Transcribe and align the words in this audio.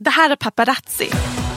Det 0.00 0.10
här 0.10 0.30
är 0.30 0.36
Paparazzi, 0.36 1.10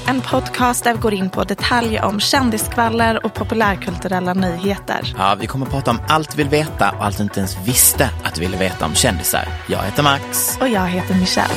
en 0.07 0.21
podcast 0.21 0.83
där 0.83 0.93
vi 0.93 0.99
går 0.99 1.13
in 1.13 1.29
på 1.29 1.43
detaljer 1.43 2.03
om 2.05 2.19
kändiskvaller 2.19 3.25
och 3.25 3.33
populärkulturella 3.33 4.33
nyheter. 4.33 5.13
Ja, 5.17 5.37
vi 5.39 5.47
kommer 5.47 5.65
att 5.65 5.71
prata 5.71 5.91
om 5.91 5.99
allt 6.07 6.35
vi 6.35 6.43
vill 6.43 6.49
veta 6.49 6.91
och 6.91 7.05
allt 7.05 7.17
du 7.17 7.23
inte 7.23 7.39
ens 7.39 7.67
visste 7.67 8.09
att 8.23 8.35
du 8.35 8.41
ville 8.41 8.57
veta 8.57 8.85
om 8.85 8.95
kändisar. 8.95 9.47
Jag 9.69 9.83
heter 9.83 10.03
Max. 10.03 10.57
Och 10.61 10.67
jag 10.67 10.87
heter 10.87 11.15
Michelle. 11.15 11.53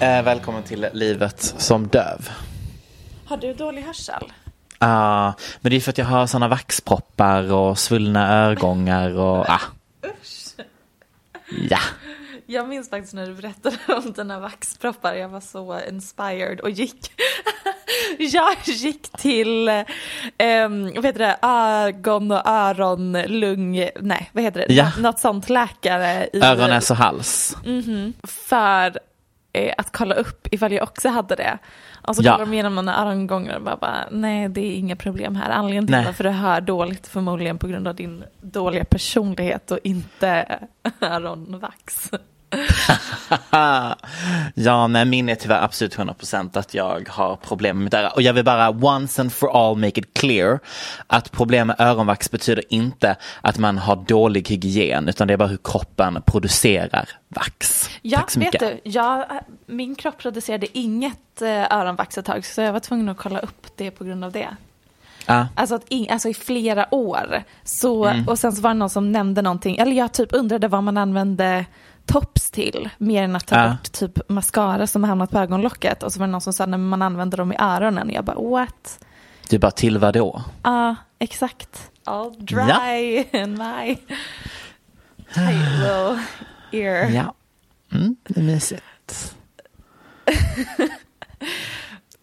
Eh, 0.00 0.22
välkommen 0.22 0.62
till 0.62 0.86
livet 0.92 1.54
som 1.58 1.88
döv. 1.88 2.30
Har 3.24 3.36
du 3.36 3.54
dålig 3.54 3.82
hörsel? 3.82 4.32
Ja, 4.78 5.34
men 5.60 5.70
det 5.70 5.76
är 5.76 5.80
för 5.80 5.90
att 5.90 5.98
jag 5.98 6.06
har 6.06 6.26
sådana 6.26 6.48
vaxproppar 6.48 7.52
och 7.52 7.78
svullna 7.78 8.44
örgångar 8.44 9.18
och 9.18 9.50
ah. 9.50 9.60
Ja. 11.70 11.78
Jag 12.50 12.68
minns 12.68 12.90
faktiskt 12.90 13.14
när 13.14 13.26
du 13.26 13.34
berättade 13.34 13.76
om 13.88 14.12
dina 14.12 14.40
vaxproppar. 14.40 15.14
Jag 15.14 15.28
var 15.28 15.40
så 15.40 15.80
inspired 15.88 16.60
och 16.60 16.70
gick. 16.70 17.12
jag 18.18 18.56
gick 18.64 19.10
till, 19.12 19.68
um, 19.68 20.92
vad 20.94 21.04
heter 21.04 21.18
det, 21.18 21.36
ögon 21.42 22.30
och 22.32 22.42
öron, 22.46 23.12
lung, 23.12 23.88
nej 24.00 24.30
vad 24.32 24.44
heter 24.44 24.64
det, 24.68 24.74
Ja. 24.74 24.90
något 24.98 25.18
sånt 25.18 25.48
läkare. 25.48 26.28
I, 26.32 26.40
Öron, 26.42 26.70
näs 26.70 26.90
och 26.90 26.96
hals. 26.96 27.56
Mhm. 27.64 28.12
För 28.22 28.98
eh, 29.52 29.74
att 29.78 29.92
kolla 29.92 30.14
upp 30.14 30.48
ifall 30.50 30.72
jag 30.72 30.82
också 30.82 31.08
hade 31.08 31.34
det. 31.34 31.58
Och 32.06 32.16
så 32.16 32.22
Ja. 32.24 32.32
kollar 32.32 32.46
de 32.46 32.52
igenom 32.52 32.74
mina 32.74 33.02
örongångar 33.02 33.56
och 33.56 33.62
bara, 33.62 33.76
bara 33.76 34.04
nej 34.10 34.48
det 34.48 34.60
är 34.60 34.74
inga 34.74 34.96
problem 34.96 35.34
här. 35.36 35.50
Anledningen 35.50 35.86
till 35.86 36.06
varför 36.06 36.24
du 36.24 36.30
hör 36.30 36.60
dåligt 36.60 37.06
förmodligen 37.06 37.58
på 37.58 37.66
grund 37.66 37.88
av 37.88 37.94
din 37.94 38.24
dåliga 38.40 38.84
personlighet 38.84 39.70
och 39.70 39.78
inte 39.84 40.58
öronvax. 41.00 42.10
ja, 44.54 44.86
nej, 44.86 45.04
min 45.04 45.28
är 45.28 45.34
tyvärr 45.34 45.64
absolut 45.64 45.96
100% 45.96 46.58
att 46.58 46.74
jag 46.74 47.08
har 47.08 47.36
problem 47.36 47.76
med 47.76 47.84
mitt 47.84 47.94
öra. 47.94 48.08
Och 48.10 48.22
jag 48.22 48.32
vill 48.32 48.44
bara 48.44 48.70
once 48.70 49.22
and 49.22 49.32
for 49.32 49.56
all 49.56 49.76
make 49.76 50.00
it 50.00 50.14
clear 50.14 50.58
att 51.06 51.32
problem 51.32 51.66
med 51.66 51.76
öronvax 51.80 52.30
betyder 52.30 52.64
inte 52.68 53.16
att 53.40 53.58
man 53.58 53.78
har 53.78 53.96
dålig 53.96 54.48
hygien 54.48 55.08
utan 55.08 55.28
det 55.28 55.32
är 55.34 55.38
bara 55.38 55.48
hur 55.48 55.58
kroppen 55.64 56.22
producerar 56.26 57.08
vax. 57.28 57.88
Ja, 58.02 58.18
Tack 58.18 58.30
så 58.30 58.40
vet 58.40 58.52
mycket. 58.52 58.84
du, 58.84 58.90
jag, 58.90 59.24
min 59.66 59.94
kropp 59.94 60.18
producerade 60.18 60.78
inget 60.78 61.42
eh, 61.42 61.72
öronvax 61.72 62.18
ett 62.18 62.24
tag 62.24 62.44
så 62.44 62.60
jag 62.60 62.72
var 62.72 62.80
tvungen 62.80 63.08
att 63.08 63.16
kolla 63.16 63.38
upp 63.38 63.66
det 63.76 63.90
på 63.90 64.04
grund 64.04 64.24
av 64.24 64.32
det. 64.32 64.48
Ja. 65.26 65.46
Alltså, 65.54 65.74
att 65.74 65.88
in, 65.88 66.10
alltså 66.10 66.28
i 66.28 66.34
flera 66.34 66.94
år. 66.94 67.42
Så, 67.64 68.04
Mm. 68.04 68.28
Och 68.28 68.38
sen 68.38 68.52
så 68.52 68.62
var 68.62 68.70
det 68.70 68.74
någon 68.74 68.90
som 68.90 69.12
nämnde 69.12 69.42
någonting, 69.42 69.76
eller 69.76 69.92
jag 69.92 70.12
typ 70.12 70.28
undrade 70.32 70.68
vad 70.68 70.82
man 70.82 70.96
använde 70.96 71.64
tops 72.06 72.50
till, 72.50 72.88
mer 72.98 73.22
än 73.22 73.36
att 73.36 73.46
ta 73.46 73.56
Ja. 73.56 73.68
bort 73.70 73.92
typ 73.92 74.28
mascara 74.28 74.86
som 74.86 75.02
har 75.02 75.08
hamnat 75.08 75.30
på 75.30 75.38
ögonlocket. 75.38 76.02
Och 76.02 76.12
så 76.12 76.18
var 76.20 76.26
det 76.26 76.30
någon 76.32 76.40
som 76.40 76.52
sa 76.52 76.66
när 76.66 76.78
man 76.78 77.02
använder 77.02 77.38
dem 77.38 77.52
i 77.52 77.56
öronen. 77.58 78.08
Och 78.08 78.14
jag 78.14 78.24
bara 78.24 78.40
what? 78.50 79.04
Du 79.48 79.58
bara 79.58 79.70
till 79.70 79.98
vad 79.98 80.14
då? 80.14 80.42
Ja, 80.62 80.94
exakt. 81.18 81.90
All 82.04 82.44
dry 82.46 83.24
in 83.32 83.50
my 83.58 83.96
tight 85.34 85.70
little 85.78 86.20
ear. 86.72 87.10
Ja, 87.10 87.34
mm, 87.92 88.16
det 88.28 88.40
är 88.40 88.44
mysigt. 88.44 89.34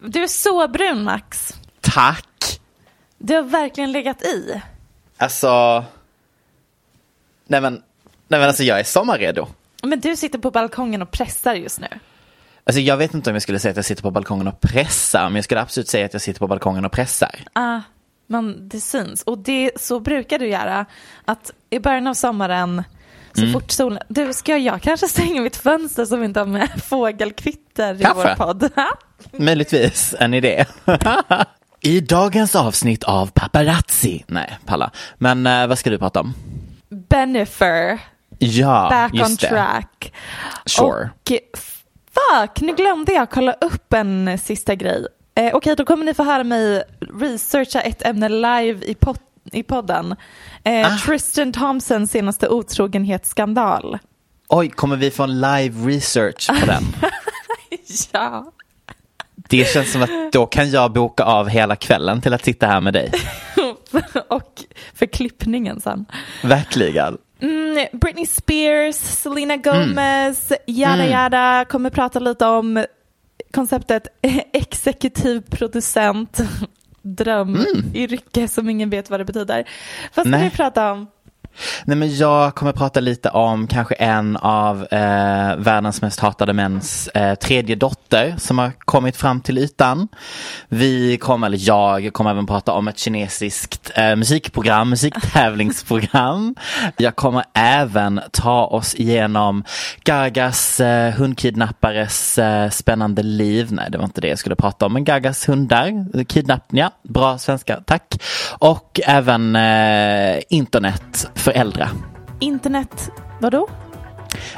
Du 0.00 0.22
är 0.22 0.26
så 0.28 0.68
brun 0.68 1.04
Max. 1.04 1.54
Tack! 1.80 2.60
Du 3.18 3.34
har 3.34 3.42
verkligen 3.42 3.92
legat 3.92 4.22
i. 4.22 4.62
Alltså, 5.16 5.84
nej 7.46 7.60
men, 7.60 7.72
nej 8.28 8.40
men 8.40 8.48
alltså 8.48 8.62
jag 8.62 8.80
är 8.80 8.84
sommarredo. 8.84 9.46
Men 9.82 10.00
du 10.00 10.16
sitter 10.16 10.38
på 10.38 10.50
balkongen 10.50 11.02
och 11.02 11.10
pressar 11.10 11.54
just 11.54 11.80
nu. 11.80 11.88
Alltså 12.64 12.80
jag 12.80 12.96
vet 12.96 13.14
inte 13.14 13.30
om 13.30 13.34
jag 13.34 13.42
skulle 13.42 13.58
säga 13.58 13.70
att 13.70 13.76
jag 13.76 13.84
sitter 13.84 14.02
på 14.02 14.10
balkongen 14.10 14.48
och 14.48 14.60
pressar, 14.60 15.24
men 15.24 15.34
jag 15.34 15.44
skulle 15.44 15.60
absolut 15.60 15.88
säga 15.88 16.06
att 16.06 16.12
jag 16.12 16.22
sitter 16.22 16.38
på 16.40 16.46
balkongen 16.46 16.84
och 16.84 16.92
pressar. 16.92 17.34
Ah, 17.52 17.80
men 18.26 18.68
det 18.68 18.80
syns. 18.80 19.22
Och 19.22 19.38
det, 19.38 19.70
så 19.80 20.00
brukar 20.00 20.38
du 20.38 20.46
göra. 20.48 20.86
Att 21.24 21.50
i 21.70 21.78
början 21.78 22.06
av 22.06 22.14
sommaren, 22.14 22.82
så 23.32 23.40
Mm. 23.40 23.52
fort 23.52 23.70
solen... 23.70 24.02
Du, 24.08 24.32
ska 24.32 24.56
jag 24.56 24.82
kanske 24.82 25.08
stänga 25.08 25.42
mitt 25.42 25.56
fönster 25.56 26.16
vi 26.16 26.24
inte 26.24 26.40
har 26.40 26.46
med 26.46 26.68
fågelkvitter 26.84 27.94
i 28.00 28.02
Kaffe. 28.04 28.14
vår 28.38 28.46
podd? 28.46 28.70
Möjligtvis 29.32 30.14
en 30.18 30.34
idé. 30.34 30.64
I 31.80 32.00
dagens 32.00 32.54
avsnitt 32.56 33.04
av 33.04 33.30
Paparazzi, 33.30 34.24
nej 34.26 34.58
palla, 34.66 34.90
men 35.18 35.46
eh, 35.46 35.66
vad 35.66 35.78
ska 35.78 35.90
du 35.90 35.98
prata 35.98 36.20
om? 36.20 36.34
Benifer, 36.88 37.98
Ja, 38.38 38.86
back 38.90 39.12
on 39.12 39.18
just 39.18 39.40
det. 39.40 39.48
track. 39.48 40.12
Sure. 40.66 41.10
Och 41.20 41.32
fuck, 42.12 42.60
nu 42.60 42.74
glömde 42.74 43.12
jag 43.12 43.30
kolla 43.30 43.52
upp 43.52 43.92
en 43.92 44.38
sista 44.38 44.74
grej. 44.74 45.06
Eh, 45.34 45.54
Okej, 45.54 45.76
då 45.76 45.84
kommer 45.84 46.04
ni 46.04 46.14
få 46.14 46.22
höra 46.24 46.44
mig 46.44 46.82
researcha 47.20 47.80
ett 47.80 48.02
ämne 48.06 48.28
live 48.28 48.84
i, 48.86 48.94
pod- 49.00 49.18
i 49.52 49.62
podden. 49.62 50.16
Eh, 50.64 50.86
Ah. 50.94 50.98
Tristan 51.06 51.52
Thompsons 51.52 52.10
senaste 52.10 52.48
otrogenhetsskandal. 52.48 53.98
Oj, 54.48 54.68
kommer 54.70 54.96
vi 54.96 55.10
få 55.10 55.22
en 55.22 55.40
live 55.40 55.88
research 55.90 56.48
på 56.60 56.66
den? 56.66 56.82
Ja. 58.12 58.52
Det 59.48 59.68
känns 59.72 59.92
som 59.92 60.02
att 60.02 60.10
då 60.32 60.46
kan 60.46 60.70
jag 60.70 60.92
boka 60.92 61.24
av 61.24 61.48
hela 61.48 61.76
kvällen 61.76 62.20
till 62.20 62.34
att 62.34 62.44
sitta 62.44 62.66
här 62.66 62.80
med 62.80 62.92
dig. 62.92 63.12
och 64.28 64.64
för 64.94 65.06
klippningen 65.06 65.80
sen. 65.80 66.04
Verkligen. 66.42 67.18
Mm, 67.40 67.86
Britney 67.92 68.26
Spears, 68.26 68.96
Selena 68.96 69.56
Gomez, 69.56 70.52
yada 70.66 70.94
Mm. 71.04 71.10
yada 71.10 71.64
kommer 71.64 71.90
prata 71.90 72.18
lite 72.18 72.46
om 72.46 72.84
konceptet 73.54 74.06
exekutiv 74.52 75.40
producent, 75.50 76.38
drömyrke 77.02 78.48
som 78.48 78.68
ingen 78.68 78.90
vet 78.90 79.10
vad 79.10 79.20
det 79.20 79.24
betyder. 79.24 79.68
Vad 80.14 80.26
ska 80.26 80.38
vi 80.38 80.50
prata 80.50 80.92
om? 80.92 81.06
Nej, 81.84 81.96
men 81.96 82.16
jag 82.16 82.54
kommer 82.54 82.72
prata 82.72 83.00
lite 83.00 83.28
om 83.30 83.66
kanske 83.66 83.94
en 83.94 84.36
av 84.36 84.82
eh, 84.90 85.56
världens 85.56 86.02
mest 86.02 86.20
hatade 86.20 86.52
mäns 86.52 87.08
eh, 87.08 87.34
tredje 87.34 87.76
dotter 87.76 88.34
som 88.38 88.58
har 88.58 88.72
kommit 88.78 89.16
fram 89.16 89.40
till 89.40 89.58
ytan. 89.58 90.08
Vi 90.68 91.16
kommer, 91.16 91.46
eller 91.46 91.58
jag 91.60 92.12
kommer 92.12 92.30
även 92.30 92.46
prata 92.46 92.72
om 92.72 92.88
ett 92.88 92.98
kinesiskt 92.98 93.90
eh, 93.94 94.16
musikprogram, 94.16 94.90
musiktävlingsprogram. 94.90 96.54
jag 96.96 97.16
kommer 97.16 97.44
även 97.54 98.20
ta 98.32 98.64
oss 98.66 98.94
igenom 98.94 99.64
Gagas 100.04 100.80
eh, 100.80 101.12
hundkidnappares 101.14 102.38
eh, 102.38 102.70
spännande 102.70 103.22
liv. 103.22 103.72
Nej, 103.72 103.90
det 103.90 103.98
var 103.98 104.04
inte 104.04 104.20
det 104.20 104.28
jag 104.28 104.38
skulle 104.38 104.56
prata 104.56 104.86
om, 104.86 104.92
men 104.92 105.04
Gagas 105.04 105.48
hundar, 105.48 106.24
kidnappningar, 106.24 106.90
bra 107.02 107.38
svenska, 107.38 107.80
tack. 107.86 108.22
Och 108.58 109.00
även 109.04 109.56
eh, 109.56 110.42
internet 110.48 111.30
för 111.48 111.60
äldre. 111.60 111.88
Internet, 112.40 113.10
vadå? 113.40 113.68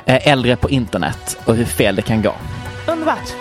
Eh, 0.04 0.28
äldre 0.28 0.56
på 0.56 0.70
internet 0.70 1.38
och 1.44 1.54
hur 1.54 1.64
fel 1.64 1.96
det 1.96 2.02
kan 2.02 2.22
gå. 2.22 2.34
Underbart. 2.88 3.34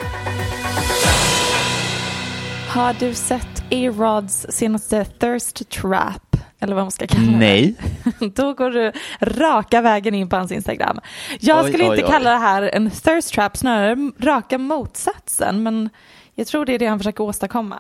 Har 2.68 2.96
du 3.00 3.14
sett 3.14 3.64
A-Rods 3.72 4.48
senaste 4.50 5.06
Thirst 5.06 5.70
Trap? 5.70 6.36
Eller 6.60 6.76
vad 6.76 6.84
man 6.84 6.92
ska 6.92 7.08
kalla 7.08 7.32
det. 7.32 7.38
Nej. 7.38 7.76
Då 8.36 8.54
går 8.54 8.70
du 8.70 8.92
raka 9.22 9.82
vägen 9.82 10.16
in 10.16 10.30
på 10.30 10.36
hans 10.36 10.52
Instagram. 10.52 11.00
Jag 11.40 11.64
Oj, 11.64 11.70
skulle 11.72 11.84
oj, 11.84 11.90
inte 11.90 12.06
oj. 12.06 12.12
kalla 12.12 12.32
det 12.32 12.38
här 12.38 12.62
en 12.62 12.90
thirst 12.90 13.34
trap, 13.34 13.58
snarare 13.58 14.12
raka 14.20 14.58
motsatsen. 14.58 15.64
Men 15.64 15.90
jag 16.36 16.48
tror 16.48 16.66
det 16.66 16.74
är 16.74 16.80
det 16.80 16.88
han 16.88 17.00
försöker 17.00 17.24
åstadkomma. 17.24 17.78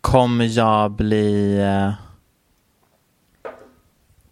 Kommer 0.00 0.44
jag 0.58 0.90
bli... 0.92 1.60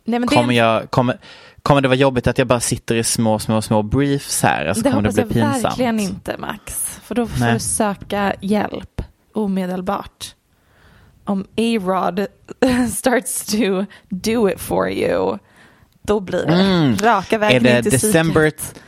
Nej, 0.05 0.21
det, 0.21 0.27
kommer, 0.27 0.55
jag, 0.55 0.91
kommer, 0.91 1.19
kommer 1.63 1.81
det 1.81 1.89
vara 1.89 1.99
jobbigt 1.99 2.27
att 2.27 2.39
jag 2.39 2.47
bara 2.47 2.61
sitter 2.61 2.95
i 2.95 3.05
små, 3.05 3.39
små, 3.39 3.63
små 3.63 3.83
briefs 3.83 4.43
här? 4.43 4.67
Alltså, 4.67 4.83
det 4.83 4.91
kommer 4.91 5.03
det 5.03 5.09
hoppas 5.09 5.29
bli 5.29 5.41
jag 5.41 5.53
pinsamt? 5.53 5.65
verkligen 5.65 6.01
inte 6.01 6.37
Max. 6.39 6.99
För 7.03 7.15
då 7.15 7.27
får 7.27 7.41
Nej. 7.41 7.53
du 7.53 7.59
söka 7.59 8.35
hjälp 8.41 9.03
omedelbart. 9.35 10.35
Om 11.25 11.41
A-Rod 11.57 12.27
starts 12.93 13.45
to 13.47 13.85
do 14.09 14.51
it 14.51 14.61
for 14.61 14.91
you, 14.91 15.39
då 16.03 16.21
blir 16.21 16.47
det 16.47 17.07
raka 17.07 17.35
Är 17.37 17.39
vägen 17.39 17.63
det 17.63 17.77
in 17.77 17.83
till 17.83 17.93
December, 17.93 18.51
psyket. 18.51 18.81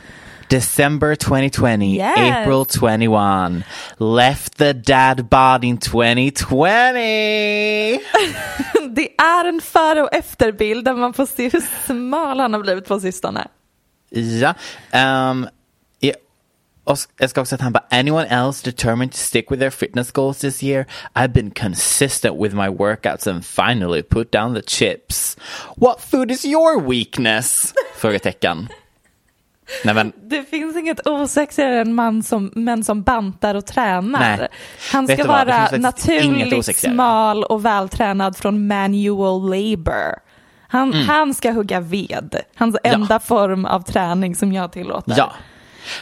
December 0.49 1.15
2020, 1.15 1.97
Yes. 1.97 2.17
April 2.17 2.65
21, 2.65 3.63
left 3.97 4.57
the 4.57 4.73
dad 4.73 5.29
bod 5.29 5.63
in 5.63 5.77
2020? 5.77 6.39
Det 8.89 9.09
är 9.21 9.45
en 9.45 9.61
före 9.61 10.01
och 10.03 10.13
efterbild 10.13 10.85
där 10.85 10.93
man 10.93 11.13
får 11.13 11.25
se 11.25 11.49
hur 11.49 11.61
smal 11.85 12.39
han 12.39 12.53
har 12.53 12.61
blivit 12.61 12.85
på 12.87 12.99
sistone. 12.99 13.47
Ja. 14.09 14.53
Um, 15.29 15.47
jag 17.19 17.29
ska 17.29 17.41
också 17.41 17.55
att 17.55 17.61
han 17.61 17.73
bara, 17.73 17.83
anyone 17.89 18.27
else 18.27 18.65
determined 18.65 19.11
to 19.11 19.17
stick 19.17 19.51
with 19.51 19.59
their 19.59 19.69
fitness 19.69 20.11
goals 20.11 20.37
this 20.37 20.63
year? 20.63 20.85
I've 21.15 21.33
been 21.33 21.51
consistent 21.51 22.35
with 22.41 22.55
my 22.55 22.69
workouts 22.69 23.27
and 23.27 23.45
finally 23.45 24.01
put 24.03 24.31
down 24.31 24.55
the 24.55 24.61
chips. 24.61 25.37
What 25.75 26.01
food 26.01 26.31
is 26.31 26.45
your 26.45 26.79
weakness? 26.81 27.73
Frågetecken. 27.97 28.67
Nej 29.83 29.95
men, 29.95 30.11
Det 30.29 30.43
finns 30.43 30.77
inget 30.77 31.07
osexigare 31.07 31.81
än 31.81 31.93
man 31.95 32.23
som, 32.23 32.51
män 32.55 32.83
som 32.83 33.01
bantar 33.03 33.55
och 33.55 33.65
tränar. 33.65 34.37
Nej. 34.37 34.47
Han 34.91 35.07
ska 35.07 35.23
vara 35.27 35.69
naturligt 35.77 36.75
smal 36.77 37.43
och 37.43 37.65
vältränad 37.65 38.37
från 38.37 38.67
manual 38.67 39.41
labor. 39.49 40.15
Han, 40.69 40.93
Mm. 40.93 41.07
han 41.07 41.33
ska 41.33 41.51
hugga 41.51 41.79
ved. 41.79 42.41
Hans 42.55 42.77
enda 42.83 43.19
form 43.19 43.65
av 43.65 43.81
träning 43.81 44.35
som 44.35 44.53
jag 44.53 44.71
tillåter. 44.71 45.13
ja. 45.17 45.33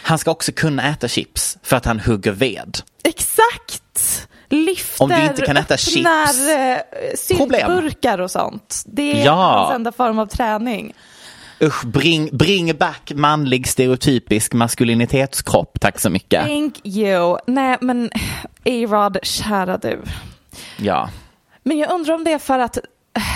Han 0.03 0.17
ska 0.17 0.31
också 0.31 0.51
kunna 0.51 0.83
äta 0.89 1.07
chips 1.07 1.57
för 1.63 1.75
att 1.75 1.85
han 1.85 1.99
hugger 1.99 2.31
ved. 2.31 2.77
Exakt! 3.03 3.81
Lyfter, 4.49 5.03
Om 5.03 5.09
du 5.09 5.23
inte 5.23 5.41
kan 5.45 5.57
äta 5.57 5.73
öppnar 5.73 5.77
chips, 5.77 6.47
eh, 6.47 6.77
syltburkar 7.15 8.21
och 8.21 8.31
sånt. 8.31 8.83
Det 8.85 9.21
är 9.21 9.25
Ja. 9.25 9.33
hans 9.33 9.75
enda 9.75 9.91
form 9.91 10.19
av 10.19 10.25
träning. 10.25 10.93
Usch, 11.61 11.85
bring, 11.85 12.37
bring 12.37 12.77
back 12.77 13.11
manlig 13.15 13.67
stereotypisk 13.67 14.53
maskulinitetskropp, 14.53 15.79
tack 15.79 15.99
så 15.99 16.09
mycket. 16.09 16.45
Thank 16.45 16.81
you. 16.83 17.37
Nej 17.47 17.77
men 17.81 18.09
A-Rod, 18.65 19.17
kära 19.23 19.77
du. 19.77 20.01
Ja. 20.77 21.09
Men 21.63 21.77
jag 21.77 21.91
undrar 21.91 22.13
om 22.13 22.23
det 22.23 22.31
är 22.31 22.39
för 22.39 22.59
att 22.59 22.77
eh, 22.77 22.83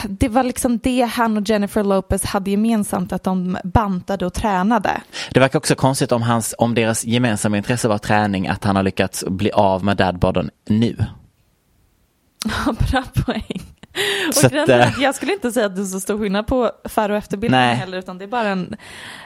det 0.09 0.29
var 0.29 0.43
liksom 0.43 0.77
det 0.77 1.01
han 1.01 1.37
och 1.37 1.49
Jennifer 1.49 1.83
Lopez 1.83 2.25
hade 2.25 2.51
gemensamt, 2.51 3.13
att 3.13 3.23
de 3.23 3.57
bantade 3.63 4.25
och 4.25 4.33
tränade. 4.33 5.01
Det 5.31 5.39
verkar 5.39 5.59
också 5.59 5.75
konstigt 5.75 6.11
om, 6.11 6.21
hans, 6.21 6.55
om 6.57 6.75
deras 6.75 7.05
gemensamma 7.05 7.57
intresse 7.57 7.87
var 7.87 7.97
träning, 7.97 8.47
att 8.47 8.63
han 8.63 8.75
har 8.75 8.83
lyckats 8.83 9.23
bli 9.27 9.51
av 9.51 9.83
med 9.83 9.97
dadboden 9.97 10.49
nu. 10.65 10.95
Bra 12.91 13.03
poäng. 13.25 13.61
Och 14.27 14.43
att, 14.45 14.69
att 14.69 15.01
jag 15.01 15.15
skulle 15.15 15.33
inte 15.33 15.51
säga 15.51 15.65
att 15.65 15.75
det 15.75 15.81
är 15.81 15.85
så 15.85 15.99
stor 15.99 16.19
skillnad 16.19 16.47
på 16.47 16.71
före 16.85 17.11
och 17.11 17.17
efterbilden 17.17 17.75
heller, 17.75 17.97
utan 17.97 18.17
det 18.17 18.25
är 18.25 18.27
bara 18.27 18.47
en 18.47 18.75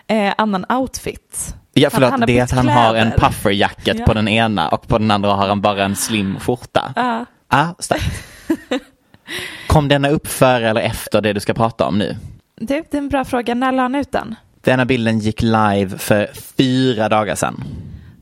eh, 0.07 0.33
annan 0.37 0.65
outfit. 0.69 1.55
Ja, 1.73 1.89
förlåt, 1.89 2.11
Han- 2.11 2.19
han 2.19 2.27
det 2.27 2.39
är 2.39 2.43
att 2.43 2.51
han 2.51 2.67
har 2.69 2.95
en 2.95 3.11
kläder. 3.11 3.27
pufferjacket 3.27 3.99
Ja. 3.99 4.05
på 4.05 4.13
den 4.13 4.27
ena 4.27 4.69
och 4.69 4.87
på 4.87 4.97
den 4.97 5.11
andra 5.11 5.33
har 5.33 5.47
han 5.47 5.61
bara 5.61 5.83
en 5.85 5.95
slim 5.95 6.39
skjorta. 6.39 6.93
Ja. 6.95 7.25
Ah, 7.47 7.67
starkt. 7.79 8.23
Kom 9.67 9.87
denna 9.87 10.09
upp 10.09 10.27
före 10.27 10.69
eller 10.69 10.81
efter 10.81 11.21
det 11.21 11.33
du 11.33 11.39
ska 11.39 11.53
prata 11.53 11.85
om 11.87 11.97
nu? 11.97 12.17
Det, 12.55 12.93
är 12.93 12.97
en 12.97 13.09
bra 13.09 13.25
fråga. 13.25 13.55
När 13.55 13.71
la 13.71 13.81
han 13.81 13.95
ut 13.95 14.11
den? 14.11 14.35
Denna 14.61 14.85
bilden 14.85 15.19
gick 15.19 15.41
live 15.41 15.97
för 15.97 16.29
fyra 16.57 17.09
dagar 17.09 17.35
sedan. 17.35 17.63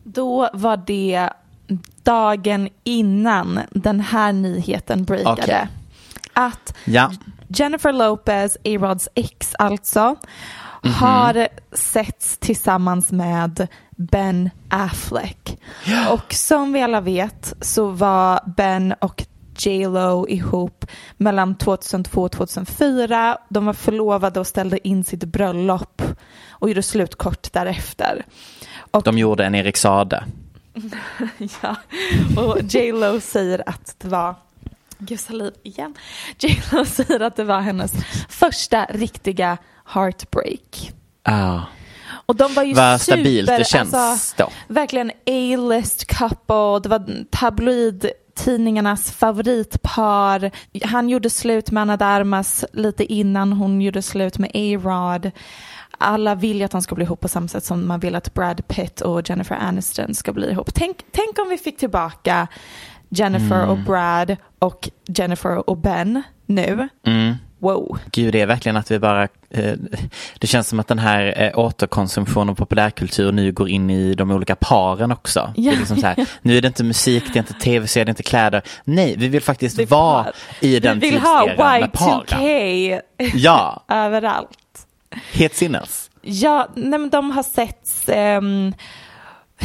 Då 0.03 0.49
var 0.53 0.77
det 0.77 1.29
dagen 2.03 2.69
innan 2.83 3.59
den 3.71 3.99
här 3.99 4.33
nyheten 4.33 5.03
breakade. 5.03 5.41
Okej. 5.41 5.67
Att 6.33 6.77
Ja, 6.85 7.11
Jennifer 7.47 7.93
Lopez, 7.93 8.57
A-Rods 8.65 9.09
ex 9.15 9.55
alltså, 9.59 10.15
Mhm. 10.83 10.93
har 10.93 11.47
setts 11.71 12.37
tillsammans 12.37 13.11
med 13.11 13.67
Ben 13.89 14.49
Affleck. 14.69 15.59
Och 16.11 16.33
som 16.33 16.73
vi 16.73 16.81
alla 16.81 17.01
vet 17.01 17.53
så 17.61 17.87
var 17.87 18.39
Ben 18.57 18.93
och 19.01 19.25
J 19.57 19.87
Lo 19.87 20.27
ihop 20.29 20.85
mellan 21.17 21.55
2002 21.55 22.21
och 22.23 22.31
2004. 22.31 23.37
De 23.49 23.65
var 23.65 23.73
förlovade 23.73 24.39
och 24.39 24.47
ställde 24.47 24.87
in 24.87 25.03
sitt 25.03 25.23
bröllop 25.23 26.01
och 26.49 26.69
gjorde 26.69 26.83
slut 26.83 27.15
kort 27.15 27.53
därefter. 27.53 28.25
Och 28.91 29.03
de 29.03 29.17
gjorde 29.17 29.45
en 29.45 29.55
Erik 29.55 29.77
Sade. 29.77 30.23
Ja, 31.61 31.75
och 32.37 32.61
J 32.61 32.91
Lo 32.91 33.19
säger 33.19 33.69
att 33.69 33.95
det 33.97 34.07
var 34.07 34.35
Gud, 35.01 35.19
saliv 35.19 35.53
igen. 35.63 35.93
J 36.39 36.61
Lo 36.71 36.85
säger 36.85 37.19
att 37.19 37.35
det 37.35 37.43
var 37.43 37.59
hennes 37.61 37.91
första 38.29 38.85
riktiga 38.85 39.57
heartbreak. 39.85 40.91
Ah. 41.23 41.59
Och 42.25 42.35
de 42.35 42.53
var 42.53 42.63
ju 42.63 42.73
Vad 42.73 43.01
super, 43.01 43.17
stabilt 43.17 43.47
det 43.47 43.67
känns 43.67 43.93
alltså, 43.93 44.35
då. 44.37 44.49
verkligen 44.67 45.09
A-list 45.09 46.05
couple, 46.07 46.79
det 46.83 46.89
var 46.89 47.25
tabloidtidningarnas 47.31 49.11
favoritpar. 49.11 50.51
Han 50.85 51.09
gjorde 51.09 51.29
slut 51.29 51.71
med 51.71 51.81
Anna 51.81 51.97
Darmas 51.97 52.65
lite 52.73 53.13
innan 53.13 53.53
hon 53.53 53.81
gjorde 53.81 54.01
slut 54.01 54.37
med 54.37 54.51
A-Rod. 54.53 55.31
Alla 55.97 56.35
vill 56.35 56.57
ju 56.57 56.63
att 56.63 56.71
de 56.71 56.81
ska 56.81 56.95
bli 56.95 57.05
ihop 57.05 57.19
på 57.19 57.27
samma 57.27 57.47
sätt 57.47 57.63
som 57.65 57.87
man 57.87 57.99
vill 57.99 58.15
att 58.15 58.33
Brad 58.33 58.67
Pitt 58.67 59.01
och 59.01 59.29
Jennifer 59.29 59.55
Aniston 59.55 60.15
ska 60.15 60.33
bli 60.33 60.49
ihop. 60.51 60.73
Tänk, 60.73 60.97
tänk 61.11 61.39
om 61.39 61.49
vi 61.49 61.57
fick 61.57 61.77
tillbaka 61.77 62.47
Jennifer 63.13 63.67
och 63.67 63.77
Brad 63.77 64.37
och 64.59 64.89
Jennifer 65.07 65.69
och 65.69 65.77
Ben 65.77 66.23
nu. 66.45 66.87
Mm. 67.07 67.33
Wow. 67.59 67.97
Gud, 68.11 68.33
det 68.33 68.41
är 68.41 68.45
verkligen 68.45 68.77
att 68.77 68.91
vi 68.91 68.99
bara... 68.99 69.23
Eh, 69.49 69.73
det 70.39 70.47
känns 70.47 70.67
som 70.67 70.79
att 70.79 70.87
den 70.87 70.99
här 70.99 71.41
eh, 71.43 71.59
återkonsumtionen 71.59 72.49
av 72.49 72.55
populärkultur 72.55 73.31
nu 73.31 73.51
går 73.51 73.69
in 73.69 73.89
i 73.89 74.13
de 74.13 74.31
olika 74.31 74.55
paren 74.55 75.11
också. 75.11 75.53
Det 75.55 75.61
Ja. 75.61 75.71
är 75.71 75.75
liksom 75.77 75.97
så 75.97 76.05
här, 76.07 76.25
nu 76.41 76.57
är 76.57 76.61
det 76.61 76.67
inte 76.67 76.83
musik, 76.83 77.23
det 77.33 77.39
är 77.39 77.41
inte 77.41 77.53
tv-serier, 77.53 78.05
det 78.05 78.09
är 78.09 78.11
inte 78.11 78.23
kläder. 78.23 78.61
Nej, 78.83 79.15
vi 79.17 79.27
vill 79.27 79.41
faktiskt 79.41 79.77
Det 79.77 79.83
är 79.83 79.87
vara 79.87 80.23
par. 80.23 80.33
i 80.59 80.79
den 80.79 80.99
Vi 80.99 81.09
vill 81.09 81.19
ha 81.19 81.41
tidseran 81.47 81.79
med 81.81 81.93
paren. 81.93 82.21
Y2K 82.27 83.01
Ja, 83.33 83.83
överallt. 83.89 84.87
helt 85.33 85.55
sinnes. 85.55 86.09
Ja, 86.21 86.67
nej, 86.75 86.99
men 86.99 87.09
de 87.09 87.31
har 87.31 87.43
setts, 87.43 88.09
ehm, 88.09 88.73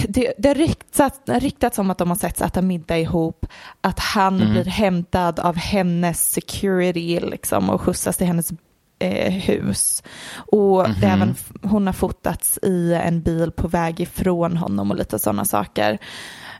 det, 0.09 0.33
det 0.39 0.49
har 0.49 0.55
ryktats, 0.55 1.21
ryktats 1.27 1.79
om 1.79 1.91
att 1.91 1.99
de 1.99 2.09
har 2.09 2.17
setts 2.17 2.43
äta 2.43 2.63
middag 2.63 2.99
ihop, 2.99 3.47
att 3.81 3.99
han 3.99 4.37
blir 4.37 4.65
hämtad 4.65 5.41
av 5.41 5.57
hennes 5.57 6.31
security 6.31 7.21
liksom, 7.21 7.71
och 7.71 7.81
skjutsas 7.81 8.17
till 8.17 8.27
hennes 8.27 8.53
eh, 8.99 9.33
hus. 9.33 10.03
Och 10.37 10.87
det 11.01 11.07
är 11.07 11.13
även, 11.13 11.35
hon 11.63 11.87
har 11.87 11.93
fotats 11.93 12.59
i 12.63 12.95
en 12.95 13.23
bil 13.23 13.51
på 13.51 13.69
väg 13.69 14.01
ifrån 14.01 14.57
honom 14.57 14.91
och 14.91 14.97
lite 14.97 15.19
sådana 15.19 15.45
saker. 15.45 15.99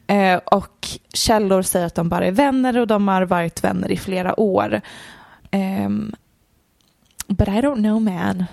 Eh, 0.07 0.37
och 0.37 0.89
källor 1.15 1.63
säger 1.63 1.87
att 1.87 1.95
de 1.95 2.09
bara 2.09 2.27
är 2.27 2.33
vänner 2.33 2.79
och 2.79 2.87
de 2.87 3.09
har 3.09 3.23
varit 3.23 3.65
vänner 3.65 3.93
i 3.93 3.97
flera 3.97 4.41
år. 4.41 4.81
Ehm, 5.51 6.15
But 7.29 7.49
I 7.49 7.61
don't 7.61 7.83
know 7.83 8.03
man. 8.03 8.45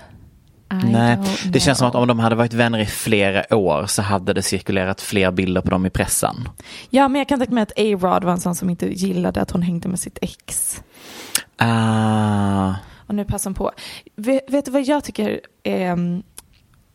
Nej, 0.83 1.17
det 1.45 1.59
känns 1.59 1.77
som 1.77 1.87
att 1.87 1.95
om 1.95 2.07
de 2.07 2.19
hade 2.19 2.35
varit 2.35 2.53
vänner 2.53 2.79
i 2.79 2.85
flera 2.85 3.55
år 3.55 3.85
så 3.85 4.01
hade 4.01 4.33
det 4.33 4.41
cirkulerat 4.41 5.01
fler 5.01 5.31
bilder 5.31 5.61
på 5.61 5.69
dem 5.69 5.85
i 5.85 5.89
pressen. 5.89 6.49
Ja, 6.89 7.07
men 7.07 7.19
jag 7.19 7.27
kan 7.27 7.39
tänka 7.39 7.53
mig 7.53 7.63
att 7.63 7.71
A-Rod 7.71 8.23
var 8.23 8.31
en 8.31 8.39
sån 8.39 8.55
som 8.55 8.69
inte 8.69 8.93
gillade 8.93 9.41
att 9.41 9.51
hon 9.51 9.61
hängde 9.61 9.87
med 9.89 9.99
sitt 9.99 10.17
ex. 10.21 10.81
Ah, 11.57 12.73
Och 13.07 13.15
nu 13.15 13.25
passar 13.25 13.49
hon 13.49 13.55
på. 13.55 13.71
Vet, 14.15 14.49
vet 14.49 14.65
du 14.65 14.71
vad 14.71 14.83
jag 14.83 15.03
tycker 15.03 15.41
är, 15.63 16.21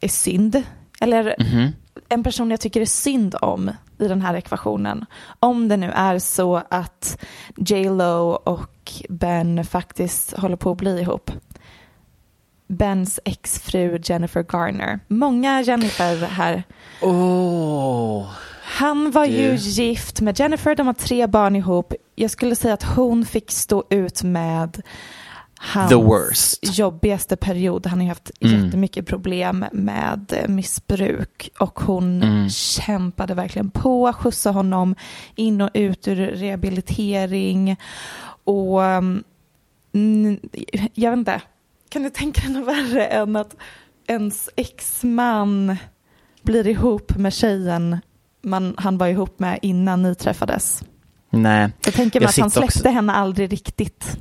är 0.00 0.08
synd? 0.08 0.62
Eller 1.00 1.34
mhm. 1.38 1.72
en 2.08 2.24
person 2.24 2.50
jag 2.50 2.60
tycker 2.60 2.80
är 2.80 2.86
synd 2.86 3.34
om 3.40 3.70
i 3.98 4.08
den 4.08 4.22
här 4.22 4.34
ekvationen. 4.34 5.04
Om 5.40 5.68
det 5.68 5.76
nu 5.76 5.90
är 5.90 6.18
så 6.18 6.62
att 6.70 7.24
J 7.56 7.90
Lo 7.90 8.30
och 8.30 8.92
Ben 9.08 9.64
faktiskt 9.64 10.32
håller 10.32 10.56
på 10.56 10.70
att 10.70 10.78
bli 10.78 11.00
ihop. 11.00 11.30
Bens 12.68 13.20
exfru 13.24 13.98
Jennifer 14.04 14.42
Garner. 14.52 15.00
Många 15.08 15.62
Jennifer 15.62 16.26
här. 16.26 16.62
Åh, 17.02 18.26
Han 18.62 19.10
var 19.10 19.24
ju 19.24 19.50
Du. 19.50 19.56
gift 19.56 20.20
med 20.20 20.40
Jennifer, 20.40 20.74
de 20.74 20.86
har 20.86 20.94
tre 20.94 21.26
barn 21.26 21.56
ihop. 21.56 21.92
Jag 22.14 22.30
skulle 22.30 22.56
säga 22.56 22.74
att 22.74 22.82
hon 22.82 23.24
fick 23.24 23.50
stå 23.50 23.84
ut 23.90 24.22
med 24.22 24.82
hans 25.60 26.58
jobbigaste 26.62 27.36
period. 27.36 27.86
Han 27.86 27.98
har 27.98 28.04
ju 28.04 28.08
haft 28.08 28.30
Mm. 28.40 28.64
jättemycket 28.64 29.06
problem 29.06 29.64
med 29.72 30.32
eh, 30.36 30.48
missbruk 30.48 31.50
och 31.60 31.80
hon 31.80 32.22
Mm. 32.22 32.48
kämpade 32.50 33.34
verkligen 33.34 33.70
på, 33.70 34.12
skjutsade 34.12 34.54
honom 34.54 34.94
in 35.34 35.60
och 35.60 35.70
ut 35.74 36.08
ur 36.08 36.16
rehabilitering 36.16 37.76
och 38.44 38.82
mm, 38.84 40.38
jag 40.94 41.10
vet 41.10 41.18
inte, 41.18 41.40
kan 41.88 42.02
du 42.02 42.10
tänka 42.10 42.40
dig 42.40 42.50
något 42.50 42.68
värre 42.68 43.06
än 43.06 43.36
att 43.36 43.56
ens 44.06 44.48
exman 44.56 45.76
blir 46.42 46.66
ihop 46.66 47.16
med 47.16 47.32
tjejen 47.32 47.98
man, 48.42 48.74
han 48.78 48.98
var 48.98 49.06
ihop 49.06 49.38
med 49.38 49.58
innan 49.62 50.02
ni 50.02 50.14
träffades? 50.14 50.82
nej. 51.30 51.70
Jag 51.84 51.94
tänker 51.94 52.20
mig 52.20 52.24
Jag 52.24 52.30
att 52.30 52.38
han 52.38 52.50
släppte 52.50 52.78
också- 52.78 52.88
henne 52.88 53.12
aldrig 53.12 53.52
riktigt. 53.52 54.18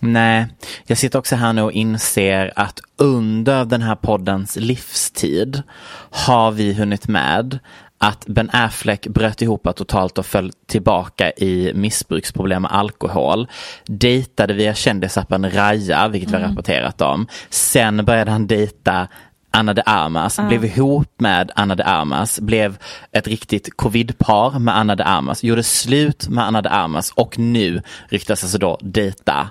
Nej, 0.00 0.46
jag 0.86 0.98
sitter 0.98 1.18
också 1.18 1.36
här 1.36 1.52
nu 1.52 1.62
och 1.62 1.72
inser 1.72 2.52
att 2.56 2.80
under 2.96 3.64
den 3.64 3.82
här 3.82 3.94
poddens 3.94 4.56
livstid 4.56 5.62
har 6.10 6.50
vi 6.50 6.72
hunnit 6.74 7.08
med 7.08 7.58
att 7.98 8.26
Ben 8.26 8.50
Affleck 8.52 9.06
bröt 9.06 9.42
ihop 9.42 9.76
totalt 9.76 10.18
och 10.18 10.26
föll 10.26 10.52
tillbaka 10.66 11.30
i 11.30 11.72
missbruksproblem 11.74 12.62
med 12.62 12.72
alkohol. 12.72 13.46
Dejtade 13.86 14.54
via 14.54 14.74
kändisappen 14.74 15.50
Raja, 15.50 16.08
vilket 16.08 16.30
vi 16.30 16.34
har 16.34 16.48
rapporterat 16.48 17.00
om. 17.00 17.26
Sen 17.50 18.04
började 18.04 18.30
han 18.30 18.46
dejta 18.46 19.08
Anna 19.50 19.74
de 19.74 19.82
Armas, 19.86 20.40
blev 20.48 20.64
ihop 20.64 21.20
med 21.20 21.50
Anna 21.54 21.74
de 21.74 21.82
Armas, 21.82 22.40
blev 22.40 22.78
ett 23.12 23.28
riktigt 23.28 23.76
covidpar 23.76 24.58
med 24.58 24.76
Anna 24.76 24.94
de 24.94 25.02
Armas, 25.02 25.44
gjorde 25.44 25.62
slut 25.62 26.28
med 26.28 26.44
Anna 26.44 26.62
de 26.62 26.68
Armas 26.68 27.12
och 27.14 27.38
nu 27.38 27.82
ryktas 28.08 28.44
alltså 28.44 28.58
då 28.58 28.78
dejta 28.80 29.50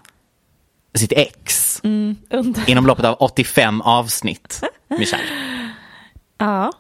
sitt 0.96 1.12
ex 1.12 1.80
Under, 1.84 2.70
inom 2.70 2.86
loppet 2.86 3.06
av 3.06 3.16
85 3.20 3.82
avsnitt. 3.82 4.62
Michelle. 5.00 5.24
ja. 6.38 6.72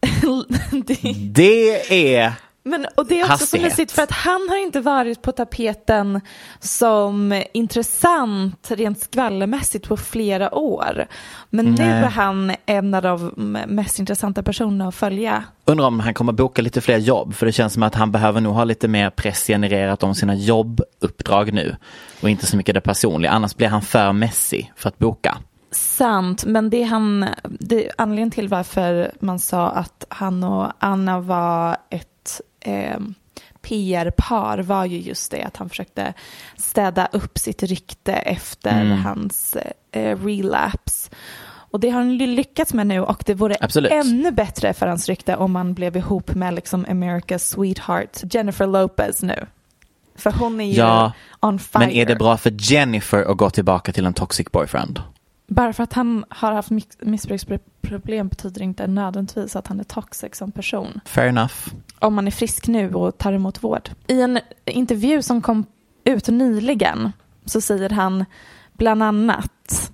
det, 1.34 2.14
är 2.14 2.32
men, 2.66 2.86
och 2.94 3.06
det 3.06 3.20
är 3.20 3.24
också 3.24 3.36
så 3.36 3.42
Hastighet. 3.42 3.70
mysigt 3.70 3.92
för 3.92 4.02
att 4.02 4.10
han 4.10 4.48
har 4.48 4.56
inte 4.56 4.80
varit 4.80 5.22
på 5.22 5.32
tapeten 5.32 6.20
som 6.60 7.42
intressant 7.52 8.70
rent 8.70 9.00
skvallermässigt 9.00 9.88
på 9.88 9.96
flera 9.96 10.54
år. 10.54 11.06
Men 11.50 11.64
nu 11.64 11.70
Nej. 11.70 11.88
är 11.88 12.02
han 12.02 12.54
en 12.66 12.94
av 12.94 13.02
de 13.02 13.52
mest 13.66 13.98
intressanta 13.98 14.42
personerna 14.42 14.88
att 14.88 14.94
följa. 14.94 15.44
Undrar 15.64 15.86
om 15.86 16.00
han 16.00 16.14
kommer 16.14 16.32
boka 16.32 16.62
lite 16.62 16.80
fler 16.80 16.98
jobb 16.98 17.34
för 17.34 17.46
det 17.46 17.52
känns 17.52 17.72
som 17.72 17.82
att 17.82 17.94
han 17.94 18.12
behöver 18.12 18.40
nog 18.40 18.54
ha 18.54 18.64
lite 18.64 18.88
mer 18.88 19.10
press 19.10 19.46
genererat 19.46 20.02
om 20.02 20.14
sina 20.14 20.34
jobbuppdrag 20.34 21.52
nu 21.52 21.76
och 22.20 22.30
inte 22.30 22.46
så 22.46 22.56
mycket 22.56 22.74
det 22.74 22.80
personliga. 22.80 23.30
Annars 23.30 23.56
blir 23.56 23.68
han 23.68 23.82
för 23.82 24.12
messy 24.12 24.64
för 24.76 24.88
att 24.88 24.98
boka. 24.98 25.38
Sant, 25.70 26.44
men 26.44 26.70
det 26.70 26.82
han, 26.82 27.26
det, 27.44 27.90
anledningen 27.98 28.30
till 28.30 28.48
varför 28.48 29.12
man 29.20 29.38
sa 29.38 29.68
att 29.68 30.04
han 30.08 30.44
och 30.44 30.72
Anna 30.78 31.20
var 31.20 31.76
ett 31.90 32.40
eh, 32.60 32.98
PR-par 33.62 34.58
var 34.58 34.84
ju 34.84 34.98
just 34.98 35.30
det 35.30 35.42
att 35.42 35.56
han 35.56 35.68
försökte 35.68 36.14
städa 36.56 37.08
upp 37.12 37.38
sitt 37.38 37.62
rykte 37.62 38.12
efter 38.12 38.80
Mm. 38.82 38.98
hans 39.04 39.56
eh, 39.92 40.18
relapse. 40.18 41.10
Och 41.70 41.80
det 41.80 41.90
har 41.90 41.98
han 42.00 42.16
lyckats 42.16 42.74
med 42.74 42.86
nu 42.86 43.00
och 43.00 43.22
det 43.26 43.34
vore 43.34 43.56
Absolut. 43.60 43.92
ännu 43.92 44.30
bättre 44.30 44.72
för 44.72 44.86
hans 44.86 45.08
rykte 45.08 45.36
om 45.36 45.56
han 45.56 45.74
blev 45.74 45.96
ihop 45.96 46.34
med 46.34 46.54
liksom 46.54 46.86
America's 46.86 47.38
sweetheart 47.38 48.34
Jennifer 48.34 48.66
Lopez 48.66 49.22
nu. 49.22 49.46
För 50.16 50.30
hon 50.32 50.60
är 50.60 50.64
ju 50.64 50.72
Ja, 50.72 51.12
on 51.40 51.58
fire. 51.58 51.78
Men 51.78 51.90
är 51.90 52.06
det 52.06 52.16
bra 52.16 52.36
för 52.36 52.52
Jennifer 52.58 53.30
att 53.30 53.36
gå 53.36 53.50
tillbaka 53.50 53.92
till 53.92 54.06
en 54.06 54.14
toxic 54.14 54.46
boyfriend? 54.52 55.00
Bara 55.46 55.72
för 55.72 55.82
att 55.82 55.92
han 55.92 56.24
har 56.28 56.52
haft 56.52 56.70
miss- 56.70 56.98
missbruksproblem 57.00 58.28
betyder 58.28 58.62
inte 58.62 58.86
nödvändigtvis 58.86 59.56
att 59.56 59.66
han 59.66 59.80
är 59.80 59.84
toxic 59.84 60.36
som 60.36 60.52
person. 60.52 61.00
Fair 61.04 61.28
enough. 61.28 61.54
Om 61.98 62.14
man 62.14 62.26
är 62.26 62.30
frisk 62.30 62.68
nu 62.68 62.94
och 62.94 63.18
tar 63.18 63.32
emot 63.32 63.64
vård. 63.64 63.90
I 64.06 64.20
en 64.20 64.40
intervju 64.64 65.22
som 65.22 65.42
kom 65.42 65.66
ut 66.04 66.28
nyligen 66.28 67.12
så 67.44 67.60
säger 67.60 67.90
han 67.90 68.24
bland 68.72 69.02
annat 69.02 69.92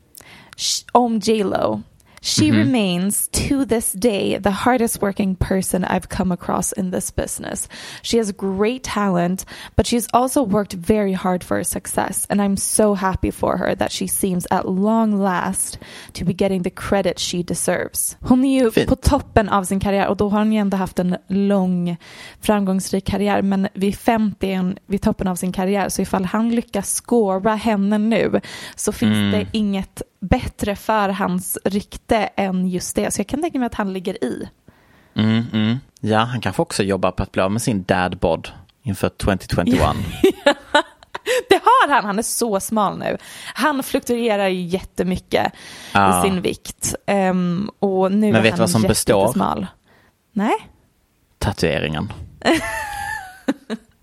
om 0.92 1.18
J 1.18 1.44
Lo. 1.44 1.82
She 2.24 2.52
remains 2.52 3.28
to 3.32 3.64
this 3.64 3.92
day 3.92 4.38
the 4.38 4.50
hardest 4.50 5.02
working 5.02 5.34
person 5.36 5.84
I've 5.84 6.08
come 6.08 6.30
across 6.32 6.72
in 6.72 6.90
this 6.90 7.10
business. 7.10 7.68
She 8.02 8.18
has 8.18 8.32
great 8.32 8.84
talent, 8.84 9.44
but 9.76 9.86
she's 9.86 10.06
also 10.12 10.42
worked 10.44 10.72
very 10.72 11.12
hard 11.14 11.42
for 11.44 11.56
her 11.56 11.64
success, 11.64 12.26
and 12.30 12.40
I'm 12.40 12.56
so 12.56 12.94
happy 12.94 13.30
for 13.32 13.56
her 13.56 13.74
that 13.74 13.90
she 13.92 14.06
seems 14.06 14.46
at 14.50 14.68
long 14.68 15.18
last 15.18 15.78
to 16.12 16.24
be 16.24 16.32
getting 16.32 16.62
the 16.62 16.70
credit 16.70 17.18
she 17.18 17.42
deserves. 17.42 18.16
Hon 18.20 18.44
är 18.44 18.62
ju 18.62 18.70
Fint. 18.70 18.88
på 18.88 18.96
toppen 18.96 19.48
av 19.48 19.64
sin 19.64 19.80
karriär 19.80 20.08
och 20.08 20.16
då 20.16 20.28
har 20.28 20.38
hon 20.38 20.52
ju 20.52 20.58
ändå 20.58 20.76
haft 20.76 20.98
en 20.98 21.16
lång 21.28 21.96
framgångsrik 22.40 23.04
karriär 23.06 23.42
men 23.42 23.68
vid 23.74 23.96
50 23.98 24.46
är 24.52 24.56
hon 24.56 24.76
vid 24.86 25.02
toppen 25.02 25.28
av 25.28 25.36
sin 25.36 25.52
karriär 25.52 25.88
så 25.88 26.02
ifall 26.02 26.24
han 26.24 26.50
lyckas 26.50 26.94
skåra 27.06 27.54
henne 27.54 27.98
nu 27.98 28.40
så 28.76 28.92
finns 28.92 29.12
Mm. 29.12 29.30
det 29.30 29.46
inget 29.52 30.02
bättre 30.22 30.76
för 30.76 31.08
hans 31.08 31.58
rykte 31.64 32.16
än 32.16 32.68
just 32.68 32.96
det. 32.96 33.10
Så 33.14 33.20
jag 33.20 33.26
kan 33.26 33.42
tänka 33.42 33.58
mig 33.58 33.66
att 33.66 33.74
han 33.74 33.92
ligger 33.92 34.24
i. 34.24 34.48
Mm, 35.14 35.44
mm. 35.52 35.78
Ja, 36.00 36.18
han 36.18 36.40
kanske 36.40 36.62
också 36.62 36.82
jobbar 36.82 37.10
på 37.10 37.22
att 37.22 37.32
bli 37.32 37.42
av 37.42 37.50
med 37.52 37.62
sin 37.62 37.82
dad 37.82 38.18
bod 38.18 38.48
inför 38.82 39.08
2021. 39.08 39.78
Det 41.48 41.54
har 41.54 41.88
han, 41.94 42.04
han 42.04 42.18
är 42.18 42.22
så 42.22 42.60
smal 42.60 42.98
nu. 42.98 43.18
Han 43.54 43.82
fluktuerar 43.82 44.48
ju 44.48 44.60
jättemycket 44.62 45.52
Ja. 45.94 46.18
i 46.18 46.22
sin 46.28 46.42
vikt. 46.42 46.94
Ehm, 47.06 47.70
och 47.78 48.12
nu 48.12 48.26
Men 48.26 48.34
är 48.34 48.42
vet 48.42 48.54
du 48.54 48.60
vad 48.60 48.70
som 48.70 48.82
består? 48.82 49.66
Nej, 50.32 50.54
Tatueringen. 51.38 52.12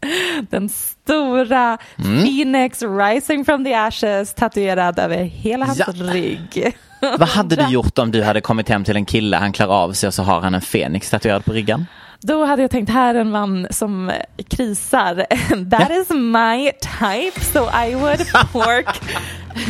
den 0.50 0.70
stora 0.70 1.78
Mm. 1.98 2.24
Phoenix 2.24 2.82
rising 2.84 3.46
from 3.46 3.64
the 3.66 3.74
ashes 3.74 4.34
tatuerad 4.34 5.00
över 5.00 5.24
hela 5.24 5.66
hans 5.66 5.80
Ja. 5.80 5.86
rygg. 5.96 6.74
Vad 7.02 7.30
hade 7.30 7.56
du 7.56 7.68
gjort 7.70 8.00
om 8.00 8.12
du 8.12 8.24
hade 8.24 8.42
kommit 8.42 8.70
hem 8.70 8.84
till 8.84 8.96
en 8.96 9.06
kille, 9.06 9.38
han 9.38 9.52
klär 9.54 9.68
av 9.68 9.94
sig 9.94 10.08
och 10.08 10.14
så 10.14 10.24
har 10.24 10.42
han 10.42 10.56
en 10.56 10.62
fenix 10.62 11.10
tatuerad 11.10 11.46
på 11.46 11.52
ryggen? 11.54 11.86
Då 12.22 12.46
hade 12.46 12.62
jag 12.62 12.72
tänkt, 12.72 12.90
här 12.90 13.16
är 13.16 13.20
en 13.20 13.32
man 13.32 13.68
som 13.72 14.12
krisar. 14.50 15.16
That 15.70 15.92
is 15.92 16.10
my 16.10 16.72
type, 16.72 17.42
so 17.46 17.60
I 17.88 17.96
would 17.96 18.28
pork 18.52 19.02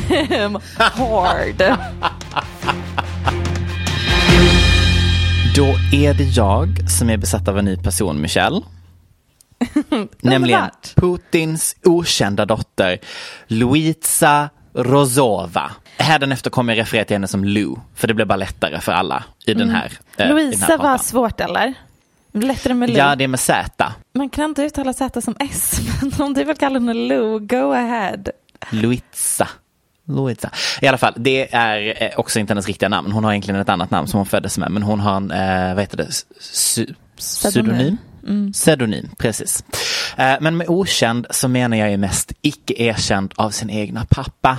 him 0.08 0.58
hard. 0.78 1.78
Då 5.56 5.66
är 5.98 6.14
det 6.14 6.24
jag 6.24 6.90
som 6.90 7.10
är 7.10 7.18
besatt 7.18 7.48
av 7.48 7.60
en 7.60 7.66
ny 7.66 7.78
person, 7.78 8.22
Michelle. 8.22 8.62
Nämligen. 10.22 10.70
Putins 10.96 11.76
okända 11.84 12.46
dotter 12.46 13.00
Luisa 13.48 14.50
Rozova. 14.74 15.72
Hädanefter 15.98 16.50
kommer 16.50 16.74
jag 16.76 16.82
referera 16.82 17.06
till 17.06 17.16
henne 17.16 17.28
som 17.28 17.44
Lou, 17.44 17.76
för 17.96 18.08
det 18.08 18.14
blir 18.14 18.26
bara 18.26 18.36
lättare 18.36 18.80
för 18.82 18.92
alla 18.92 19.24
i 19.46 19.54
den 19.54 19.70
här, 19.70 19.86
eh, 19.86 19.92
i 19.92 19.98
den 20.18 20.28
här 20.28 20.34
Louisa 20.34 20.78
var 20.78 20.98
svårt 20.98 21.42
eller? 21.42 21.74
Lättare 22.32 22.74
med 22.74 22.90
Lou. 22.90 22.98
Ja, 22.98 23.16
det 23.16 23.24
är 23.24 23.28
med 23.28 23.40
Z. 23.40 23.94
Man 24.14 24.30
kan 24.30 24.46
inte 24.46 24.64
uttala 24.64 24.94
Z 24.94 25.22
som 25.22 25.36
S, 25.40 25.82
men 26.02 26.22
om 26.22 26.34
du 26.34 26.44
vill 26.44 26.58
kalla 26.58 26.80
henne 26.80 26.94
Lou, 26.94 27.40
go 27.40 27.72
ahead. 27.74 28.24
Luisa. 28.70 29.48
Luisa. 30.08 30.50
I 30.82 30.88
alla 30.88 30.98
fall, 30.98 31.14
det 31.18 31.54
är 31.56 32.04
eh, 32.04 32.20
också 32.20 32.40
inte 32.40 32.52
hennes 32.54 32.68
riktiga 32.68 32.90
namn. 32.90 33.12
Hon 33.12 33.24
har 33.24 33.32
egentligen 33.32 33.60
ett 33.62 33.70
annat 33.70 33.92
namn 33.92 34.08
som 34.08 34.18
hon 34.18 34.26
föddes 34.26 34.58
med, 34.58 34.72
men 34.72 34.84
hon 34.84 35.00
har 35.00 35.18
en, 35.18 35.32
eh, 35.32 35.74
vad 35.76 35.84
heter 35.84 35.98
det, 35.98 36.08
Sy- 36.40 36.94
pseudonym? 37.18 37.98
Pseudonym, 38.52 39.10
precis. 39.18 39.64
Eh, 40.18 40.36
men 40.42 40.58
med 40.58 40.70
okänd 40.70 41.28
så 41.30 41.48
menar 41.48 41.78
jag 41.78 41.92
ju 41.92 41.98
mest 41.98 42.34
icke 42.42 42.74
erkänd 42.84 43.34
av 43.36 43.50
sin 43.50 43.70
egna 43.70 44.06
pappa. 44.10 44.58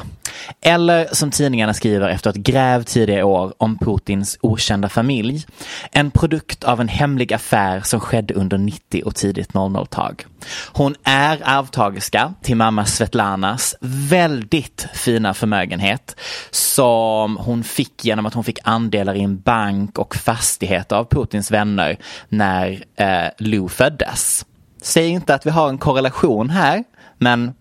Eller 0.60 1.08
som 1.12 1.30
tidningarna 1.30 1.74
skriver 1.74 2.08
efter 2.08 2.30
ett 2.30 2.36
gräv 2.36 2.82
tidigare 2.82 3.22
år 3.22 3.54
om 3.58 3.78
Putins 3.78 4.38
okända 4.40 4.88
familj. 4.88 5.46
En 5.92 6.10
produkt 6.10 6.64
av 6.64 6.80
en 6.80 6.88
hemlig 6.88 7.32
affär 7.32 7.80
som 7.80 8.00
skedde 8.00 8.34
under 8.34 8.58
90 8.58 9.02
och 9.04 9.14
tidigt 9.14 9.52
00-tag. 9.52 10.26
Hon 10.72 10.94
är 11.04 11.40
arvtagerska 11.44 12.34
till 12.42 12.56
mamma 12.56 12.86
Svetlanas 12.86 13.76
väldigt 13.80 14.86
fina 14.94 15.34
förmögenhet 15.34 16.16
som 16.50 17.36
hon 17.36 17.64
fick 17.64 18.04
genom 18.04 18.26
att 18.26 18.34
hon 18.34 18.44
fick 18.44 18.58
andelar 18.64 19.14
i 19.14 19.22
en 19.22 19.40
bank 19.40 19.98
och 19.98 20.16
fastighet 20.16 20.92
av 20.92 21.04
Putins 21.04 21.50
vänner 21.50 21.96
när 22.28 22.84
eh, 22.96 23.28
Lou 23.38 23.68
föddes. 23.68 24.44
Säg 24.82 25.08
inte 25.08 25.34
att 25.34 25.46
vi 25.46 25.50
har 25.50 25.68
en 25.68 25.78
korrelation 25.78 26.50
här, 26.50 26.84
men 27.18 27.52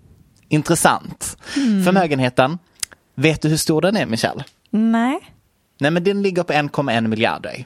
intressant. 0.50 1.38
Förmögenheten, 1.86 2.58
vet 3.16 3.42
du 3.42 3.50
hur 3.50 3.58
stor 3.58 3.82
den 3.82 3.98
är 3.98 4.06
Michelle? 4.06 4.44
Nej. 4.70 5.20
Nej 5.80 5.92
men 5.92 6.04
den 6.04 6.22
ligger 6.22 6.44
på 6.44 6.54
1,1 6.54 7.08
miljarder. 7.08 7.66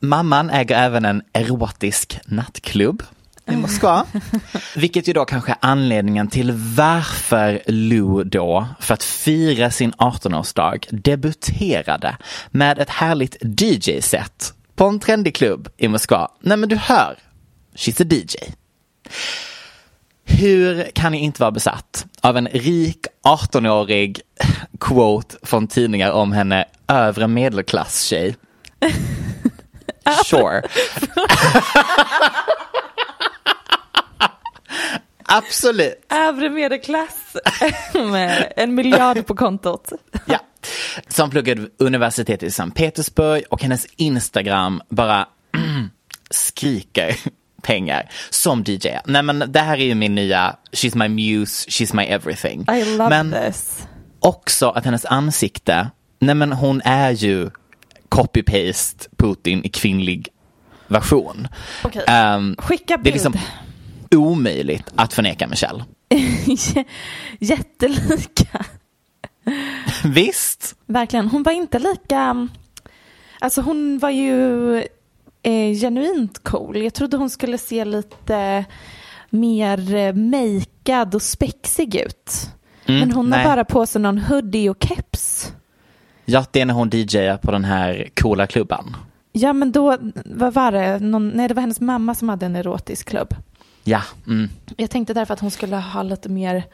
Mamman 0.00 0.50
äger 0.50 0.76
även 0.76 1.04
en 1.04 1.22
erotisk 1.32 2.20
nattklubb 2.24 3.02
i 3.50 3.56
Moskva. 3.56 4.06
Vilket 4.76 5.08
ju 5.08 5.12
då 5.12 5.24
kanske 5.24 5.52
är 5.52 5.58
anledningen 5.60 6.28
till 6.28 6.52
varför 6.76 7.62
Lou 7.66 8.24
då, 8.24 8.68
för 8.80 8.94
att 8.94 9.02
fira 9.02 9.70
sin 9.70 9.92
18-årsdag, 9.92 10.86
debuterade 10.90 12.16
med 12.50 12.78
ett 12.78 12.90
härligt 12.90 13.36
DJ-set 13.40 14.54
på 14.74 14.86
en 14.86 15.00
trendig 15.00 15.34
klubb 15.34 15.68
i 15.76 15.88
Moskva. 15.88 16.30
Nej 16.40 16.56
men 16.56 16.68
du 16.68 16.76
hör, 16.76 17.18
she's 17.74 18.02
a 18.02 18.06
DJ. 18.10 18.52
Hur 20.24 20.90
kan 20.94 21.12
ni 21.12 21.18
inte 21.18 21.40
vara 21.40 21.50
besatt 21.50 22.06
av 22.20 22.36
en 22.36 22.48
rik 22.48 23.06
18-årig 23.24 24.20
quote 24.80 25.36
från 25.42 25.66
tidningar 25.66 26.10
om 26.10 26.32
henne 26.32 26.64
övre 26.88 27.28
medelklass-tjej? 27.28 28.36
Sure. 30.24 30.62
Absolut. 35.24 35.94
Övre 36.08 36.50
medelklass 36.50 37.36
med 37.94 38.52
en 38.56 38.74
miljard 38.74 39.26
på 39.26 39.34
kontot. 39.34 39.92
Ja. 40.26 40.38
Som 41.08 41.30
pluggade 41.30 41.68
universitet 41.78 42.42
i 42.42 42.50
Sankt 42.50 42.76
Petersburg 42.76 43.44
och 43.50 43.62
hennes 43.62 43.86
Instagram 43.96 44.82
bara 44.88 45.28
skriker 46.30 47.16
pengar 47.62 48.10
som 48.30 48.64
DJ. 48.66 48.88
Nej 49.06 49.22
men 49.22 49.44
det 49.52 49.60
här 49.60 49.78
är 49.78 49.84
ju 49.84 49.94
min 49.94 50.14
nya, 50.14 50.56
she's 50.72 50.96
my 50.96 51.08
muse, 51.08 51.70
she's 51.70 51.96
my 51.96 52.04
everything. 52.04 52.60
I 52.70 52.96
love 52.96 53.08
men 53.10 53.32
this. 53.32 53.86
också 54.20 54.68
att 54.70 54.84
hennes 54.84 55.04
ansikte, 55.04 55.90
nej 56.20 56.34
men 56.34 56.52
hon 56.52 56.80
är 56.84 57.10
ju 57.10 57.50
copy-paste 58.08 59.08
Putin 59.16 59.64
i 59.64 59.68
kvinnlig 59.68 60.28
version. 60.86 61.48
Okej. 61.84 62.04
Ehm, 62.06 62.56
Skicka 62.58 62.84
det 62.86 62.92
är 62.94 62.98
bild. 62.98 63.14
liksom 63.14 63.34
omöjligt 64.14 64.84
att 64.96 65.12
förneka 65.12 65.46
Michelle. 65.48 65.84
Jättelika. 67.38 68.64
Visst? 70.04 70.74
Verkligen. 70.86 71.28
Hon 71.28 71.42
var 71.42 71.52
inte 71.52 71.78
lika... 71.78 72.48
Alltså 73.40 73.60
hon 73.60 73.98
var 73.98 74.10
ju 74.10 74.84
eh, 75.42 75.74
genuint 75.74 76.44
cool. 76.44 76.76
Jag 76.76 76.94
trodde 76.94 77.16
hon 77.16 77.30
skulle 77.30 77.58
se 77.58 77.84
lite 77.84 78.64
mer 79.30 79.94
eh, 79.94 80.14
makead 80.14 81.14
och 81.14 81.22
spexig 81.22 81.96
ut. 81.96 82.50
Men 82.86 83.12
hon 83.12 83.30
nej. 83.30 83.38
har 83.38 83.50
bara 83.50 83.64
på 83.64 83.86
sig 83.86 84.00
någon 84.00 84.18
hoodie 84.18 84.68
och 84.70 84.84
keps. 84.84 85.52
Ja, 86.24 86.44
det 86.50 86.60
är 86.60 86.66
när 86.66 86.74
hon 86.74 86.90
DJar 86.90 87.36
på 87.36 87.50
den 87.50 87.64
här 87.64 88.08
coola 88.20 88.46
klubban. 88.46 88.96
Ja 89.32 89.52
men 89.52 89.72
då, 89.72 89.96
vad 90.24 90.54
var 90.54 90.72
det? 90.72 90.98
Någon, 90.98 91.28
nej 91.28 91.48
det 91.48 91.54
var 91.54 91.60
hennes 91.60 91.80
mamma 91.80 92.14
som 92.14 92.28
hade 92.28 92.46
en 92.46 92.56
erotisk 92.56 93.08
klubb. 93.08 93.34
Ja, 93.84 94.02
mm. 94.26 94.48
Jag 94.76 94.90
tänkte 94.90 95.14
därför 95.14 95.34
att 95.34 95.40
hon 95.40 95.50
skulle 95.50 95.76
ha 95.76 96.02
lite 96.02 96.28
mer, 96.28 96.64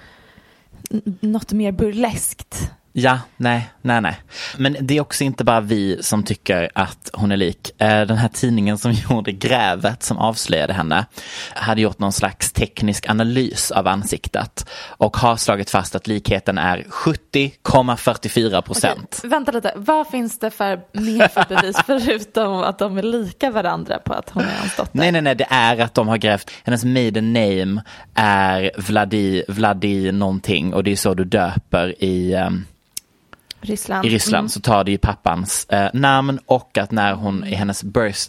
något 1.20 1.52
mer 1.52 1.72
burleskt. 1.72 2.70
Ja, 2.96 3.18
nej, 3.36 3.68
nej, 3.82 4.00
nej. 4.00 4.16
Men 4.56 4.76
det 4.80 4.96
är 4.96 5.00
också 5.00 5.24
inte 5.24 5.44
bara 5.44 5.60
vi 5.60 6.02
som 6.02 6.22
tycker 6.22 6.70
att 6.74 7.10
hon 7.12 7.32
är 7.32 7.36
lik. 7.36 7.82
Eh, 7.82 8.06
Den 8.06 8.16
här 8.16 8.28
tidningen 8.28 8.78
som 8.78 8.92
gjorde 9.10 9.32
grävet 9.32 10.02
som 10.02 10.18
avslöjade 10.18 10.72
henne 10.72 11.06
hade 11.54 11.80
gjort 11.80 11.98
någon 11.98 12.12
slags 12.12 12.52
teknisk 12.52 13.10
analys 13.10 13.70
av 13.70 13.86
ansiktet 13.88 14.68
och 14.86 15.16
har 15.16 15.36
slagit 15.36 15.70
fast 15.70 15.94
att 15.94 16.06
likheten 16.06 16.58
är 16.58 16.78
70,44 16.78 18.60
procent. 18.60 19.20
Vänta 19.24 19.52
lite, 19.52 19.72
vad 19.76 20.08
finns 20.08 20.38
det 20.38 20.50
för 20.50 20.80
mer 20.92 21.28
för 21.28 21.44
bevis 21.48 21.76
förutom 21.86 22.56
att 22.56 22.78
de 22.78 22.98
är 22.98 23.02
lika 23.02 23.50
varandra 23.50 23.98
på 23.98 24.12
att 24.12 24.30
hon 24.30 24.42
är 24.42 24.58
hans 24.58 24.76
dotter? 24.76 24.98
Nej, 24.98 25.12
nej, 25.12 25.22
nej, 25.22 25.34
det 25.34 25.46
är 25.50 25.78
att 25.78 25.94
de 25.94 26.08
har 26.08 26.16
grävt, 26.16 26.50
hennes 26.64 26.84
maiden 26.84 27.32
name 27.32 27.82
är 28.14 28.70
Vladi, 28.76 29.44
Vladi 29.48 30.12
någonting 30.12 30.74
och 30.74 30.84
det 30.84 30.92
är 30.92 30.96
så 30.96 31.14
du 31.14 31.24
döper 31.24 32.04
i 32.04 32.34
ehm, 32.34 32.64
Ryssland. 33.64 34.06
i 34.06 34.08
Ryssland 34.08 34.40
Mm. 34.40 34.48
så 34.48 34.60
tar 34.60 34.84
det 34.84 34.90
ju 34.90 34.98
pappans 34.98 35.66
eh, 35.68 35.90
namn 35.92 36.38
och 36.46 36.78
att 36.78 36.90
när 36.90 37.14
hon 37.14 37.44
i 37.46 37.54
hennes 37.54 37.84
birth 37.84 38.20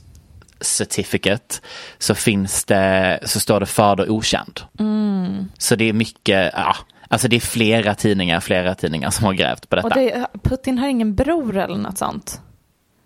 certificate 0.61 1.55
så 1.97 2.15
finns 2.15 2.63
det, 2.65 3.19
så 3.23 3.39
står 3.39 3.59
det 3.59 3.65
fader 3.65 4.09
okänd. 4.09 4.61
Mm. 4.79 5.49
Så 5.57 5.75
det 5.75 5.89
är 5.89 5.93
mycket, 5.93 6.51
ja, 6.53 6.75
alltså 7.07 7.27
det 7.27 7.35
är 7.35 7.39
flera 7.39 7.95
tidningar, 7.95 8.39
flera 8.39 8.75
tidningar 8.75 9.09
som 9.09 9.25
har 9.25 9.33
grävt 9.33 9.69
på 9.69 9.75
detta. 9.75 9.87
Och 9.87 9.93
det, 9.93 10.27
Putin 10.43 10.77
har 10.77 10.87
ingen 10.87 11.15
bror 11.15 11.57
eller 11.57 11.77
något 11.77 11.97
sånt? 11.97 12.41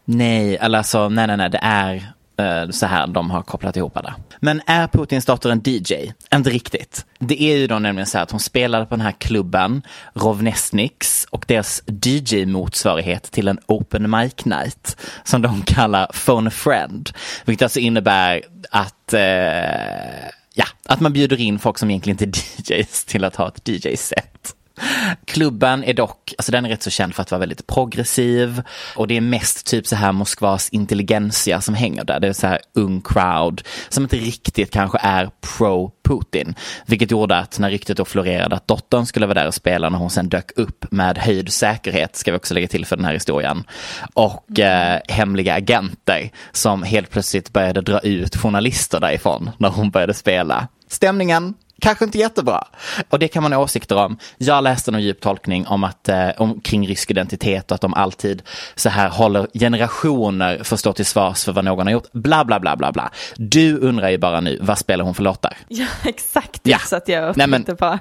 Nej, 0.06 0.58
eller 0.58 0.78
alltså, 0.78 1.10
nej, 1.10 1.28
nej, 1.28 1.38
nej, 1.38 1.50
det 1.50 1.60
är 1.62 2.12
Eh, 2.40 2.70
så 2.70 2.86
här 2.86 3.08
de 3.08 3.32
har 3.32 3.42
kopplat 3.42 3.78
ihop 3.78 3.94
det. 3.94 4.14
Men 4.40 4.62
är 4.66 4.88
Putins 4.88 5.26
dotter 5.26 5.50
en 5.50 5.62
DJ? 5.66 6.14
Inte 6.36 6.50
riktigt. 6.50 7.06
Det 7.20 7.44
är 7.44 7.58
ju 7.58 7.68
då 7.68 7.80
nämligen 7.80 8.08
så 8.08 8.18
här 8.18 8.24
att 8.24 8.32
hon 8.32 8.40
spelade 8.40 8.86
på 8.86 8.96
den 8.96 9.02
här 9.02 9.12
klubben, 9.12 9.82
Rovnesniks, 10.14 11.28
och 11.30 11.46
deras 11.48 11.84
DJ-motsvarighet 11.86 13.32
till 13.32 13.48
en 13.48 13.60
open 13.66 14.10
mic 14.10 14.46
night, 14.46 14.98
som 15.24 15.42
de 15.42 15.62
kallar 15.62 16.08
Phone 16.26 16.48
a 16.48 16.52
Friend. 16.52 17.10
Vilket 17.46 17.66
alltså 17.66 17.80
innebär 17.80 18.42
att 18.72 19.14
eh, 19.14 20.30
Ja, 20.54 20.66
att 20.86 21.00
man 21.00 21.14
bjuder 21.14 21.42
in 21.42 21.60
folk 21.60 21.78
som 21.78 21.90
egentligen 21.90 22.24
inte 22.24 22.40
är 22.74 22.80
DJs 22.82 23.06
till 23.06 23.24
att 23.24 23.36
ha 23.36 23.48
ett 23.48 23.68
DJ-set. 23.68 24.56
Klubben 25.26 25.84
är 25.84 25.94
dock, 25.94 26.34
alltså 26.38 26.52
den 26.52 26.66
är 26.66 26.70
rätt 26.70 26.84
så 26.84 26.90
känd 26.90 27.16
för 27.16 27.22
att 27.22 27.32
vara 27.32 27.40
väldigt 27.40 27.68
progressiv 27.68 28.62
och 28.96 29.08
det 29.08 29.18
är 29.18 29.22
mest 29.22 29.66
typ 29.66 29.88
så 29.88 29.96
här 29.96 30.12
Moskvas 30.12 30.70
intelligentsia 30.70 31.62
som 31.62 31.76
hänger 31.76 32.04
där. 32.04 32.20
Det 32.20 32.28
är 32.28 32.34
så 32.34 32.48
här 32.48 32.60
ung 32.74 33.02
crowd 33.02 33.62
som 33.90 34.04
inte 34.04 34.16
riktigt 34.16 34.72
kanske 34.72 34.98
är 35.02 35.30
pro-Putin. 35.42 36.56
Vilket 36.86 37.12
gjorde 37.12 37.38
att 37.38 37.60
när 37.60 37.70
ryktet 37.70 37.98
då 37.98 38.06
florerade 38.06 38.56
att 38.56 38.68
dottern 38.68 39.06
skulle 39.06 39.26
vara 39.26 39.40
där 39.40 39.48
och 39.48 39.54
spela 39.54 39.90
när 39.90 39.98
hon 39.98 40.10
sen 40.10 40.30
dök 40.30 40.52
upp 40.56 40.86
med 40.92 41.18
höjd 41.18 41.54
säkerhet, 41.54 42.16
ska 42.16 42.32
vi 42.32 42.38
också 42.38 42.54
lägga 42.54 42.68
till 42.68 42.86
för 42.86 42.96
den 42.96 43.06
här 43.06 43.14
historien, 43.14 43.64
och 44.14 44.60
eh, 44.60 45.00
hemliga 45.08 45.54
agenter 45.54 46.32
som 46.52 46.84
helt 46.84 47.10
plötsligt 47.10 47.54
började 47.54 47.82
dra 47.82 48.00
ut 48.00 48.36
journalister 48.36 49.00
därifrån 49.00 49.50
när 49.58 49.70
hon 49.70 49.90
började 49.90 50.14
spela. 50.14 50.68
Stämningen 50.88 51.54
Kanske 51.82 52.06
inte 52.06 52.18
jättebra. 52.18 52.64
Och 53.10 53.20
det 53.20 53.28
kan 53.28 53.44
man 53.44 53.54
ha 53.54 53.60
åsikter 53.64 53.96
om. 53.98 54.18
Jag 54.38 54.64
läste 54.64 54.92
någon 54.92 55.02
djup 55.02 55.22
tolkning 55.22 55.68
om 55.68 55.84
att, 55.84 56.10
eh, 56.10 56.30
om, 56.38 56.62
kring 56.62 56.88
rysk 56.88 57.12
identitet 57.12 57.72
och 57.72 57.76
att 57.76 57.82
de 57.82 57.94
alltid 57.94 58.42
så 58.76 58.90
här 58.90 59.10
håller 59.10 59.48
generationer 59.54 60.64
för 60.64 60.76
att 60.76 60.80
stå 60.80 60.94
till 60.94 61.06
svars 61.06 61.44
för 61.44 61.52
vad 61.52 61.66
någon 61.66 61.88
har 61.88 61.92
gjort. 61.94 62.12
Bla, 62.12 62.46
bla, 62.46 62.60
bla, 62.60 62.76
bla, 62.76 62.92
bla. 62.92 63.12
Du 63.38 63.78
undrar 63.78 64.10
ju 64.10 64.18
bara 64.18 64.42
nu, 64.42 64.60
vad 64.62 64.78
spelar 64.78 65.06
hon 65.06 65.14
för 65.16 65.24
låtar? 65.24 65.58
Ja, 65.68 65.88
exakt. 66.06 66.62
Ja. 66.64 66.80
Så 66.80 66.96
att 66.96 67.08
jag 67.08 67.38
Nej, 67.38 67.48
men- 67.48 67.64
på. 67.64 68.00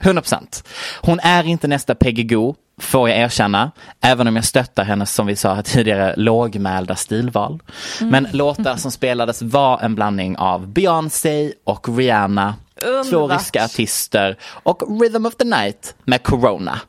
100 0.00 0.22
procent. 0.22 0.68
Hon 1.00 1.20
är 1.20 1.44
inte 1.46 1.68
nästa 1.68 1.94
Peggy 1.94 2.22
Goo, 2.22 2.54
får 2.80 3.08
jag 3.08 3.18
erkänna. 3.18 3.70
Även 4.00 4.26
om 4.28 4.36
jag 4.36 4.44
stöttar 4.44 4.84
hennes, 4.84 5.14
som 5.14 5.26
vi 5.26 5.36
sa 5.36 5.54
här 5.54 5.62
tidigare, 5.62 6.14
lågmälda 6.16 6.96
stilval. 6.96 7.62
Men 8.00 8.28
låtar 8.32 8.76
som 8.76 8.90
spelades 8.90 9.42
var 9.42 9.78
en 9.80 9.94
blandning 9.94 10.36
av 10.36 10.66
Beyoncé 10.68 11.52
och 11.64 11.96
Rihanna. 11.98 12.54
Underbart. 12.84 13.40
ryska 13.40 13.64
artister 13.64 14.36
och 14.62 15.00
Rhythm 15.00 15.26
of 15.26 15.34
the 15.36 15.44
Night 15.44 15.94
med 16.04 16.22
Corona. 16.22 16.80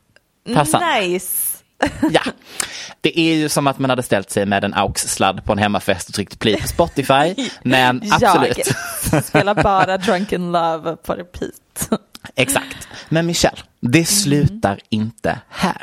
Passande. 0.54 1.00
Nice. 1.02 1.52
Ja. 2.12 2.22
Det 3.02 3.20
är 3.20 3.36
ju 3.36 3.50
som 3.50 3.68
att 3.68 3.80
man 3.80 3.90
hade 3.90 4.04
ställt 4.04 4.30
sig 4.30 4.46
med 4.46 4.64
en 4.64 4.74
AUX-sladd 4.74 5.46
på 5.46 5.52
en 5.52 5.58
hemmafest 5.58 6.10
och 6.10 6.16
tryckt 6.16 6.40
play 6.40 6.62
på 6.62 6.68
Spotify. 6.68 7.36
Men 7.64 8.02
absolut. 8.12 8.76
Jag 9.12 9.24
spelar 9.26 9.64
bara 9.64 9.98
Drunken 9.98 10.52
Love 10.52 10.96
på 10.96 11.14
repeat. 11.14 11.90
Exakt. 12.36 12.88
Men 13.10 13.26
Michelle, 13.26 13.58
det 13.80 14.06
slutar 14.06 14.80
inte 14.90 15.40
här. 15.50 15.82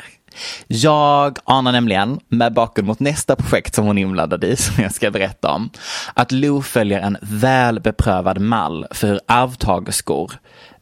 Jag 0.67 1.37
anar 1.43 1.71
nämligen, 1.71 2.19
med 2.27 2.53
bakgrund 2.53 2.87
mot 2.87 2.99
nästa 2.99 3.35
projekt 3.35 3.75
som 3.75 3.85
hon 3.85 3.97
är 3.97 4.01
inblandad 4.01 4.43
i, 4.43 4.55
som 4.57 4.83
jag 4.83 4.93
ska 4.93 5.11
berätta 5.11 5.51
om, 5.51 5.69
att 6.13 6.31
Lou 6.31 6.61
följer 6.61 6.99
en 6.99 7.17
väl 7.21 7.79
beprövad 7.79 8.41
mall 8.41 8.85
för 8.91 9.07
hur 9.07 9.19
arvtagerskor 9.25 10.31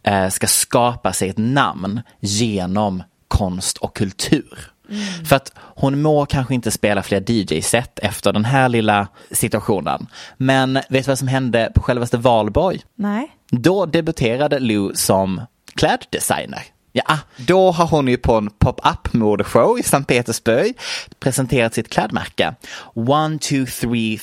eh, 0.03 0.29
ska 0.29 0.47
skapa 0.47 1.13
sig 1.13 1.29
ett 1.29 1.37
namn 1.37 2.01
genom 2.19 3.03
konst 3.27 3.77
och 3.77 3.95
kultur. 3.95 4.71
För 5.25 5.35
att 5.35 5.51
hon 5.57 6.01
må 6.01 6.25
kanske 6.25 6.53
inte 6.53 6.71
spela 6.71 7.03
fler 7.03 7.31
DJ-set 7.31 7.99
efter 7.99 8.33
den 8.33 8.45
här 8.45 8.69
lilla 8.69 9.07
situationen. 9.31 10.07
Men 10.37 10.73
vet 10.73 11.05
du 11.05 11.11
vad 11.11 11.19
som 11.19 11.27
hände 11.27 11.71
på 11.75 11.81
självaste 11.81 12.17
valborg? 12.17 12.81
Nej. 12.95 13.31
Då 13.51 13.85
debuterade 13.85 14.59
Lou 14.59 14.91
som 14.93 15.41
kläddesigner. 15.75 16.63
Ja, 16.93 17.17
då 17.37 17.71
har 17.71 17.87
hon 17.87 18.07
ju 18.07 18.17
på 18.17 18.33
en 18.33 18.49
pop-up 18.49 19.13
modeshow 19.13 19.79
i 19.79 19.83
Sankt 19.83 20.07
Petersburg 20.07 20.73
presenterat 21.19 21.73
sitt 21.73 21.89
klädmärke. 21.89 22.53
123 22.95 24.19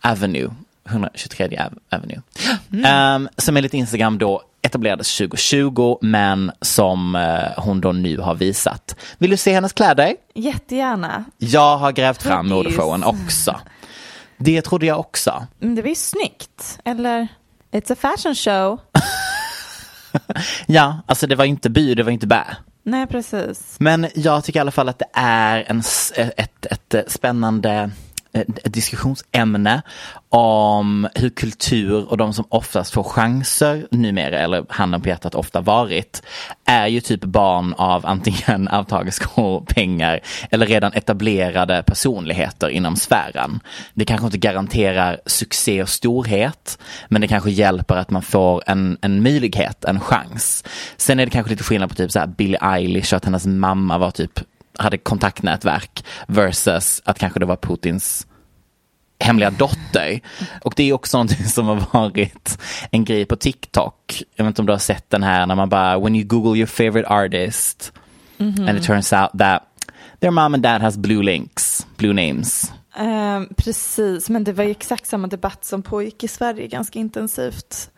Avenue. 0.00 0.50
123 0.88 1.46
Ave- 1.58 1.78
Avenue. 1.96 2.22
Ehm, 2.86 3.28
som 3.36 3.56
enligt 3.56 3.74
Instagram 3.74 4.18
då 4.18 4.42
etablerades 4.62 5.16
2020 5.16 5.98
men 6.02 6.52
som 6.60 7.14
eh, 7.16 7.62
hon 7.64 7.80
då 7.80 7.92
nu 7.92 8.18
har 8.18 8.34
visat. 8.34 8.96
Vill 9.18 9.30
du 9.30 9.36
se 9.36 9.54
hennes 9.54 9.72
kläder? 9.72 10.16
Jättegärna. 10.34 11.24
Jag 11.38 11.76
har 11.78 11.92
grävt 11.92 12.22
fram 12.22 12.48
modeshowen 12.48 13.04
också. 13.04 13.60
Det 14.38 14.62
trodde 14.62 14.86
jag 14.86 15.00
också. 15.00 15.46
Men 15.58 15.74
det 15.74 15.82
var 15.82 15.88
ju 15.88 15.94
snyggt. 15.94 16.78
Eller? 16.84 17.28
It's 17.72 17.92
a 17.92 17.96
fashion 18.00 18.34
show. 18.34 18.80
Ja, 20.66 21.02
alltså 21.06 21.26
det 21.26 21.34
var 21.34 21.44
inte 21.44 21.70
by, 21.70 21.94
det 21.94 22.02
var 22.02 22.10
inte 22.10 22.26
bä. 22.26 22.44
Nej, 22.84 23.06
precis. 23.06 23.76
Men 23.80 24.06
jag 24.14 24.44
tycker 24.44 24.60
i 24.60 24.60
alla 24.60 24.70
fall 24.70 24.88
att 24.88 24.98
det 24.98 25.08
är 25.12 25.64
en, 25.66 25.82
ett, 26.16 26.66
ett, 26.66 26.94
ett 26.94 27.12
spännande 27.12 27.90
ett 28.32 28.72
diskussionsämne 28.72 29.82
om 30.28 31.08
hur 31.14 31.30
kultur 31.30 32.10
och 32.10 32.16
de 32.16 32.32
som 32.32 32.44
oftast 32.48 32.92
får 32.92 33.02
chanser 33.02 33.86
numera, 33.90 34.38
eller 34.38 34.64
handen 34.68 35.00
på 35.00 35.08
hjärtat 35.08 35.34
ofta 35.34 35.60
varit, 35.60 36.22
är 36.64 36.86
ju 36.86 37.00
typ 37.00 37.24
barn 37.24 37.74
av 37.78 38.06
antingen 38.06 38.68
arvtagerskor, 38.68 39.60
pengar 39.60 40.20
eller 40.50 40.66
redan 40.66 40.92
etablerade 40.92 41.82
personligheter 41.82 42.68
inom 42.68 42.96
sfären. 42.96 43.60
Det 43.94 44.04
kanske 44.04 44.26
inte 44.26 44.38
garanterar 44.38 45.20
succé 45.26 45.82
och 45.82 45.88
storhet, 45.88 46.78
men 47.08 47.20
det 47.20 47.28
kanske 47.28 47.50
hjälper 47.50 47.96
att 47.96 48.10
man 48.10 48.22
får 48.22 48.62
en, 48.66 48.98
en 49.00 49.22
möjlighet, 49.22 49.84
en 49.84 50.00
chans. 50.00 50.64
Sen 50.96 51.20
är 51.20 51.26
det 51.26 51.30
kanske 51.30 51.50
lite 51.50 51.64
skillnad 51.64 51.88
på 51.88 51.94
typ 51.94 52.12
så 52.12 52.18
här 52.18 52.26
Billie 52.26 52.58
Eilish 52.62 53.12
och 53.12 53.16
att 53.16 53.24
hennes 53.24 53.46
mamma 53.46 53.98
var 53.98 54.10
typ 54.10 54.40
hade 54.78 54.98
kontaktnätverk 54.98 56.04
versus 56.26 57.02
att 57.04 57.18
kanske 57.18 57.40
det 57.40 57.46
var 57.46 57.56
Putins 57.56 58.26
hemliga 59.22 59.50
dotter. 59.50 60.20
Och 60.62 60.74
det 60.76 60.82
är 60.82 60.92
också 60.92 61.16
någonting 61.16 61.44
som 61.44 61.66
har 61.66 61.86
varit 61.92 62.58
en 62.90 63.04
grej 63.04 63.24
på 63.24 63.36
TikTok. 63.36 64.22
Jag 64.36 64.44
vet 64.44 64.50
inte 64.50 64.62
om 64.62 64.66
du 64.66 64.72
har 64.72 64.78
sett 64.78 65.10
den 65.10 65.22
här 65.22 65.46
när 65.46 65.54
man 65.54 65.68
bara, 65.68 65.98
when 65.98 66.16
you 66.16 66.24
google 66.24 66.58
your 66.58 66.66
favorite 66.66 67.08
artist 67.08 67.92
and 68.38 68.78
it 68.78 68.84
turns 68.84 69.12
out 69.12 69.30
that 69.38 69.62
their 70.20 70.30
mom 70.30 70.54
and 70.54 70.62
dad 70.62 70.82
has 70.82 70.96
blue 70.96 71.22
links, 71.22 71.86
blue 71.96 72.12
names. 72.12 72.72
Ehm, 72.96 73.48
precis, 73.56 74.28
men 74.28 74.44
det 74.44 74.52
var 74.52 74.64
ju 74.64 74.70
exakt 74.70 75.06
samma 75.06 75.26
debatt 75.26 75.64
som 75.64 75.82
pågick 75.82 76.24
i 76.24 76.28
Sverige 76.28 76.66
ganska 76.66 76.98
intensivt. 76.98 77.90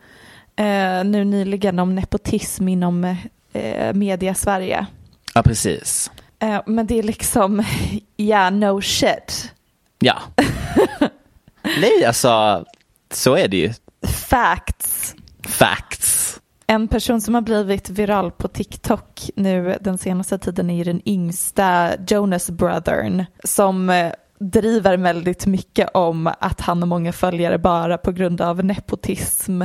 Eh, 0.56 1.04
nu 1.04 1.24
nyligen 1.24 1.78
om 1.78 1.94
nepotism 1.94 2.68
inom 2.68 3.16
eh, 3.52 3.94
media 3.94 4.34
Sverige. 4.34 4.86
Ja, 5.34 5.42
precis. 5.42 6.10
Eh, 6.44 6.60
men 6.66 6.86
det 6.86 6.98
är 6.98 7.02
liksom, 7.02 7.64
ja, 8.16 8.50
no 8.50 8.82
shit. 8.82 9.52
Ja. 9.98 10.18
Nej, 11.80 12.04
alltså, 12.04 12.64
så 13.10 13.36
är 13.36 13.48
det 13.48 13.56
ju. 13.56 13.72
Facts. 14.06 15.14
Facts. 15.48 16.40
En 16.66 16.88
person 16.88 17.20
som 17.20 17.34
har 17.34 17.42
blivit 17.42 17.90
viral 17.90 18.30
på 18.30 18.48
TikTok 18.48 19.30
nu 19.36 19.78
den 19.80 19.98
senaste 19.98 20.38
tiden 20.38 20.70
är 20.70 20.84
den 20.84 21.08
yngsta 21.08 21.90
Jonas 22.08 22.50
Brothern 22.50 23.24
som 23.44 23.90
eh, 23.90 24.12
driver 24.38 24.96
väldigt 24.96 25.46
mycket 25.46 25.88
om 25.94 26.30
att 26.40 26.60
han 26.60 26.82
har 26.82 26.86
många 26.86 27.12
följare 27.12 27.58
bara 27.58 27.98
på 27.98 28.12
grund 28.12 28.40
av 28.40 28.64
nepotism 28.64 29.62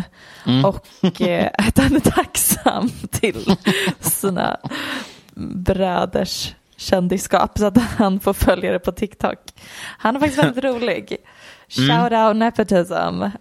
och 0.65 1.21
eh, 1.21 1.49
att 1.57 1.77
han 1.77 1.95
är 1.95 1.99
tacksam 1.99 2.89
till 3.11 3.55
sina 3.99 4.57
bröders 5.35 6.53
kändisskap 6.79 7.57
så 7.57 7.65
att 7.65 7.77
han 7.77 8.19
får 8.19 8.33
följare 8.33 8.79
på 8.79 8.91
TikTok. 8.91 9.39
Han 9.97 10.15
är 10.15 10.19
faktiskt 10.19 10.43
väldigt 10.43 10.63
rolig. 10.63 11.17
Shout 11.69 12.11
out 12.11 12.35
nepotism, 12.35 12.93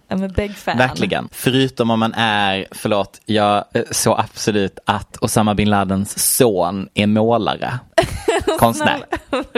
I'm 0.09 0.25
a 0.25 0.31
big 0.35 0.55
fan. 0.55 0.77
Verkligen. 0.77 1.29
Förutom 1.31 1.91
om 1.91 1.99
man 1.99 2.13
är, 2.13 2.67
förlåt, 2.71 3.21
jag 3.25 3.65
eh, 3.73 3.83
såg 3.91 4.19
absolut 4.19 4.79
att 4.85 5.17
Osama 5.21 5.55
bin 5.55 5.69
Ladens 5.69 6.35
son 6.35 6.89
är 6.93 7.07
målare. 7.07 7.79
Konstnär. 8.59 9.03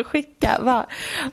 Skicka, 0.04 0.60
va? 0.62 0.86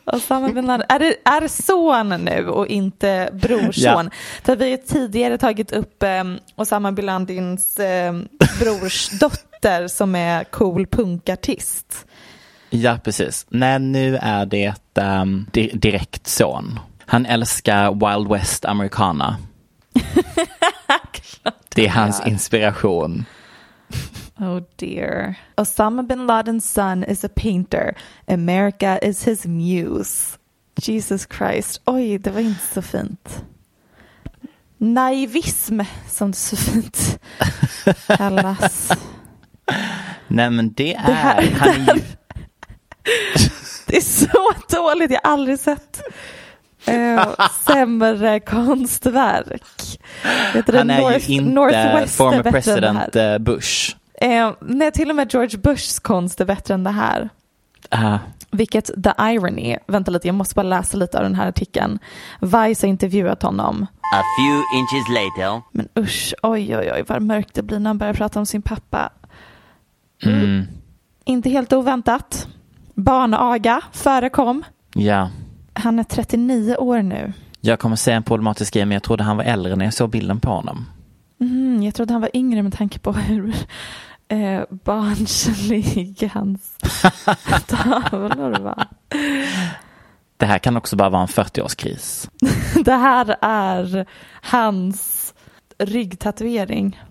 Osama 0.04 0.48
bin 0.48 0.66
Laden. 0.66 0.86
Är 0.88 0.98
det, 0.98 1.14
är 1.24 1.40
det 1.40 1.48
son 1.48 2.08
nu 2.08 2.48
och 2.48 2.66
inte 2.66 3.30
brorson? 3.32 4.10
För 4.42 4.56
vi 4.56 4.70
har 4.70 4.76
tidigare 4.76 5.38
tagit 5.38 5.72
upp 5.72 6.02
um, 6.20 6.38
Osama 6.56 6.92
bin 6.92 7.06
Ladins 7.06 7.78
um, 8.08 8.28
brors 8.60 9.10
dotter 9.20 9.88
som 9.88 10.14
är 10.14 10.44
cool 10.44 10.86
punkartist. 10.86 12.07
Ja, 12.70 12.98
precis. 13.04 13.46
Nej, 13.48 13.78
nu 13.78 14.16
är 14.16 14.46
det 14.46 14.74
um, 14.94 15.46
di- 15.52 15.70
direkt 15.74 16.26
son. 16.26 16.80
Han 17.06 17.26
älskar 17.26 17.92
Wild 18.16 18.28
West 18.30 18.64
Americana. 18.64 19.36
det 21.74 21.86
är 21.86 21.90
hans 21.90 22.26
inspiration. 22.26 23.24
Oh 24.38 24.60
dear. 24.76 25.34
Osama 25.56 26.02
bin 26.02 26.18
Laden's 26.30 26.60
son 26.74 27.04
is 27.04 27.24
a 27.24 27.28
painter. 27.36 27.94
America 28.26 28.98
is 29.02 29.24
his 29.24 29.46
muse. 29.46 30.38
Jesus 30.82 31.26
Christ. 31.38 31.80
Oj, 31.86 32.18
det 32.18 32.30
var 32.30 32.40
inte 32.40 32.64
så 32.74 32.82
fint. 32.82 33.44
Naivism, 34.78 35.80
som 36.08 36.30
det 36.30 36.36
så 36.36 36.56
fint 36.56 37.18
kallas. 38.06 38.90
Nej, 40.28 40.50
men 40.50 40.72
det 40.72 40.94
är... 40.94 41.06
Det 41.06 41.12
här- 41.12 41.50
han 41.58 41.68
är 41.68 41.94
ju, 41.94 42.02
Det 43.86 43.96
är 43.96 44.00
så 44.00 44.52
dåligt, 44.76 45.10
jag 45.10 45.20
har 45.24 45.32
aldrig 45.32 45.58
sett 45.58 46.02
eh, 46.86 47.28
sämre 47.66 48.40
konstverk. 48.40 49.62
Du, 50.66 50.76
han 50.78 50.90
är 50.90 51.00
North- 51.00 51.28
ju 51.30 51.34
inte 51.34 52.06
former 52.08 52.42
president 52.50 53.16
eh, 53.16 53.38
Bush. 53.38 53.96
Eh, 54.14 54.52
nej, 54.60 54.92
till 54.92 55.10
och 55.10 55.16
med 55.16 55.32
George 55.32 55.58
Bushs 55.58 55.98
konst 55.98 56.40
är 56.40 56.44
bättre 56.44 56.74
än 56.74 56.84
det 56.84 56.90
här. 56.90 57.28
Ah, 57.90 58.18
Vilket 58.50 58.86
the 58.86 59.12
irony. 59.18 59.76
Vänta 59.86 60.10
lite, 60.10 60.28
jag 60.28 60.34
måste 60.34 60.54
bara 60.54 60.62
läsa 60.62 60.96
lite 60.96 61.18
av 61.18 61.24
den 61.24 61.34
här 61.34 61.48
artikeln. 61.48 61.98
Vice 62.40 62.86
har 62.86 62.88
intervjuat 62.88 63.42
honom. 63.42 63.86
A 64.14 64.22
few 64.38 64.62
inches 64.78 65.08
later. 65.08 65.62
Men 65.72 65.88
usch, 66.04 66.34
oj 66.42 66.76
oj 66.76 66.92
oj 66.94 67.04
vad 67.08 67.22
mörkt 67.22 67.54
det 67.54 67.62
blir 67.62 67.78
när 67.78 67.90
han 67.90 67.98
börjar 67.98 68.14
prata 68.14 68.38
om 68.38 68.46
sin 68.46 68.62
pappa. 68.62 69.12
mm, 70.24 70.66
Inte 71.24 71.50
helt 71.50 71.72
oväntat. 71.72 72.48
Barnaga 72.98 73.80
förekom. 73.92 74.64
ja. 74.94 75.30
Han 75.72 75.98
är 75.98 76.04
39 76.04 76.76
år 76.76 77.02
nu. 77.02 77.32
Jag 77.60 77.78
kommer 77.78 77.96
säga 77.96 78.16
en 78.16 78.22
problematisk 78.22 78.74
grej, 78.74 78.84
men 78.84 78.92
jag 78.94 79.02
trodde 79.02 79.24
han 79.24 79.36
var 79.36 79.44
äldre 79.44 79.76
när 79.76 79.84
jag 79.84 79.94
såg 79.94 80.10
bilden 80.10 80.40
på 80.40 80.50
honom. 80.50 80.86
Mm, 81.40 81.82
jag 81.82 81.94
trodde 81.94 82.12
han 82.12 82.20
var 82.20 82.30
yngre 82.34 82.62
med 82.62 82.76
tanke 82.76 82.98
på 82.98 83.12
hur 83.12 83.54
eh, 84.28 84.60
barnslig 84.70 86.30
hans 86.34 86.76
tavlor 87.66 88.58
var. 88.60 88.86
Det 90.36 90.46
här 90.46 90.58
kan 90.58 90.76
också 90.76 90.96
bara 90.96 91.08
vara 91.10 91.22
en 91.22 91.28
40-årskris. 91.28 92.28
Det 92.84 92.94
här 92.94 93.36
är 93.42 94.06
hans 94.42 95.34
ryggtatuering. 95.78 97.02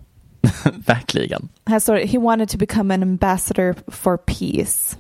Verkligen. 0.86 1.50
Här 1.66 1.80
står 1.80 1.96
det, 1.96 2.06
he 2.06 2.20
wanted 2.20 2.50
to 2.50 2.58
become 2.58 2.94
an 2.94 3.04
ambassador 3.04 3.76
for 3.88 4.18
peace. 4.18 4.98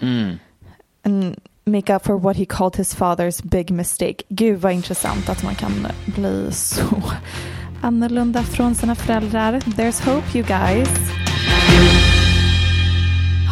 Mm. 0.00 0.38
And 1.04 1.40
make 1.64 1.94
up 1.94 2.04
for 2.04 2.16
what 2.16 2.36
he 2.36 2.46
called 2.46 2.76
his 2.76 2.94
father's 2.94 3.40
big 3.40 3.70
mistake. 3.70 4.24
Gud 4.28 4.60
vad 4.60 4.72
intressant 4.72 5.28
att 5.28 5.42
man 5.42 5.54
kan 5.54 5.86
bli 6.06 6.52
så 6.52 7.02
annorlunda 7.82 8.42
från 8.42 8.74
sina 8.74 8.94
föräldrar. 8.94 9.52
There's 9.52 10.04
hope 10.04 10.38
you 10.38 10.46
guys. 10.46 10.88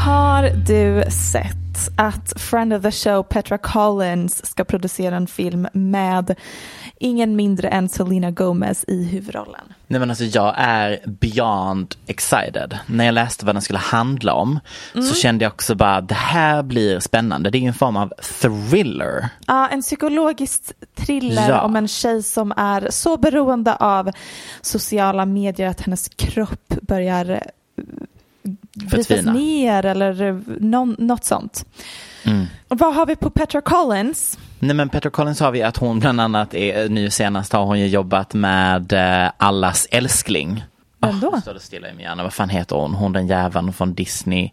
Har 0.05 0.51
du 0.67 1.11
sett 1.11 1.57
att 1.97 2.41
friend 2.41 2.73
of 2.73 2.83
the 2.83 2.91
show 2.91 3.23
Petra 3.23 3.59
Collins 3.59 4.47
ska 4.47 4.65
producera 4.65 5.17
en 5.17 5.27
film 5.27 5.69
med 5.73 6.35
ingen 6.99 7.37
mindre 7.37 7.69
än 7.69 7.89
Selena 7.89 8.31
Gomez 8.31 8.85
i 8.89 9.05
huvudrollen? 9.05 9.75
Nej 9.88 10.01
men 10.01 10.11
alltså 10.11 10.25
jag 10.25 10.55
är 10.59 11.01
beyond 11.07 11.94
excited. 12.07 12.79
När 12.87 13.05
jag 13.05 13.12
läste 13.12 13.46
vad 13.46 13.55
den 13.55 13.62
skulle 13.62 13.79
handla 13.79 14.33
om 14.35 14.61
så 14.94 15.14
kände 15.14 15.44
jag 15.44 15.53
också 15.53 15.75
bara 15.75 16.01
det 16.01 16.14
här 16.14 16.62
blir 16.62 17.01
spännande. 17.01 17.51
Det 17.51 17.59
är 17.59 17.62
en 17.62 17.75
form 17.75 17.96
av 17.96 18.12
thriller. 18.40 19.29
Ja, 19.46 19.68
en 19.68 19.83
psykologisk 19.83 20.62
thriller 20.94 21.49
Ja. 21.51 21.61
om 21.61 21.77
en 21.77 21.88
tjej 21.88 22.22
som 22.22 22.53
är 22.57 22.87
så 22.90 23.16
beroende 23.16 23.75
av 23.77 24.11
sociala 24.61 25.27
medier 25.27 25.68
att 25.68 25.81
hennes 25.81 26.09
kropp 26.09 26.75
börjar 26.83 27.31
eh, 27.31 27.83
brytas 28.75 29.25
ner 29.25 29.85
eller 29.87 30.42
någon, 30.61 30.96
något 30.99 31.25
sånt. 31.25 31.64
Mm. 32.25 32.46
Och 32.68 32.79
vad 32.79 32.94
har 32.94 33.07
vi 33.07 33.16
på 33.16 33.31
Petra 33.31 33.61
Collins? 33.61 34.38
Nej 34.59 34.77
men 34.77 34.88
Petra 34.88 35.11
Collins 35.11 35.40
har 35.40 35.51
vi 35.51 35.62
att 35.62 35.77
hon 35.77 36.01
bland 36.01 36.21
annat 36.21 36.55
är, 36.55 36.88
nu 36.88 37.11
senast 37.11 37.53
har 37.53 37.64
hon 37.64 37.81
ju 37.81 37.87
jobbat 37.87 38.35
med 38.35 38.92
eh, 38.92 39.31
Allas 39.37 39.87
älskling. 39.90 40.64
Vem 41.01 41.21
då? 41.21 41.33
Ah, 41.35 41.40
står 41.40 41.55
det 41.55 41.61
stilla 41.61 41.88
i 41.88 41.92
min 41.92 42.01
hjärna, 42.01 42.23
vad 42.23 42.33
fan 42.33 42.49
heter 42.49 42.77
hon? 42.77 42.95
Hon 42.95 43.12
den 43.12 43.27
jäveln 43.27 43.73
från 43.73 43.95
Disney. 43.95 44.51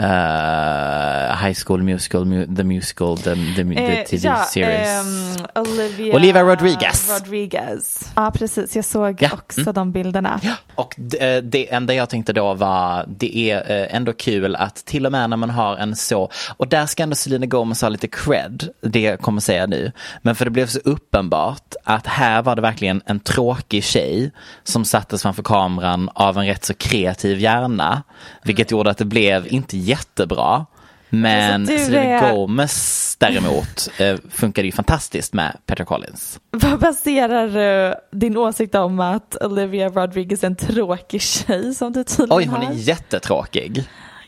Eh, 0.00 1.46
High 1.46 1.54
School 1.66 1.82
Musical, 1.82 2.24
mu- 2.24 2.56
The 2.56 2.64
Musical, 2.64 3.16
The, 3.18 3.34
the, 3.34 3.64
the 3.64 3.96
Eh, 4.00 4.04
TV 4.06 4.28
ja, 4.28 4.36
Series. 4.44 4.88
ehm, 4.88 5.46
Olivia, 5.54 6.14
Olivia 6.14 6.42
Rodriguez. 6.42 7.10
Rodriguez. 7.20 8.12
Ja, 8.16 8.30
precis. 8.34 8.76
Jag 8.76 8.84
såg 8.84 9.22
Ja, 9.22 9.28
också 9.32 9.60
mm. 9.60 9.74
de 9.74 9.92
bilderna. 9.92 10.40
Och 10.74 10.94
det, 10.98 11.40
det 11.40 11.72
enda 11.72 11.94
jag 11.94 12.08
tänkte 12.10 12.32
då 12.32 12.54
var, 12.54 13.04
det 13.08 13.36
är 13.50 13.70
eh, 13.82 13.96
ändå 13.96 14.12
kul 14.12 14.56
att 14.56 14.74
till 14.84 15.06
och 15.06 15.12
med 15.12 15.30
när 15.30 15.36
man 15.36 15.50
har 15.50 15.76
en 15.76 15.96
så, 15.96 16.30
och 16.56 16.68
där 16.68 16.86
ska 16.86 17.02
ändå 17.02 17.16
Selena 17.16 17.46
Gomez 17.46 17.82
ha 17.82 17.88
lite 17.88 18.08
cred, 18.08 18.68
det 18.80 19.00
jag 19.00 19.20
kommer 19.20 19.40
säga 19.40 19.66
nu. 19.66 19.92
Men 20.22 20.34
för 20.34 20.44
det 20.44 20.50
blev 20.50 20.66
så 20.66 20.78
uppenbart 20.84 21.74
att 21.84 22.06
här 22.06 22.42
var 22.42 22.56
det 22.56 22.62
verkligen 22.62 23.02
en 23.06 23.20
tråkig 23.20 23.84
tjej 23.84 24.30
som 24.64 24.84
sattes 24.84 25.22
framför 25.22 25.42
kameran 25.42 26.10
av 26.14 26.38
en 26.38 26.46
rätt 26.46 26.64
så 26.64 26.74
kreativ 26.74 27.38
hjärna. 27.40 28.02
Vilket 28.44 28.70
gjorde 28.70 28.90
att 28.90 28.98
det 28.98 29.04
blev 29.04 29.46
inte 29.52 29.76
jättebra. 29.86 30.66
Men 31.10 31.60
Alltså, 31.62 31.78
Selena 31.78 32.04
är- 32.28 32.32
Gomez 32.34 33.16
däremot 33.20 33.88
eh, 33.98 34.16
funkade 34.30 34.66
ju 34.66 34.72
fantastiskt 34.72 35.32
med 35.32 35.56
Petra 35.66 35.84
Collins. 35.84 36.40
Vad 36.50 36.80
baserar 36.80 37.48
du 37.48 37.94
din 38.18 38.36
åsikt 38.36 38.74
om 38.74 39.00
att 39.00 39.36
Olivia 39.40 39.88
Rodriguez 39.88 40.42
är 40.42 40.46
en 40.46 40.56
tråkig 40.56 41.22
tjej 41.22 41.74
som 41.74 41.92
du 41.92 42.04
tydligen 42.04 42.38
Oj, 42.38 42.44
hon 42.46 42.62
har? 42.64 42.72
är 42.72 42.76
jättetråkig. 42.76 43.84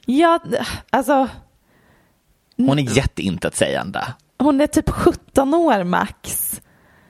Ja, 0.07 0.41
alltså 0.91 1.29
Hon 2.57 2.79
är 2.79 2.97
jätteintetsägande. 2.97 4.05
hon 4.39 4.61
är 4.61 4.67
typ 4.67 4.91
17 4.91 5.55
år 5.55 5.85
max. 5.85 6.53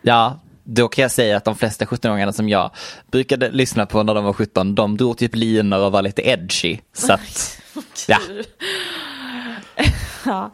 Ja, 0.03 0.41
då 0.71 0.89
kan 0.89 1.03
jag 1.03 1.11
säga 1.11 1.37
att 1.37 1.45
de 1.45 1.57
flesta 1.57 1.85
17-åringarna 1.85 2.33
som 2.33 2.49
jag 2.49 2.71
brukade 3.11 3.51
lyssna 3.51 3.87
på 3.87 4.03
när 4.03 4.15
de 4.15 4.25
var 4.25 4.33
17, 4.33 4.75
de 4.75 4.97
drog 4.97 5.19
typ 5.19 5.35
linor 5.37 5.79
och 5.79 5.93
var 5.93 6.03
lite 6.03 6.23
edgy. 6.29 6.79
Så 6.93 7.13
att, 7.13 7.61
ja. 8.09 8.19
Ja. 10.25 10.51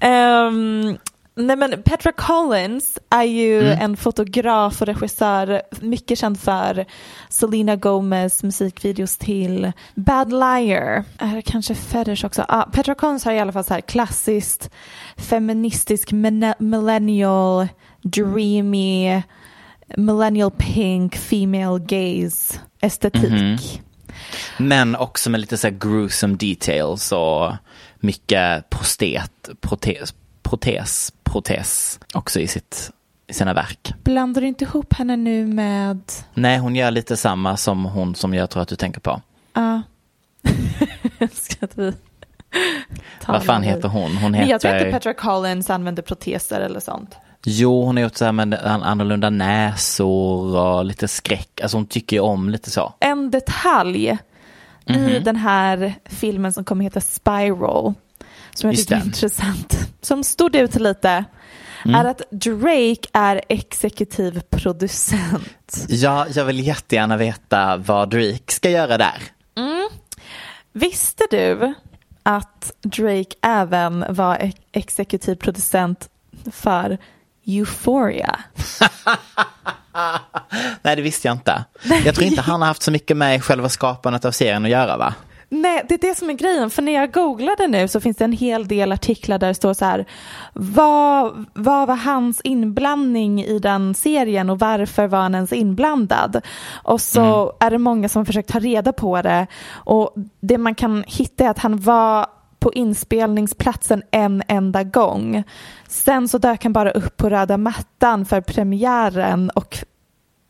Ehm, 0.00 0.98
nej 1.34 1.56
men 1.56 1.82
Petra 1.82 2.12
Collins 2.12 2.98
är 3.10 3.22
ju 3.22 3.60
Mm. 3.60 3.78
en 3.80 3.96
fotograf 3.96 4.80
och 4.80 4.86
regissör, 4.86 5.62
mycket 5.80 6.18
känd 6.18 6.40
för 6.40 6.86
Selena 7.28 7.76
Gomez 7.76 8.42
musikvideos 8.42 9.16
till 9.18 9.72
Bad 9.94 10.30
Liar. 10.32 11.04
Är 11.18 11.34
det 11.36 11.42
kanske 11.42 11.74
Fetish 11.74 12.24
också? 12.24 12.44
Ah, 12.48 12.62
Petra 12.62 12.94
Collins 12.94 13.24
har 13.24 13.32
i 13.32 13.38
alla 13.40 13.52
fall 13.52 13.64
så 13.64 13.74
här 13.74 13.80
klassiskt 13.80 14.70
feministisk 15.16 16.12
millennial 16.58 17.68
dreamy 18.02 19.22
millennial 19.96 20.50
pink 20.50 21.16
female 21.16 21.78
gaze 21.78 22.58
estetik. 22.80 23.30
Mhm. 23.30 23.58
Men 24.58 24.96
också 24.96 25.30
med 25.30 25.40
lite 25.40 25.56
så 25.56 25.66
här 25.66 25.74
gruesome 25.74 26.36
details 26.36 27.12
och 27.12 27.52
mycket 27.96 28.70
prostet, 28.70 29.48
protes, 29.60 30.14
protes, 30.42 31.12
protes 31.22 32.00
också 32.14 32.40
i, 32.40 32.46
sitt, 32.46 32.90
i 33.26 33.32
sina 33.32 33.54
verk. 33.54 33.94
Blandar 34.04 34.40
du 34.40 34.48
inte 34.48 34.64
ihop 34.64 34.92
henne 34.92 35.16
nu 35.16 35.46
med 35.46 36.00
Nej, 36.34 36.58
hon 36.58 36.76
gör 36.76 36.90
lite 36.90 37.16
samma 37.16 37.56
som 37.56 37.84
hon 37.84 38.14
som 38.14 38.34
jag 38.34 38.50
tror 38.50 38.62
att 38.62 38.68
du 38.68 38.76
tänker 38.76 39.00
på. 39.00 39.20
Ja. 39.52 39.82
Att 41.60 41.78
vi 41.78 41.92
Vad 43.26 43.44
fan 43.44 43.62
heter 43.62 43.88
hon? 43.88 44.16
Hon 44.16 44.32
Men 44.32 44.48
jag 44.48 44.60
tror 44.60 44.74
inte 44.74 44.84
heter... 44.86 44.98
Petra 44.98 45.14
Collins 45.14 45.70
använder 45.70 46.02
proteser 46.02 46.60
eller 46.60 46.80
sånt. 46.80 47.16
Jo, 47.48 47.84
hon 47.84 47.96
har 47.96 48.02
gjort 48.02 48.16
så 48.16 48.24
här 48.24 48.32
med 48.32 48.54
an- 48.54 48.82
annorlunda 48.82 49.30
näsor 49.30 50.56
och 50.56 50.84
lite 50.84 51.08
skräck. 51.08 51.60
Alltså 51.62 51.76
hon 51.76 51.86
tycker 51.86 52.16
ju 52.16 52.20
om 52.20 52.50
lite 52.50 52.70
så. 52.70 52.92
En 53.00 53.30
detalj 53.30 54.18
Mhm. 54.88 55.08
i 55.08 55.18
den 55.18 55.36
här 55.36 55.94
filmen 56.04 56.52
som 56.52 56.64
kommer 56.64 56.84
heta 56.84 57.00
Spiral, 57.00 57.94
som 58.54 58.70
jag 58.70 58.76
tycker 58.78 58.96
är 58.96 59.04
intressant, 59.04 59.88
som 60.00 60.24
stod 60.24 60.56
ut 60.56 60.74
lite, 60.74 61.24
Mm. 61.84 62.00
är 62.00 62.04
att 62.10 62.22
Drake 62.30 63.08
är 63.12 63.40
exekutiv 63.48 64.42
producent. 64.50 65.86
Ja, 65.88 66.26
jag 66.34 66.44
vill 66.44 66.66
jättegärna 66.66 67.16
veta 67.16 67.76
vad 67.76 68.10
Drake 68.10 68.52
ska 68.52 68.70
göra 68.70 68.98
där. 68.98 69.22
Visste 70.72 71.24
du 71.30 71.74
att 72.22 72.72
Drake 72.82 73.34
även 73.42 74.04
var 74.08 74.36
ex- 74.36 74.56
exekutiv 74.72 75.34
producent 75.34 76.08
för 76.52 76.98
Euphoria? 77.46 78.40
Nej, 80.82 80.96
det 80.96 81.02
visste 81.02 81.28
jag 81.28 81.34
inte. 81.34 81.64
Jag 82.04 82.14
tror 82.14 82.26
inte 82.26 82.40
han 82.40 82.60
har 82.60 82.68
haft 82.68 82.82
så 82.82 82.90
mycket 82.90 83.16
med 83.16 83.44
själva 83.44 83.68
skapandet 83.68 84.24
av 84.24 84.32
serien 84.32 84.64
att 84.64 84.70
göra, 84.70 84.96
va? 84.96 85.14
Nej, 85.48 85.84
det 85.88 85.94
är 85.94 85.98
det 86.08 86.14
som 86.14 86.30
är 86.30 86.34
grejen. 86.34 86.70
För 86.70 86.82
när 86.82 86.92
jag 86.92 87.12
googlade 87.12 87.66
nu 87.66 87.88
så 87.88 88.00
finns 88.00 88.16
det 88.16 88.24
en 88.24 88.32
hel 88.32 88.68
del 88.68 88.92
artiklar 88.92 89.38
där 89.38 89.48
det 89.48 89.54
står 89.54 89.74
så 89.74 89.84
här. 89.84 90.06
Vad, 90.52 91.44
vad 91.54 91.88
var 91.88 91.96
hans 91.96 92.40
inblandning 92.44 93.44
i 93.44 93.58
den 93.58 93.94
serien 93.94 94.50
och 94.50 94.58
varför 94.58 95.06
var 95.06 95.18
han 95.18 95.34
ens 95.34 95.52
inblandad? 95.52 96.40
Och 96.72 97.00
så 97.00 97.52
är 97.60 97.70
det 97.70 97.78
många 97.78 98.08
som 98.08 98.26
försökt 98.26 98.48
ta 98.48 98.58
reda 98.58 98.92
på 98.92 99.22
det. 99.22 99.46
Och 99.72 100.14
det 100.40 100.58
man 100.58 100.74
kan 100.74 101.04
hitta 101.06 101.44
är 101.44 101.50
att 101.50 101.58
han 101.58 101.78
var 101.78 102.26
på 102.66 102.72
inspelningsplatsen 102.72 104.02
en 104.10 104.42
enda 104.48 104.82
gång. 104.82 105.42
Sen 105.88 106.28
så 106.28 106.38
dök 106.38 106.62
han 106.62 106.72
bara 106.72 106.90
upp 106.90 107.16
på 107.16 107.30
röda 107.30 107.56
mattan 107.56 108.24
för 108.24 108.40
premiären 108.40 109.50
och 109.50 109.78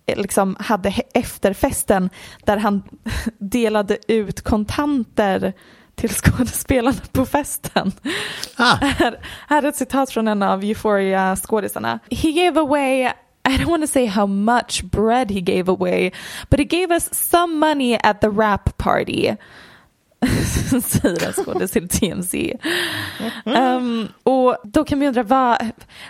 liksom 0.07 0.57
hade 0.59 0.94
efterfesten 1.14 2.11
där 2.44 2.57
han 2.57 2.83
delade 3.38 3.98
ut 4.09 4.40
kontanter 4.40 5.52
till 5.94 6.11
skådespelarna 6.11 6.98
på 7.12 7.26
festen. 7.26 7.92
Ah. 8.57 8.74
Här, 8.74 9.18
här 9.48 9.62
är 9.62 9.68
ett 9.68 9.76
citat 9.76 10.11
från 10.11 10.29
en 10.29 10.42
av 10.42 10.64
Euphoria-skådisarna. 10.64 11.98
He 12.11 12.31
gave 12.31 12.61
away 12.61 13.12
I 13.48 13.57
don't 13.59 13.70
want 13.70 13.83
to 13.83 13.92
say 13.92 14.07
how 14.07 14.26
much 14.26 14.85
bread 14.85 15.31
he 15.31 15.40
gave 15.40 15.68
away, 15.68 16.12
but 16.50 16.59
he 16.59 16.64
gave 16.64 16.94
us 16.94 17.14
some 17.14 17.59
money 17.59 17.98
at 18.02 18.20
the 18.20 18.31
rap 18.31 18.76
party. 18.76 19.37
Säger 20.83 21.26
en 21.26 21.33
skådis 21.33 21.70
till 21.70 21.88
TMZ. 21.88 22.35
Um, 23.44 24.09
och 24.22 24.57
då 24.64 24.85
kan 24.85 25.00
vi 25.00 25.09
undra 25.09 25.22
vad, 25.22 25.57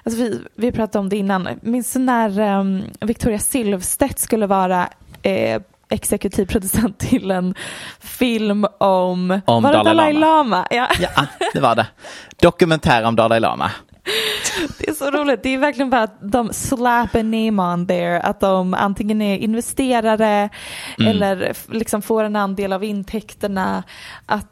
alltså 0.03 0.23
vi, 0.23 0.41
vi 0.55 0.73
pratade 0.73 0.99
om 0.99 1.09
det 1.09 1.17
innan, 1.17 1.49
minns 1.63 1.93
du 1.93 1.99
när 1.99 2.59
um, 2.59 2.83
Victoria 3.01 3.39
Silvstedt 3.39 4.19
skulle 4.19 4.47
vara 4.47 4.89
eh, 5.23 5.63
exekutiv 5.89 6.47
producent 6.47 6.99
till 6.99 7.31
en 7.31 7.55
film 8.01 8.67
om, 8.79 9.41
Om 9.47 9.63
var 9.63 9.73
det 9.73 9.79
Dalai 9.79 9.95
Dalai 9.95 10.13
Lama. 10.13 10.27
Lama? 10.27 10.67
Ja. 10.71 10.89
Ja, 11.01 11.27
det 11.53 11.61
var 11.61 11.75
det. 11.75 11.87
Dokumentär 12.43 13.05
om 13.05 13.17
Dalai 13.17 13.41
Lama. 13.41 13.71
Det 14.79 14.89
är 14.89 14.93
så 14.95 15.11
roligt. 15.11 15.43
Det 15.43 15.49
är 15.55 15.59
verkligen 15.59 15.91
bara 15.91 16.03
att 16.03 16.17
de 16.33 16.53
slap 16.53 17.15
a 17.15 17.23
name 17.23 17.63
on 17.63 17.87
there. 17.87 18.21
Att 18.21 18.41
de 18.41 18.75
antingen 18.75 19.23
är 19.23 19.39
investerare 19.39 20.49
eller 20.99 21.43
f- 21.51 21.67
liksom 21.73 22.03
får 22.03 22.25
en 22.25 22.37
andel 22.37 22.73
av 22.73 22.85
intäkterna. 22.85 23.83
Att 24.27 24.47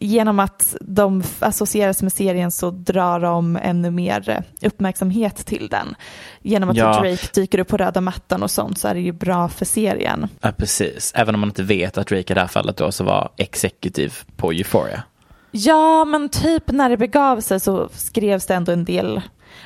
genom 0.00 0.40
att 0.40 0.76
de 0.80 1.22
associeras 1.40 2.02
med 2.02 2.12
serien 2.12 2.50
så 2.52 2.70
drar 2.70 3.20
de 3.20 3.56
ännu 3.62 3.90
mer 3.90 4.42
uppmärksamhet 4.62 5.36
till 5.46 5.68
den. 5.68 5.94
Genom 6.42 6.70
att 6.70 6.76
Ja. 6.76 6.92
Drake 7.00 7.26
dyker 7.34 7.58
upp 7.58 7.68
på 7.68 7.76
röda 7.76 8.00
mattan 8.00 8.42
och 8.42 8.50
sånt 8.50 8.78
så 8.78 8.88
är 8.88 8.94
det 8.94 9.00
ju 9.00 9.12
bra 9.12 9.48
för 9.48 9.64
serien. 9.64 10.28
Ja, 10.40 10.52
precis. 10.52 11.12
Även 11.16 11.34
om 11.34 11.40
man 11.40 11.48
inte 11.48 11.62
vet 11.62 11.98
att 11.98 12.06
Drake 12.06 12.32
i 12.32 12.34
det 12.34 12.40
här 12.40 12.48
fallet 12.48 12.76
då 12.76 12.92
så 12.92 13.04
var 13.04 13.28
exekutiv 13.36 14.14
på 14.36 14.52
Euphoria. 14.52 15.02
Ja, 15.56 16.04
men 16.04 16.28
typ 16.28 16.72
när 16.72 16.90
det 16.90 16.96
begav 16.96 17.40
sig 17.40 17.60
så 17.60 17.88
skrevs 17.92 18.46
det 18.46 18.54
ändå 18.54 18.72
en 18.72 18.84
del 18.84 19.20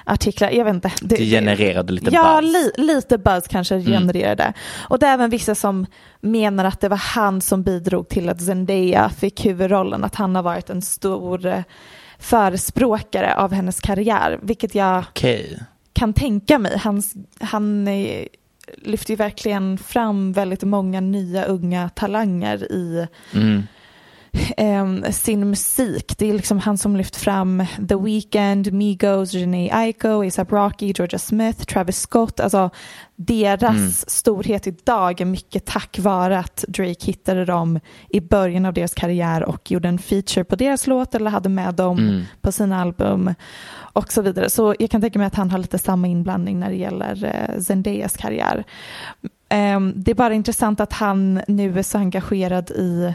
artiklar. 0.05 0.51
Jag 0.51 0.65
vet 0.65 0.75
inte. 0.75 0.93
Det 1.01 1.17
genererade 1.17 1.93
lite 1.93 2.11
ja, 2.13 2.41
buzz. 2.41 2.53
Li, 2.53 2.71
lite 2.85 3.19
buzz 3.19 3.49
kanske 3.49 3.83
genererade. 3.83 4.53
Och 4.89 4.99
det 4.99 5.07
är 5.07 5.15
även 5.15 5.31
vissa 5.31 5.55
som 5.55 5.87
menar 6.21 6.65
att 6.65 6.81
det 6.81 6.89
var 6.89 6.97
han 6.97 7.41
som 7.41 7.63
bidrog 7.63 8.09
till 8.09 8.29
att 8.29 8.41
Zendaya 8.43 9.11
fick 9.11 9.47
huvudrollen. 9.47 10.05
Att 10.05 10.15
han 10.15 10.37
har 10.37 10.43
varit 10.43 10.71
en 10.71 10.83
stor 10.83 11.47
eh, 11.47 11.63
förespråkare 12.19 13.35
av 13.35 13.53
hennes 13.53 13.81
karriär. 13.81 14.39
Vilket 14.43 14.75
jag 14.75 14.99
Okej. 14.99 15.59
kan 15.93 16.13
tänka 16.13 16.59
mig. 16.59 16.79
Han, 16.79 17.03
han 17.41 17.89
eh, 17.89 18.27
lyfter 18.77 19.11
ju 19.11 19.17
verkligen 19.17 19.79
fram 19.79 20.33
väldigt 20.33 20.63
många 20.63 21.01
nya 21.01 21.45
unga 21.45 21.89
talanger 21.89 22.73
i 22.73 23.07
Mm. 23.35 23.63
Eh, 24.57 25.11
sin 25.11 25.51
musik. 25.51 26.15
Det 26.19 26.29
är 26.31 26.33
liksom 26.35 26.59
han 26.59 26.79
som 26.79 26.97
lyft 26.97 27.17
fram 27.17 27.65
The 27.89 27.95
Weeknd, 27.97 28.73
Migos, 28.73 29.33
Jhené 29.35 29.71
Aiko, 29.73 30.27
ASAP 30.27 30.53
Rocky, 30.53 30.93
Georgia 30.97 31.19
Smith, 31.19 31.65
Travis 31.65 32.01
Scott. 32.01 32.41
Alltså 32.41 32.71
deras 33.17 33.71
Mm. 33.77 33.91
storhet 33.93 34.67
idag 34.67 35.21
är 35.21 35.25
mycket 35.25 35.65
tack 35.67 35.99
vare 35.99 36.39
att 36.39 36.65
Drake 36.69 37.07
hittade 37.07 37.45
dem 37.45 37.81
i 38.09 38.21
början 38.21 38.65
av 38.67 38.73
deras 38.75 38.95
karriär 38.95 39.43
och 39.45 39.71
gjorde 39.71 39.89
en 39.89 39.99
feature 39.99 40.45
på 40.45 40.57
deras 40.57 40.87
låt 40.87 41.15
eller 41.15 41.31
hade 41.31 41.49
med 41.49 41.75
dem 41.75 41.99
Mm. 41.99 42.23
på 42.41 42.53
sina 42.53 42.81
album 42.81 43.35
och 43.77 44.13
så 44.13 44.23
vidare. 44.23 44.51
Så 44.51 44.75
jag 44.79 44.91
kan 44.91 45.01
tänka 45.01 45.19
mig 45.19 45.27
att 45.27 45.35
han 45.35 45.51
har 45.51 45.59
lite 45.59 45.79
samma 45.79 46.07
inblandning 46.09 46.61
när 46.61 46.71
det 46.71 46.77
gäller 46.77 47.25
eh, 47.25 47.61
Zendayas 47.61 48.17
karriär. 48.17 48.65
Ehm, 49.49 49.93
det 49.97 50.11
är 50.11 50.15
bara 50.15 50.35
intressant 50.35 50.81
att 50.81 50.93
han 50.93 51.41
nu 51.49 51.79
är 51.79 51.83
så 51.83 51.99
engagerad 51.99 52.71
i 52.71 53.15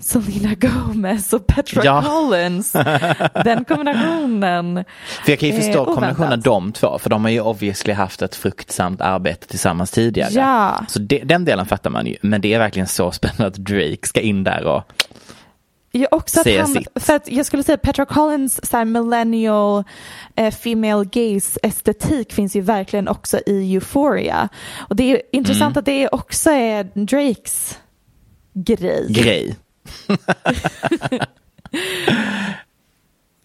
Selena 0.00 0.54
Gomez 0.54 1.32
och 1.32 1.46
Petra 1.46 1.84
Ja. 1.84 2.02
Collins. 2.06 2.72
Den 3.44 3.64
kombinationen. 3.64 4.84
För 5.24 5.32
jag 5.32 5.38
kan 5.38 5.48
ju 5.48 5.54
Eh, 5.54 5.60
förstå 5.60 5.84
kombinationen 5.84 6.40
de 6.40 6.72
två, 6.72 6.98
för 6.98 7.10
de 7.10 7.24
har 7.24 7.30
ju 7.30 7.40
obviously 7.40 7.92
haft 7.92 8.22
ett 8.22 8.34
fruktsamt 8.34 9.00
arbete 9.00 9.46
tillsammans 9.48 9.90
tidigare. 9.90 10.30
Ja. 10.32 10.84
Så 10.88 10.98
det, 10.98 11.18
den 11.18 11.44
delen 11.44 11.66
fattar 11.66 11.90
man 11.90 12.06
ju, 12.06 12.16
men 12.22 12.40
det 12.40 12.54
är 12.54 12.58
verkligen 12.58 12.86
så 12.88 13.10
spännande 13.12 13.46
att 13.46 13.54
Drake 13.54 13.98
ska 14.08 14.20
in 14.20 14.44
där 14.44 14.64
och 14.64 14.82
Ja, 15.96 16.08
också 16.10 16.40
att 16.40 16.46
han, 16.58 16.66
sitt. 16.66 16.88
för 16.94 17.14
att 17.16 17.28
jag 17.32 17.46
skulle 17.46 17.62
säga 17.62 17.78
Petra 17.78 18.04
Collins 18.06 18.66
så 18.70 18.76
här, 18.76 18.84
millennial 18.84 19.84
eh, 20.36 20.50
female 20.54 21.04
gaze 21.04 21.60
estetik 21.62 22.32
finns 22.32 22.56
ju 22.56 22.60
verkligen 22.60 23.08
också 23.08 23.38
i 23.46 23.74
Euphoria. 23.74 24.48
Och 24.88 24.96
det 24.96 25.12
är 25.12 25.22
intressant 25.32 25.76
Mm. 25.76 25.78
att 25.78 25.84
det 25.86 26.08
också 26.08 26.50
är 26.50 26.84
Drakes 26.94 27.78
grej. 28.54 29.06
grej. 29.10 29.56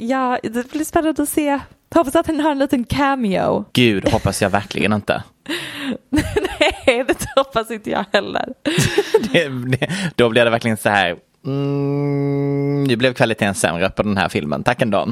Ja, 0.02 0.40
det 0.44 0.72
blir 0.72 0.86
spännande 0.86 1.24
att 1.24 1.30
se. 1.30 1.60
Hoppas 1.96 2.16
att 2.16 2.28
han 2.28 2.40
har 2.40 2.52
en 2.52 2.60
liten 2.60 2.84
cameo. 2.84 3.66
Gud, 3.74 4.10
hoppas 4.10 4.42
jag 4.42 4.50
verkligen 4.50 4.94
inte. 4.94 5.24
Nej, 6.10 7.04
det 7.08 7.28
hoppas 7.36 7.72
inte 7.72 7.90
jag 7.90 8.06
heller. 8.14 8.54
Det, 9.34 9.50
det, 9.50 9.90
då 10.16 10.30
blir 10.30 10.46
det 10.46 10.52
verkligen 10.52 10.78
så 10.78 10.90
här, 10.90 11.16
mm, 11.46 12.84
nu 12.84 12.96
blev 12.96 13.14
kvaliteten 13.14 13.56
sämre 13.56 13.90
på 13.90 14.04
den 14.04 14.18
här 14.18 14.30
filmen, 14.30 14.64
tack 14.64 14.82
ändå. 14.82 15.08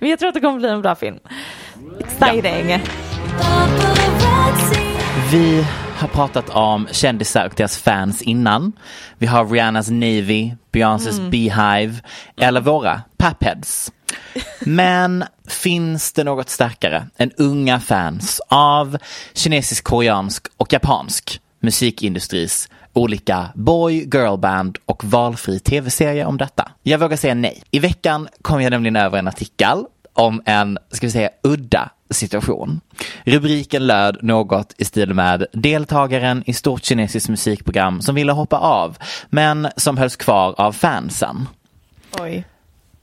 Men 0.00 0.10
jag 0.10 0.18
tror 0.18 0.28
att 0.28 0.34
det 0.34 0.40
kommer 0.40 0.58
bli 0.58 0.68
en 0.68 0.82
bra 0.82 0.94
film. 0.94 1.18
Exciting. 2.00 2.82
Vi 5.30 5.66
har 6.04 6.08
pratat 6.08 6.50
om 6.50 6.88
kändisar 6.92 7.46
och 7.46 7.52
deras 7.56 7.78
fans 7.78 8.22
innan. 8.22 8.72
Vi 9.18 9.26
har 9.26 9.46
Rihannas 9.46 9.90
Navy, 9.90 10.52
Beyoncés 10.72 11.20
Beehive 11.30 11.94
eller 12.36 12.60
våra 12.60 13.02
Papheads. 13.16 13.92
Men 14.60 15.24
finns 15.48 16.12
det 16.12 16.24
något 16.24 16.48
starkare 16.48 17.06
än 17.16 17.30
unga 17.36 17.80
fans 17.80 18.40
av 18.48 18.98
kinesisk, 19.34 19.84
koreansk 19.84 20.46
och 20.56 20.72
japansk 20.72 21.40
musikindustris 21.60 22.68
olika 22.92 23.48
boy, 23.54 24.08
girlband 24.14 24.78
och 24.86 25.04
valfri 25.04 25.60
tv-serie 25.60 26.24
om 26.24 26.36
detta? 26.36 26.70
Jag 26.82 26.98
vågar 26.98 27.16
säga 27.16 27.34
nej. 27.34 27.62
I 27.70 27.78
veckan 27.78 28.28
kom 28.42 28.62
jag 28.62 28.70
nämligen 28.70 28.96
över 28.96 29.18
en 29.18 29.28
artikel 29.28 29.84
om 30.14 30.42
en, 30.44 30.78
ska 30.90 31.06
vi 31.06 31.10
säga, 31.10 31.30
udda 31.42 31.90
situation. 32.10 32.80
Rubriken 33.24 33.86
löd 33.86 34.18
något 34.22 34.74
i 34.78 34.84
stil 34.84 35.14
med 35.14 35.46
deltagaren 35.52 36.42
i 36.46 36.52
stort 36.52 36.84
kinesiskt 36.84 37.28
musikprogram 37.28 38.00
som 38.00 38.14
ville 38.14 38.32
hoppa 38.32 38.56
av 38.56 38.96
men 39.30 39.68
som 39.76 39.96
hölls 39.96 40.16
kvar 40.16 40.54
av 40.58 40.72
fansen. 40.72 41.48
Oj. 42.20 42.44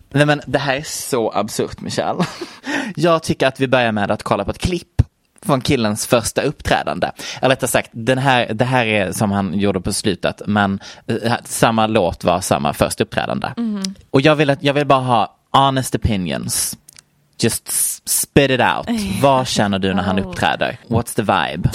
Nej 0.09 0.25
men 0.25 0.41
det 0.45 0.59
här 0.59 0.75
är 0.75 0.81
så 0.81 1.31
absurt 1.31 1.81
Michelle. 1.81 2.25
Jag 2.95 3.23
tycker 3.23 3.47
att 3.47 3.59
vi 3.59 3.67
börjar 3.67 3.91
med 3.91 4.11
att 4.11 4.23
kolla 4.23 4.45
på 4.45 4.51
ett 4.51 4.57
klipp 4.57 5.01
från 5.45 5.61
killens 5.61 6.07
första 6.07 6.41
uppträdande. 6.41 7.11
Eller 7.41 7.55
rättare 7.55 7.69
sagt, 7.69 7.89
den 7.91 8.17
här, 8.17 8.53
det 8.53 8.65
här 8.65 8.85
är 8.85 9.11
som 9.11 9.31
han 9.31 9.59
gjorde 9.59 9.81
på 9.81 9.93
slutet 9.93 10.41
men 10.45 10.79
eh, 11.07 11.33
samma 11.45 11.87
låt 11.87 12.23
var 12.23 12.41
samma 12.41 12.73
första 12.73 13.03
uppträdande. 13.03 13.47
Och 14.09 14.21
jag 14.21 14.35
vill, 14.35 14.55
jag 14.59 14.73
vill 14.73 14.85
bara 14.85 14.99
ha 14.99 15.37
honest 15.51 15.95
opinions. 15.95 16.77
Just 17.43 17.71
spit 18.09 18.51
it 18.51 18.61
out. 18.61 18.87
Vad 19.21 19.47
känner 19.47 19.79
du 19.79 19.93
när 19.93 20.03
han 20.03 20.19
uppträder? 20.19 20.77
What's 20.87 21.15
the 21.15 21.21
vibe? 21.21 21.69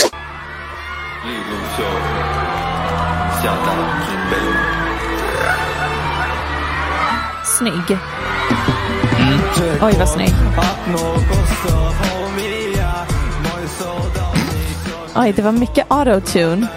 Snygg. 7.58 7.98
Oj, 9.80 9.94
vad 9.98 10.08
snygg. 10.08 10.34
Oj, 15.16 15.32
det 15.32 15.42
var 15.42 15.52
mycket 15.52 15.86
autotune. 15.88 16.68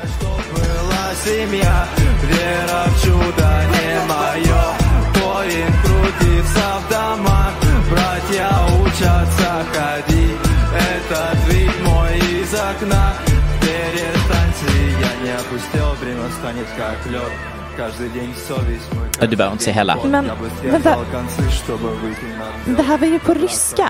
Ja, 19.20 19.28
Du 19.28 19.36
behöver 19.36 19.52
inte 19.52 19.64
se 19.64 19.72
hela. 19.72 19.96
Men 20.04 20.26
vänta. 20.72 20.98
Det 22.78 22.84
här 22.84 22.98
var 22.98 23.08
ju 23.08 23.20
på 23.20 23.34
ryska. 23.34 23.90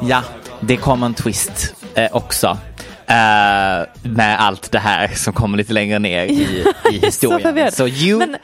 Ja, 0.00 0.22
det 0.60 0.76
kommer 0.76 1.06
en 1.06 1.14
twist 1.14 1.74
eh, 1.94 2.08
också. 2.12 2.58
Eh, 3.06 3.86
med 4.02 4.40
allt 4.40 4.72
det 4.72 4.78
här 4.78 5.08
som 5.08 5.32
kommer 5.32 5.58
lite 5.58 5.72
längre 5.72 5.98
ner 5.98 6.24
i, 6.24 6.64
i 6.92 6.98
historien. 7.02 7.72
Så 7.72 7.88
you, 7.88 8.18
Men 8.18 8.36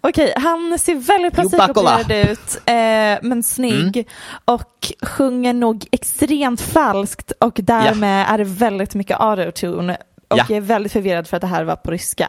okej, 0.00 0.32
han 0.36 0.78
ser 0.78 0.94
väldigt 0.94 1.34
plastikopierad 1.34 2.12
ut, 2.30 2.56
eh, 2.66 2.74
men 3.28 3.42
snygg. 3.42 3.96
Mm. 3.96 4.08
Och 4.44 4.92
sjunger 5.02 5.52
nog 5.52 5.84
extremt 5.92 6.60
falskt 6.60 7.32
och 7.40 7.58
därmed 7.62 8.26
är 8.28 8.38
det 8.38 8.44
väldigt 8.44 8.94
mycket 8.94 9.20
autotune. 9.20 9.96
Och 10.28 10.38
Ja. 10.38 10.44
jag 10.48 10.56
är 10.56 10.60
väldigt 10.60 10.92
förvirrad 10.92 11.26
för 11.26 11.36
att 11.36 11.40
det 11.40 11.46
här 11.46 11.64
var 11.64 11.76
på 11.76 11.90
ryska. 11.90 12.28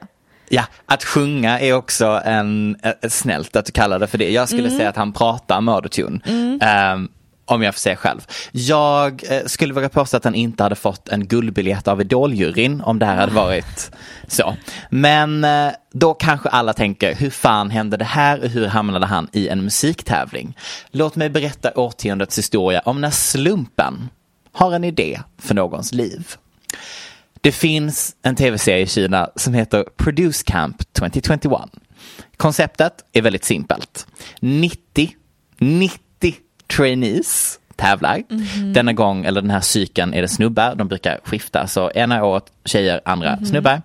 ja, 0.49 0.63
att 0.85 1.03
sjunga 1.03 1.59
är 1.59 1.73
också 1.73 2.21
en, 2.25 2.75
eh, 2.83 3.09
snällt 3.09 3.55
att 3.55 3.65
du 3.65 3.71
kallar 3.71 3.99
det 3.99 4.07
för 4.07 4.17
det. 4.17 4.31
Jag 4.31 4.49
skulle 4.49 4.69
säga 4.69 4.89
att 4.89 4.95
han 4.95 5.13
pratar 5.13 5.61
med 5.61 5.73
autotune. 5.75 6.19
Ehm, 6.61 7.07
om 7.47 7.63
jag 7.63 7.73
får 7.73 7.79
säga 7.79 7.95
själv. 7.95 8.25
Jag 8.51 9.23
eh, 9.29 9.45
skulle 9.45 9.73
våga 9.73 9.89
påstå 9.89 10.17
att 10.17 10.23
han 10.23 10.35
inte 10.35 10.63
hade 10.63 10.75
fått 10.75 11.09
en 11.09 11.27
guldbiljett 11.27 11.87
av 11.87 12.01
Idoljuryn 12.01 12.81
om 12.81 12.99
det 12.99 13.05
här 13.05 13.15
hade 13.15 13.31
varit 13.31 13.91
så. 14.27 14.55
Men 14.89 15.43
eh, 15.43 15.71
då 15.93 16.13
kanske 16.13 16.49
alla 16.49 16.73
tänker, 16.73 17.15
hur 17.15 17.29
fan 17.29 17.69
hände 17.69 17.97
det 17.97 18.05
här 18.05 18.43
och 18.43 18.49
hur 18.49 18.67
hamnade 18.67 19.05
han 19.05 19.27
i 19.31 19.47
en 19.47 19.63
musiktävling? 19.63 20.57
Låt 20.91 21.15
mig 21.15 21.29
berätta 21.29 21.71
årtiondets 21.75 22.37
historia 22.37 22.79
om 22.79 23.01
när 23.01 23.11
slumpen 23.11 24.09
har 24.51 24.71
en 24.71 24.83
idé 24.83 25.19
för 25.37 25.55
någons 25.55 25.93
liv. 25.93 26.27
Det 27.41 27.51
finns 27.51 28.15
en 28.21 28.35
tv-serie 28.35 28.83
i 28.83 28.87
Kina 28.87 29.29
som 29.35 29.53
heter 29.53 29.85
Produce 29.97 30.43
Camp 30.43 30.93
2021. 30.93 31.61
Konceptet 32.37 32.93
är 33.13 33.21
väldigt 33.21 33.45
simpelt. 33.45 34.07
90, 34.39 35.11
90 35.57 36.06
trainees 36.77 37.59
tävlar. 37.75 38.23
Denna 38.73 38.93
gång, 38.93 39.25
eller 39.25 39.41
den 39.41 39.51
här 39.51 39.61
cykeln, 39.61 40.13
är 40.13 40.21
det 40.21 40.27
snubbar. 40.27 40.75
De 40.75 40.87
brukar 40.87 41.19
skifta, 41.23 41.67
så 41.67 41.91
ena 41.91 42.23
året 42.23 42.43
tjejer, 42.65 43.01
andra 43.05 43.37
snubbar. 43.45 43.81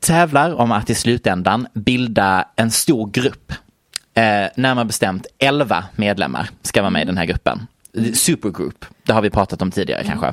Tävlar 0.00 0.54
om 0.54 0.72
att 0.72 0.90
i 0.90 0.94
slutändan 0.94 1.66
bilda 1.74 2.48
en 2.56 2.70
stor 2.70 3.10
grupp. 3.10 3.52
Eh, 4.14 4.46
närmare 4.56 4.84
bestämt 4.84 5.26
11 5.38 5.84
medlemmar 5.96 6.50
ska 6.62 6.82
vara 6.82 6.90
med 6.90 7.02
i 7.02 7.04
den 7.04 7.18
här 7.18 7.24
gruppen. 7.24 7.66
Supergroup, 8.14 8.84
det 9.02 9.12
har 9.12 9.22
vi 9.22 9.30
pratat 9.30 9.62
om 9.62 9.70
tidigare 9.70 10.04
kanske. 10.04 10.32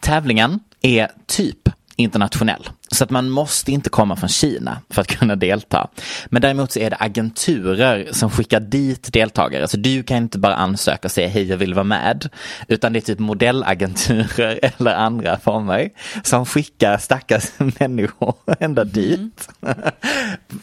Tävlingen 0.00 0.60
är 0.82 1.10
typ 1.26 1.68
internationell. 1.96 2.68
Så 2.90 3.04
att 3.04 3.10
man 3.10 3.30
måste 3.30 3.72
inte 3.72 3.90
komma 3.90 4.16
från 4.16 4.28
Kina 4.28 4.80
för 4.90 5.00
att 5.00 5.06
kunna 5.18 5.36
delta. 5.36 5.88
Men 6.26 6.42
däremot 6.42 6.72
så 6.72 6.78
är 6.78 6.90
det 6.90 6.96
agenturer 6.96 8.08
som 8.12 8.30
skickar 8.30 8.60
dit 8.60 9.12
deltagare. 9.12 9.68
Så 9.68 9.76
du 9.76 10.02
kan 10.02 10.16
inte 10.16 10.38
bara 10.38 10.54
ansöka 10.54 11.08
och 11.08 11.10
säga 11.10 11.28
hej 11.28 11.48
jag 11.48 11.56
vill 11.56 11.74
vara 11.74 11.84
med. 11.84 12.28
Utan 12.68 12.92
det 12.92 12.98
är 12.98 13.00
typ 13.00 13.18
modellagenturer 13.18 14.58
eller 14.78 14.94
andra 14.94 15.38
former 15.38 15.90
som 16.22 16.46
skickar 16.46 16.98
stackars 16.98 17.52
människor 17.78 18.34
ända 18.60 18.84
dit. 18.84 19.48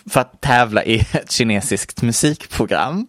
för 0.09 0.19
att 0.19 0.41
tävla 0.41 0.83
i 0.83 0.99
ett 0.99 1.31
kinesiskt 1.31 2.01
musikprogram. 2.01 3.07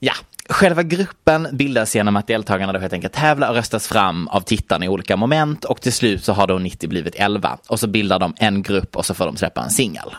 Ja, 0.00 0.14
själva 0.48 0.82
gruppen 0.82 1.48
bildas 1.52 1.94
genom 1.96 2.16
att 2.16 2.26
deltagarna 2.26 2.72
då 2.72 2.78
helt 2.78 2.92
enkelt 2.92 3.12
tävlar 3.12 3.48
och 3.48 3.54
röstas 3.54 3.88
fram 3.88 4.28
av 4.28 4.40
tittarna 4.40 4.84
i 4.84 4.88
olika 4.88 5.16
moment 5.16 5.64
och 5.64 5.80
till 5.80 5.92
slut 5.92 6.24
så 6.24 6.32
har 6.32 6.46
då 6.46 6.58
90 6.58 6.88
blivit 6.88 7.14
11 7.14 7.58
och 7.68 7.80
så 7.80 7.86
bildar 7.86 8.18
de 8.18 8.34
en 8.38 8.62
grupp 8.62 8.96
och 8.96 9.06
så 9.06 9.14
får 9.14 9.24
de 9.24 9.36
släppa 9.36 9.62
en 9.62 9.70
singel. 9.70 10.14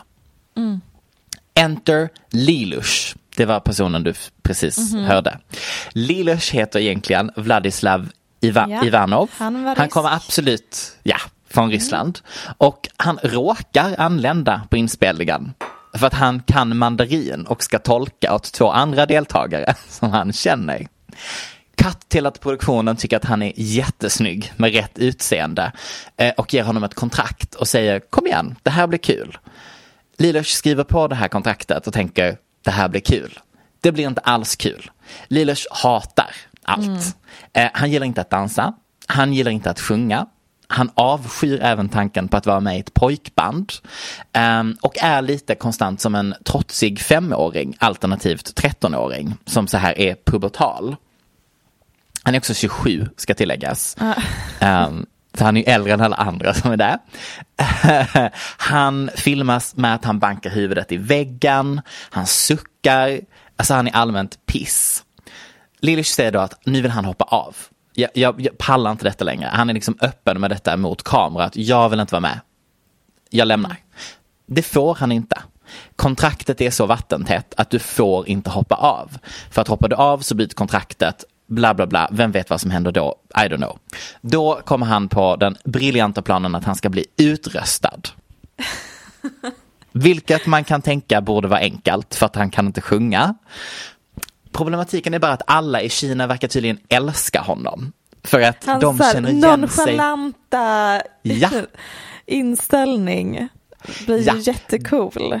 Enter 1.54 2.08
Lilush. 2.30 3.14
Det 3.36 3.44
var 3.46 3.60
personen 3.60 4.02
du 4.04 4.14
precis 4.42 4.92
Mhm. 4.92 5.04
hörde. 5.04 5.38
Lilush 5.92 6.54
heter 6.54 6.80
egentligen 6.80 7.30
Vladislav 7.36 8.08
Iva- 8.40 8.70
Ja, 8.70 8.84
Ivanov. 8.84 9.30
han 9.38 9.64
var 9.64 9.76
han 9.76 9.88
kommer 9.88 10.10
absolut 10.14 10.96
ja, 11.02 11.16
från 11.50 11.70
Ryssland. 11.70 12.18
Och 12.58 12.88
han 12.96 13.18
råkar 13.22 13.94
anlända 13.98 14.62
på 14.70 14.76
inspelningen. 14.76 15.54
För 15.94 16.06
att 16.06 16.14
han 16.14 16.42
kan 16.42 16.76
mandarin 16.76 17.46
och 17.46 17.62
ska 17.62 17.78
tolka 17.78 18.34
åt 18.34 18.52
två 18.52 18.70
andra 18.70 19.06
deltagare 19.06 19.74
som 19.88 20.10
han 20.10 20.32
känner. 20.32 20.86
Cut 21.76 22.08
till 22.08 22.26
att 22.26 22.40
produktionen 22.40 22.96
tycker 22.96 23.16
att 23.16 23.24
han 23.24 23.42
är 23.42 23.52
jättesnygg 23.56 24.52
med 24.56 24.72
rätt 24.72 24.98
utseende 24.98 25.72
eh, 26.16 26.32
och 26.36 26.54
ger 26.54 26.62
honom 26.62 26.84
ett 26.84 26.94
kontrakt 26.94 27.54
och 27.54 27.68
säger 27.68 28.00
kom 28.00 28.26
igen, 28.26 28.56
det 28.62 28.70
här 28.70 28.86
blir 28.86 28.98
kul. 28.98 29.38
Lilush 30.18 30.50
skriver 30.50 30.84
på 30.84 31.08
det 31.08 31.14
här 31.14 31.28
kontraktet 31.28 31.86
och 31.86 31.92
tänker 31.92 32.36
det 32.64 32.70
här 32.70 32.88
blir 32.88 33.00
kul. 33.00 33.38
Det 33.80 33.92
blir 33.92 34.06
inte 34.06 34.20
alls 34.20 34.56
kul. 34.56 34.90
Lilush 35.28 35.66
hatar 35.70 36.30
allt. 36.62 37.16
Eh, 37.52 37.68
han 37.72 37.90
gillar 37.90 38.06
inte 38.06 38.20
att 38.20 38.30
dansa. 38.30 38.74
Han 39.06 39.32
gillar 39.32 39.50
inte 39.50 39.70
att 39.70 39.80
sjunga. 39.80 40.26
Han 40.72 40.90
avskyr 40.94 41.60
även 41.62 41.88
tanken 41.88 42.28
på 42.28 42.36
att 42.36 42.46
vara 42.46 42.60
med 42.60 42.76
i 42.76 42.80
ett 42.80 42.94
pojkband. 42.94 43.72
Ehm, 44.32 44.76
och 44.80 44.98
är 44.98 45.22
lite 45.22 45.54
konstant 45.54 46.00
som 46.00 46.14
en 46.14 46.34
trotsig 46.44 47.00
femåring, 47.00 47.76
alternativt 47.78 48.60
13-åring, 48.60 49.34
som 49.46 49.66
så 49.66 49.76
här 49.76 49.98
är 49.98 50.16
pubertal. 50.26 50.96
Han 52.22 52.34
är 52.34 52.38
också 52.38 52.54
27, 52.54 53.08
ska 53.16 53.34
tilläggas. 53.34 53.96
Ehm, 54.60 55.06
så 55.34 55.44
han 55.44 55.56
är 55.56 55.60
ju 55.60 55.72
äldre 55.72 55.92
än 55.92 56.00
alla 56.00 56.16
andra 56.16 56.54
som 56.54 56.72
är 56.72 56.76
där. 56.76 56.98
han 58.56 59.10
filmas 59.16 59.76
med 59.76 59.94
att 59.94 60.04
han 60.04 60.18
bankar 60.18 60.50
huvudet 60.50 60.92
i 60.92 60.96
väggen, 60.96 61.80
han 62.10 62.26
suckar, 62.26 63.20
alltså 63.56 63.74
han 63.74 63.88
är 63.88 63.92
allmänt 63.92 64.46
piss. 64.46 65.04
Lilish 65.80 66.14
säger 66.14 66.32
då 66.32 66.38
att 66.38 66.66
nu 66.66 66.82
vill 66.82 66.90
han 66.90 67.04
hoppa 67.04 67.24
av. 67.24 67.56
Jag, 67.94 68.10
jag, 68.14 68.40
jag 68.40 68.58
pallar 68.58 68.90
inte 68.90 69.04
detta 69.04 69.24
längre. 69.24 69.50
Han 69.52 69.70
är 69.70 69.74
liksom 69.74 69.98
öppen 70.00 70.40
med 70.40 70.50
detta 70.50 70.76
mot 70.76 71.02
kamera, 71.02 71.44
att 71.44 71.56
jag 71.56 71.88
vill 71.88 72.00
inte 72.00 72.14
vara 72.14 72.20
med. 72.20 72.40
Jag 73.30 73.48
lämnar. 73.48 73.76
Det 74.46 74.62
får 74.62 74.94
han 74.94 75.12
inte. 75.12 75.42
Kontraktet 75.96 76.60
är 76.60 76.70
så 76.70 76.86
vattentätt 76.86 77.54
att 77.56 77.70
du 77.70 77.78
får 77.78 78.28
inte 78.28 78.50
hoppa 78.50 78.74
av. 78.74 79.18
För 79.50 79.62
att 79.62 79.68
hoppar 79.68 79.88
du 79.88 79.96
av 79.96 80.18
så 80.18 80.34
bryter 80.34 80.54
kontraktet, 80.54 81.24
bla 81.46 81.74
bla 81.74 81.86
bla, 81.86 82.08
vem 82.12 82.32
vet 82.32 82.50
vad 82.50 82.60
som 82.60 82.70
händer 82.70 82.92
då? 82.92 83.14
I 83.36 83.48
don't 83.48 83.56
know. 83.56 83.78
Då 84.20 84.60
kommer 84.64 84.86
han 84.86 85.08
på 85.08 85.36
den 85.36 85.56
briljanta 85.64 86.22
planen 86.22 86.54
att 86.54 86.64
han 86.64 86.76
ska 86.76 86.88
bli 86.88 87.06
utröstad. 87.16 88.00
Vilket 89.92 90.46
man 90.46 90.64
kan 90.64 90.82
tänka 90.82 91.20
borde 91.20 91.48
vara 91.48 91.60
enkelt 91.60 92.14
för 92.14 92.26
att 92.26 92.36
han 92.36 92.50
kan 92.50 92.66
inte 92.66 92.80
sjunga. 92.80 93.34
Problematiken 94.52 95.14
är 95.14 95.18
bara 95.18 95.32
att 95.32 95.42
alla 95.46 95.82
i 95.82 95.88
Kina 95.88 96.26
verkar 96.26 96.48
tydligen 96.48 96.78
älska 96.88 97.40
honom. 97.40 97.92
För 98.24 98.40
att 98.40 98.64
Hans 98.64 98.80
de 98.82 98.98
känner 98.98 99.30
igen 99.30 99.68
sig. 99.68 99.86
nonchalanta 99.96 101.02
Ja. 101.22 101.50
inställning 102.26 103.48
blir 104.06 104.26
Ja. 104.26 104.34
ju 104.34 104.40
jättecool. 104.40 105.40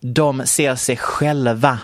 de 0.00 0.42
ser 0.46 0.74
sig 0.74 0.96
själva 0.96 1.78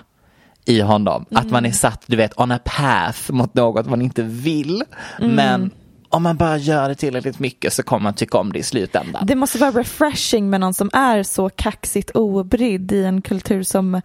i 0.65 0.81
honom. 0.81 1.25
Att 1.31 1.51
man 1.51 1.67
är 1.67 1.73
satt, 1.73 2.03
du 2.07 2.17
vet, 2.17 2.39
on 2.41 2.51
a 2.53 2.59
path 2.65 3.33
mot 3.33 3.55
något 3.55 3.87
man 3.87 4.03
inte 4.03 4.23
vill. 4.23 4.83
Men 5.19 5.71
om 6.11 6.23
man 6.23 6.37
bara 6.37 6.57
gör 6.57 6.89
det 6.89 6.95
tillräckligt 6.95 7.39
mycket 7.39 7.73
så 7.73 7.83
kommer 7.83 8.03
man 8.03 8.15
tycka 8.15 8.39
om 8.39 8.53
det 8.53 8.59
i 8.59 8.63
slutändan. 8.63 9.27
Det 9.27 9.35
måste 9.35 9.59
vara 9.59 9.71
refreshing 9.71 10.51
med 10.51 10.61
någon 10.61 10.75
som 10.75 10.91
är 10.93 11.23
så 11.23 11.51
kaxigt 11.51 12.11
obrydd 12.11 12.93
i 12.93 13.05
en 13.05 13.23
kultur 13.23 13.63
som 13.63 14.03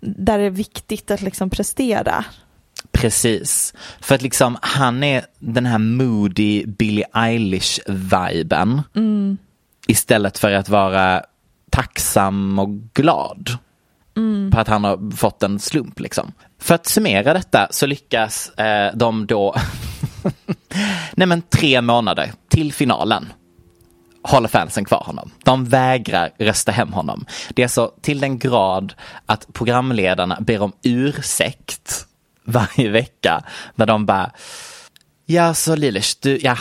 där 0.00 0.38
det 0.38 0.44
är 0.44 0.50
viktigt 0.50 1.10
att 1.10 1.22
liksom 1.22 1.50
prestera. 1.50 2.24
Precis. 2.92 3.74
För 4.00 4.14
att 4.14 4.22
liksom 4.22 4.56
han 4.62 5.02
är 5.02 5.24
den 5.38 5.66
här 5.66 5.78
moody 5.78 6.66
Billie 6.66 7.04
Eilish-viben. 7.12 8.82
Istället 9.86 10.38
för 10.38 10.52
att 10.52 10.68
vara 10.68 11.22
tacksam 11.70 12.58
och 12.58 12.68
glad. 12.94 13.58
På 14.52 14.60
att 14.60 14.68
han 14.68 14.84
har 14.84 15.16
fått 15.16 15.42
en 15.42 15.58
slump 15.58 16.00
liksom. 16.00 16.32
För 16.58 16.74
att 16.74 16.86
summera 16.86 17.34
detta 17.34 17.68
så 17.70 17.86
lyckas 17.86 18.48
eh, 18.48 18.96
de 18.96 19.26
då, 19.26 19.54
nej 21.12 21.26
men 21.26 21.42
tre 21.42 21.80
månader 21.80 22.32
till 22.48 22.72
finalen 22.72 23.32
håller 24.22 24.48
fansen 24.48 24.84
kvar 24.84 25.02
honom. 25.06 25.30
De 25.44 25.64
vägrar 25.64 26.30
rösta 26.38 26.72
hem 26.72 26.92
honom. 26.92 27.26
Det 27.48 27.62
är 27.62 27.68
så 27.68 27.92
till 28.00 28.20
den 28.20 28.38
grad 28.38 28.94
att 29.26 29.52
programledarna 29.52 30.38
ber 30.40 30.62
om 30.62 30.72
ursäkt 30.82 32.06
varje 32.44 32.90
vecka. 32.90 33.44
När 33.74 33.86
de 33.86 34.06
bara, 34.06 34.30
ja 35.26 35.54
så 35.54 35.76
Lilish, 35.76 36.16
du, 36.20 36.38
ja, 36.42 36.58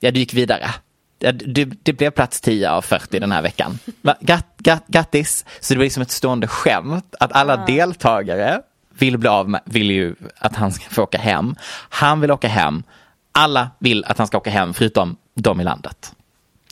ja, 0.00 0.10
du 0.10 0.20
gick 0.20 0.34
vidare. 0.34 0.70
Ja, 1.18 1.32
du, 1.32 1.64
det 1.64 1.92
blev 1.92 2.10
plats 2.10 2.40
10 2.40 2.70
av 2.70 2.82
40 2.82 3.18
den 3.18 3.32
här 3.32 3.42
veckan. 3.42 3.78
Va, 4.02 4.14
Gatt, 4.20 4.46
gatt, 4.58 4.84
grattis! 4.86 5.44
Så 5.60 5.74
det 5.74 5.78
blir 5.78 5.86
liksom 5.86 6.02
ett 6.02 6.10
stående 6.10 6.48
skämt 6.48 7.14
att 7.20 7.32
alla 7.32 7.56
deltagare 7.56 8.60
vill 8.98 9.18
bli 9.18 9.28
av 9.28 9.48
med, 9.48 9.60
vill 9.64 9.90
ju 9.90 10.14
att 10.38 10.56
han 10.56 10.72
ska 10.72 10.90
få 10.90 11.02
åka 11.02 11.18
hem. 11.18 11.54
Han 11.88 12.20
vill 12.20 12.30
åka 12.30 12.48
hem. 12.48 12.82
Alla 13.36 13.70
vill 13.78 14.04
att 14.04 14.18
han 14.18 14.26
ska 14.26 14.36
åka 14.38 14.50
hem 14.50 14.74
förutom 14.74 15.16
de 15.34 15.60
i 15.60 15.64
landet. 15.64 16.12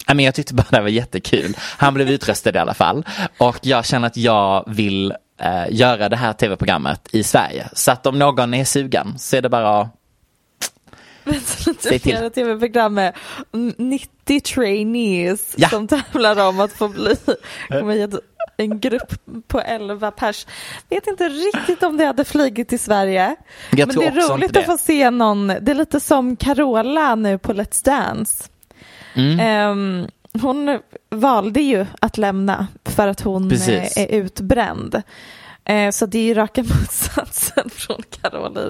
Men 0.07 0.21
jag 0.21 0.35
tyckte 0.35 0.55
bara 0.55 0.67
det 0.71 0.81
var 0.81 0.89
jättekul. 0.89 1.57
Han 1.59 1.95
blev 1.95 2.11
utröstad 2.11 2.55
i 2.55 2.59
alla 2.59 2.75
fall. 2.75 3.05
Och 3.39 3.59
jag 3.63 3.85
känner 3.87 4.07
att 4.07 4.17
jag 4.17 4.65
vill 4.67 5.15
eh, 5.41 5.65
göra 5.71 6.09
det 6.09 6.17
här 6.17 6.33
tv-programmet 6.33 7.09
i 7.13 7.23
Sverige. 7.23 7.69
Så 7.73 7.91
att 7.93 8.07
om 8.07 8.19
någon 8.19 8.55
är 8.55 8.65
sugen 8.65 9.19
så 9.19 9.37
är 9.37 9.43
det 9.43 9.49
bara 9.49 9.81
att 9.81 9.89
Säg 11.79 11.99
till. 11.99 12.31
Tv-program 12.35 12.95
med 12.95 13.17
90 13.79 14.41
trainees 14.41 15.55
Ja. 15.57 15.69
som 15.69 15.89
tävlar 15.89 16.49
om 16.49 16.61
att 16.61 16.73
få 16.73 16.89
bli 16.89 17.09
hit 17.11 18.15
en 18.57 18.81
grupp 18.81 19.13
på 19.47 19.61
11 19.61 20.11
pers. 20.11 20.47
Vet 20.89 21.07
inte 21.07 21.29
riktigt 21.29 21.83
om 21.83 21.97
det 21.97 22.05
hade 22.07 22.25
flugit 22.25 22.69
till 22.69 22.81
Sverige. 22.81 23.37
Jag 23.71 23.87
Men 23.89 23.97
det 23.97 24.07
är 24.07 24.31
roligt 24.33 24.57
att 24.57 24.67
få 24.67 24.79
se 24.79 25.11
någon, 25.11 25.47
det 25.47 25.71
är 25.71 25.75
lite 25.75 26.01
som 26.01 26.37
Carola 26.37 27.15
nu 27.15 27.39
på 27.39 27.53
Let's 27.53 27.85
Dance. 27.85 28.45
Mm. 29.15 29.41
Ehm, 29.41 30.07
hon 30.43 30.79
valde 31.11 31.61
ju 31.61 31.87
att 32.01 32.19
lämna 32.19 32.67
för 32.85 33.09
att 33.09 33.21
hon 33.21 33.51
Precis. 33.51 33.97
eh, 33.97 34.03
är 34.03 34.09
utbränd. 34.09 35.03
Eh, 35.65 35.91
så 35.91 36.07
det 36.07 36.19
är 36.19 36.23
ju 36.25 36.35
raka 36.35 36.63
motsatsen 36.81 37.71
från 37.71 38.03
Carola 38.11 38.61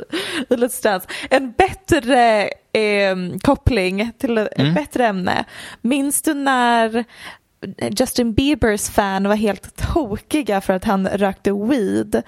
i 0.50 0.54
Let's 0.54 0.82
Dance. 0.82 1.06
En 1.30 1.52
bättre 1.52 2.42
eh, 2.72 3.16
koppling 3.42 4.10
till 4.18 4.38
ett 4.38 4.58
Mm. 4.58 4.74
bättre 4.74 5.06
ämne. 5.06 5.44
Minns 5.80 6.22
du 6.22 6.34
när 6.34 7.04
Justin 7.98 8.32
Biebers 8.34 8.88
fan 8.90 9.28
var 9.28 9.34
helt 9.34 9.76
tokiga 9.94 10.60
för 10.60 10.72
att 10.72 10.84
han 10.84 11.08
rökte 11.08 11.52
weed 11.52 12.22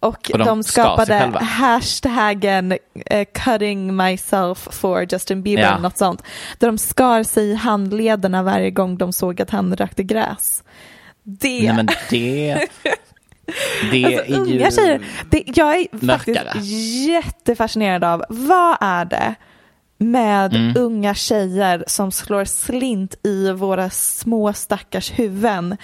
och, 0.00 0.30
Och 0.32 0.38
de 0.38 0.44
de, 0.44 0.62
skapade 0.62 1.14
hashtaggen 1.40 2.78
eh, 3.06 3.26
cutting 3.34 3.96
myself 3.96 4.68
for 4.70 5.06
Justin 5.12 5.42
Bieber 5.42 5.62
Ja. 5.62 5.78
något 5.78 5.98
sånt. 5.98 6.22
Där 6.58 6.66
de 6.68 6.78
skar 6.78 7.22
sig 7.22 7.44
i 7.50 7.54
handlederna 7.54 8.42
varje 8.42 8.70
gång 8.70 8.98
de 8.98 9.12
såg 9.12 9.42
att 9.42 9.50
han 9.50 9.76
rökte 9.76 10.02
gräs. 10.02 10.62
Det, 11.22 11.72
Nej 11.72 11.86
det, 12.10 12.68
det 13.90 14.04
alltså, 14.04 14.32
är 14.32 14.46
ju... 14.46 14.70
tjejer, 14.70 15.00
det, 15.30 15.42
jag 15.46 15.76
är 15.76 15.86
mörkare. 15.90 16.44
faktiskt 16.44 16.66
jättefascinerad 17.08 18.04
av 18.04 18.24
vad 18.28 18.76
är 18.80 19.04
det 19.04 19.34
med 20.02 20.54
Mm. 20.54 20.76
unga 20.76 21.14
tjejer 21.14 21.84
som 21.86 22.12
slår 22.12 22.44
slint 22.44 23.14
i 23.26 23.50
våra 23.50 23.90
små 23.90 24.52
stackars 24.52 25.10
huvuden 25.18 25.76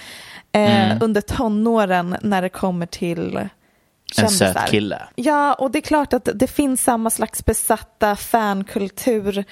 eh, 0.53 0.91
Mm. 0.91 0.99
under 1.03 1.21
tonåren 1.21 2.17
när 2.23 2.43
det 2.43 2.49
kommer 2.49 2.87
till 2.87 3.37
En 3.37 3.49
kändisar. 4.15 4.53
söt 4.55 4.71
kille. 4.71 5.03
Ja, 5.15 5.55
och 5.55 5.71
det 5.71 5.79
är 5.79 5.83
klart 5.83 6.13
att 6.13 6.29
det 6.35 6.47
finns 6.47 6.83
samma 6.83 7.11
slags 7.11 7.45
besatta 7.45 8.17
fankultur 8.17 9.45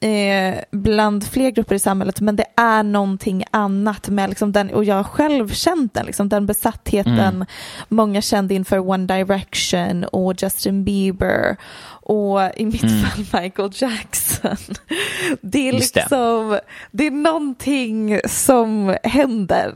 eh, 0.00 0.54
bland 0.70 1.24
fler 1.26 1.50
grupper 1.50 1.74
i 1.74 1.78
samhället, 1.78 2.20
men 2.20 2.36
det 2.36 2.44
är 2.56 2.82
någonting 2.82 3.44
annat 3.50 4.08
med 4.08 4.28
liksom 4.28 4.52
den, 4.52 4.70
och 4.70 4.84
jag 4.84 4.94
har 4.94 5.04
själv 5.04 5.48
känt 5.48 5.94
den, 5.94 6.06
liksom, 6.06 6.28
den 6.28 6.46
besattheten 6.46 7.18
Mm. 7.18 7.44
många 7.88 8.22
kände 8.22 8.54
inför 8.54 8.78
One 8.90 9.06
Direction 9.06 10.04
och 10.04 10.42
Justin 10.42 10.84
Bieber 10.84 11.56
och 12.02 12.40
i 12.56 12.66
mitt 12.66 12.82
Mm. 12.82 13.02
fall 13.02 13.42
Michael 13.42 13.70
Jackson. 13.74 14.56
Det 15.40 15.68
är 15.68 15.72
Just 15.72 15.94
det. 15.94 16.00
liksom, 16.00 16.58
det. 16.90 17.06
är 17.06 17.10
någonting 17.10 18.20
som 18.28 18.96
händer. 19.02 19.74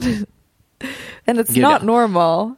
And 1.27 1.41
it's 1.41 1.53
Gud, 1.55 1.63
not 1.65 1.83
normal. 1.83 2.55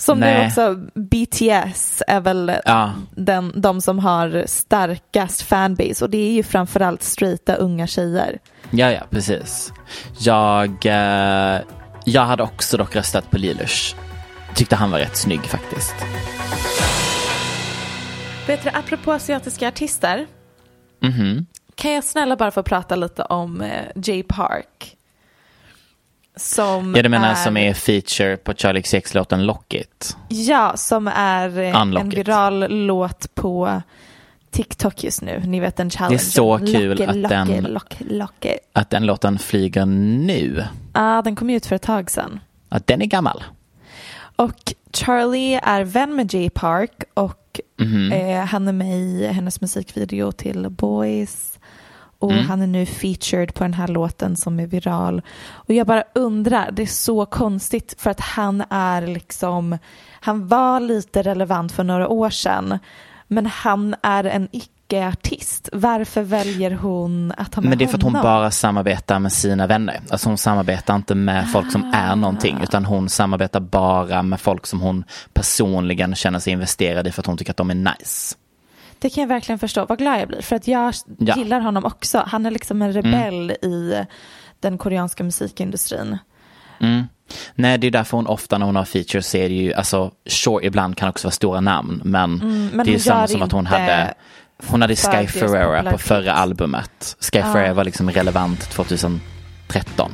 Som 0.00 0.18
nu 0.20 0.26
Nej. 0.26 0.46
också 0.46 0.74
BTS 0.94 2.02
är 2.06 2.20
väl 2.20 2.52
Ja. 2.64 2.92
den, 3.16 3.60
de 3.60 3.80
som 3.80 3.98
har 3.98 4.44
starkast 4.46 5.42
fanbase 5.42 6.04
och 6.04 6.10
det 6.10 6.18
är 6.18 6.32
ju 6.32 6.42
framförallt 6.42 7.02
straighta 7.02 7.54
unga 7.54 7.86
tjejer. 7.86 8.38
Ja, 8.70 8.90
ja, 8.92 9.00
precis. 9.10 9.72
Jag, 10.18 10.86
eh, 10.86 11.60
Jag 12.04 12.22
hade 12.24 12.42
också 12.42 12.76
dock 12.76 12.96
röstat 12.96 13.30
på 13.30 13.38
Lilush. 13.38 13.96
Tyckte 14.54 14.76
han 14.76 14.90
var 14.90 14.98
rätt 14.98 15.16
snygg 15.16 15.40
faktiskt. 15.44 15.94
Vet 18.46 18.62
du, 18.64 18.70
apropå 18.70 19.12
asiatiska 19.12 19.68
artister. 19.68 20.26
Mhm. 21.02 21.46
Kan 21.74 21.92
jag 21.92 22.04
snälla 22.04 22.36
bara 22.36 22.50
få 22.50 22.62
prata 22.62 22.96
lite 22.96 23.22
om 23.22 23.60
eh, 23.60 23.84
Jay 24.04 24.22
Park? 24.22 24.96
Som 26.36 26.94
Ja, 26.96 27.02
du 27.02 27.08
menar 27.08 27.34
som 27.34 27.56
är 27.56 27.74
feature 27.74 28.36
på 28.36 28.54
Charlie 28.54 28.82
XX-låten 28.82 29.46
Lock 29.46 29.74
It? 29.74 30.16
Ja, 30.28 30.76
som 30.76 31.08
är 31.08 31.58
Unlock 31.82 32.00
en 32.02 32.12
it. 32.12 32.18
viral 32.18 32.66
låt 32.86 33.34
på 33.34 33.82
TikTok 34.50 35.04
just 35.04 35.22
nu. 35.22 35.42
Ni 35.46 35.60
vet 35.60 35.76
den 35.76 35.90
challenge. 35.90 36.16
Det 36.16 36.22
är 36.22 36.30
så 36.30 36.58
kul 36.58 36.88
lock 36.90 37.00
it, 37.00 37.08
att 37.08 37.16
lock 37.16 37.30
den- 37.30 37.50
It, 37.50 37.68
lock, 37.70 37.96
lock 37.98 38.44
it. 38.44 38.58
Att 38.72 38.90
den 38.90 39.06
låten 39.06 39.38
flyger 39.38 39.86
nu. 39.86 40.64
Ja, 40.92 41.22
den 41.24 41.36
kom 41.36 41.50
ut 41.50 41.66
för 41.66 41.76
ett 41.76 41.82
tag 41.82 42.10
sedan. 42.10 42.40
Att 42.68 42.86
den 42.86 43.02
är 43.02 43.06
gammal. 43.06 43.44
Och 44.36 44.72
Charlie 44.92 45.60
är 45.62 45.84
vän 45.84 46.16
med 46.16 46.34
Jay 46.34 46.50
Park 46.50 47.02
och 47.14 47.60
Mhm. 47.78 48.12
eh, 48.12 48.44
han 48.44 48.68
är 48.68 48.72
med 48.72 48.98
i 48.98 49.26
hennes 49.26 49.60
musikvideo 49.60 50.32
till 50.32 50.68
Boys. 50.70 51.49
Och 52.20 52.32
Mm. 52.32 52.48
han 52.48 52.62
är 52.62 52.66
nu 52.66 52.84
featured 52.86 53.54
på 53.54 53.64
den 53.64 53.74
här 53.74 53.88
låten 53.88 54.36
som 54.36 54.60
är 54.60 54.66
viral. 54.66 55.22
Och 55.50 55.74
jag 55.74 55.86
bara 55.86 56.04
undrar, 56.14 56.70
det 56.72 56.82
är 56.82 56.86
så 56.86 57.26
konstigt 57.26 57.94
för 57.98 58.10
att 58.10 58.20
han 58.20 58.62
är 58.70 59.06
liksom, 59.06 59.78
han 60.20 60.48
var 60.48 60.80
lite 60.80 61.22
relevant 61.22 61.72
för 61.72 61.84
några 61.84 62.08
år 62.08 62.30
sedan. 62.30 62.78
Men 63.28 63.46
han 63.46 63.94
är 64.02 64.24
en 64.24 64.48
icke-artist. 64.52 65.68
Varför 65.72 66.22
väljer 66.22 66.70
hon 66.70 67.32
att 67.36 67.54
ha 67.54 67.62
med 67.62 67.68
Men 67.68 67.78
det 67.78 67.84
är 67.84 67.86
för 67.88 67.96
att 67.96 68.02
hon 68.02 68.14
honom? 68.14 68.22
bara 68.30 68.50
samarbetar 68.50 69.18
med 69.18 69.32
sina 69.32 69.66
vänner. 69.66 70.00
Alltså 70.10 70.28
hon 70.28 70.38
samarbetar 70.38 70.94
inte 70.96 71.14
med 71.14 71.50
folk 71.52 71.72
som 71.72 71.92
är 71.94 72.16
någonting. 72.16 72.58
Utan 72.62 72.84
hon 72.84 73.08
samarbetar 73.08 73.60
bara 73.60 74.22
med 74.22 74.40
folk 74.40 74.66
som 74.66 74.80
hon 74.80 75.04
personligen 75.32 76.14
känner 76.14 76.38
sig 76.38 76.52
investerad 76.52 77.06
i 77.06 77.12
för 77.12 77.22
att 77.22 77.26
hon 77.26 77.36
tycker 77.36 77.50
att 77.52 77.56
de 77.56 77.70
är 77.70 77.74
nice. 77.74 78.36
Det 79.00 79.10
kan 79.10 79.20
jag 79.22 79.28
verkligen 79.28 79.58
förstå. 79.58 79.86
Vad 79.88 79.98
glad 79.98 80.20
jag 80.20 80.28
blir. 80.28 80.42
För 80.42 80.56
att 80.56 80.68
jag 80.68 80.94
Ja. 81.18 81.34
gillar 81.36 81.60
honom 81.60 81.84
också. 81.84 82.24
Han 82.26 82.46
är 82.46 82.50
liksom 82.50 82.82
en 82.82 82.92
rebell 82.92 83.50
i 83.50 84.04
den 84.60 84.78
koreanska 84.78 85.24
musikindustrin. 85.24 86.18
Mm. 86.80 87.04
Nej, 87.54 87.78
det 87.78 87.86
är 87.86 87.90
därför 87.90 88.16
hon 88.16 88.26
ofta 88.26 88.58
när 88.58 88.66
hon 88.66 88.76
har 88.76 88.84
features 88.84 89.32
det 89.32 89.48
ju, 89.48 89.72
alltså 89.74 90.10
sure 90.26 90.66
ibland 90.66 90.96
kan 90.96 91.08
också 91.08 91.26
vara 91.26 91.32
stora 91.32 91.60
namn. 91.60 92.00
Men, 92.04 92.40
Mm, 92.40 92.66
men 92.74 92.86
det 92.86 92.90
är 92.90 92.92
ju 92.92 92.98
samma 92.98 93.26
som 93.28 93.42
att 93.42 93.52
hon 93.52 93.66
hade 93.66 94.14
hon 94.66 94.82
hade 94.82 94.96
Sky 94.96 95.26
Ferreira 95.26 95.90
på 95.92 95.98
förra 95.98 96.32
albumet. 96.32 97.16
Sky 97.20 97.38
Ja. 97.38 97.52
Ferreira 97.52 97.74
var 97.74 97.84
liksom 97.84 98.10
relevant 98.10 98.60
2013. 98.70 100.10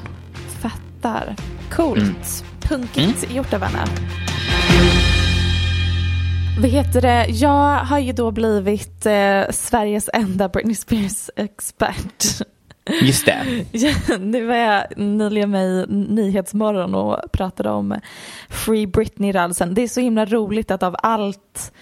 Fattar. 0.60 1.34
Coolt. 1.70 1.98
Mm. 1.98 2.14
Punkigt 2.60 3.30
gjort 3.30 3.52
av 3.54 3.62
henne. 3.62 3.84
Vad 6.58 6.70
heter 6.70 7.02
det? 7.02 7.26
Jag 7.28 7.76
har 7.76 7.98
ju 7.98 8.12
då 8.12 8.30
blivit 8.30 9.06
eh, 9.06 9.42
Sveriges 9.50 10.10
enda 10.12 10.48
Britney 10.48 10.74
Spears-expert. 10.74 12.46
Just 13.02 13.26
det. 13.26 13.64
Ja, 13.72 13.94
nu 14.18 14.46
var 14.46 14.54
jag 14.54 14.84
nyligen 14.96 15.50
med 15.50 15.66
i 15.66 15.86
Nyhetsmorgon 15.88 16.94
och 16.94 17.32
pratade 17.32 17.70
om 17.70 18.00
Free 18.48 18.86
Britney-rörelsen. 18.86 19.74
Det 19.74 19.82
är 19.82 19.88
så 19.88 20.00
himla 20.00 20.24
roligt 20.24 20.70
att 20.70 20.82
av 20.82 20.96
allt 21.02 21.72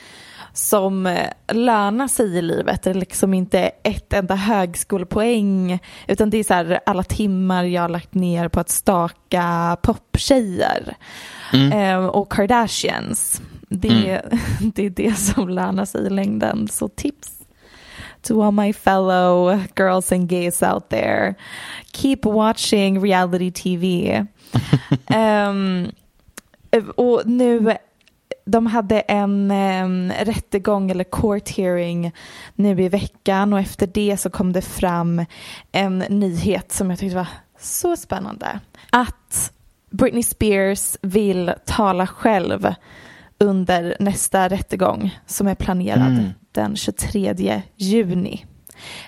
som 0.53 1.07
eh, 1.07 1.31
lönar 1.53 2.09
sig 2.09 2.37
i 2.39 2.43
livet, 2.43 2.83
det 2.83 2.91
är 2.91 2.95
liksom 2.95 3.35
inte 3.35 3.61
ett 3.83 4.13
enda 4.13 4.35
högskolepoäng, 4.35 5.79
utan 6.07 6.31
det 6.31 6.39
är 6.39 6.45
så 6.45 6.55
här 6.55 6.81
alla 6.87 7.03
timmar 7.03 7.65
jag 7.65 7.83
har 7.83 7.89
lagt 7.89 8.15
ner 8.15 8.49
på 8.49 8.61
att 8.61 8.71
staka 8.71 9.77
poptjejer 9.83 10.97
eh, 11.73 12.07
och 12.07 12.33
Kardashians. 12.33 13.41
Det, 13.75 14.23
det 14.75 14.87
är 14.87 14.91
det 14.91 15.15
som 15.15 15.49
lönar 15.49 15.85
sig 15.85 16.07
i 16.07 16.11
längden. 16.11 16.69
Så 16.69 16.89
tips 16.89 17.35
to 18.25 18.43
all 18.43 18.53
my 18.53 18.73
fellow 18.73 19.61
girls 19.77 20.13
and 20.13 20.29
gays 20.29 20.63
out 20.63 20.89
there. 20.89 21.35
Keep 21.93 22.25
watching 22.25 23.01
reality 23.01 23.51
TV. 23.51 24.27
Ehm, 25.07 25.93
och 26.97 27.23
nu, 27.27 27.77
de 28.45 28.67
hade 28.67 29.01
en 29.01 29.51
um, 29.51 30.13
rättegång 30.13 30.91
eller 30.91 31.05
court 31.05 31.49
hearing 31.49 32.13
nu 32.55 32.83
i 32.83 32.89
veckan 32.89 33.53
och 33.53 33.61
efter 33.61 33.87
det 33.87 34.17
så 34.17 34.31
kom 34.31 34.53
det 34.53 34.63
fram 34.63 35.25
en 35.73 35.99
nyhet 35.99 36.73
som 36.73 36.91
jag 36.91 36.99
tyckte 36.99 37.17
var 37.17 37.29
så 37.59 37.97
spännande. 37.97 38.61
Att 38.91 39.53
Britney 39.91 40.23
Spears 40.23 40.97
vill 41.03 41.55
tala 41.65 42.07
själv 42.07 42.75
under 43.45 43.97
nästa 44.01 44.49
rättegång 44.49 45.19
som 45.27 45.47
är 45.47 45.55
planerad 45.55 46.33
den 46.53 46.77
23 46.77 47.63
juni. 47.77 48.45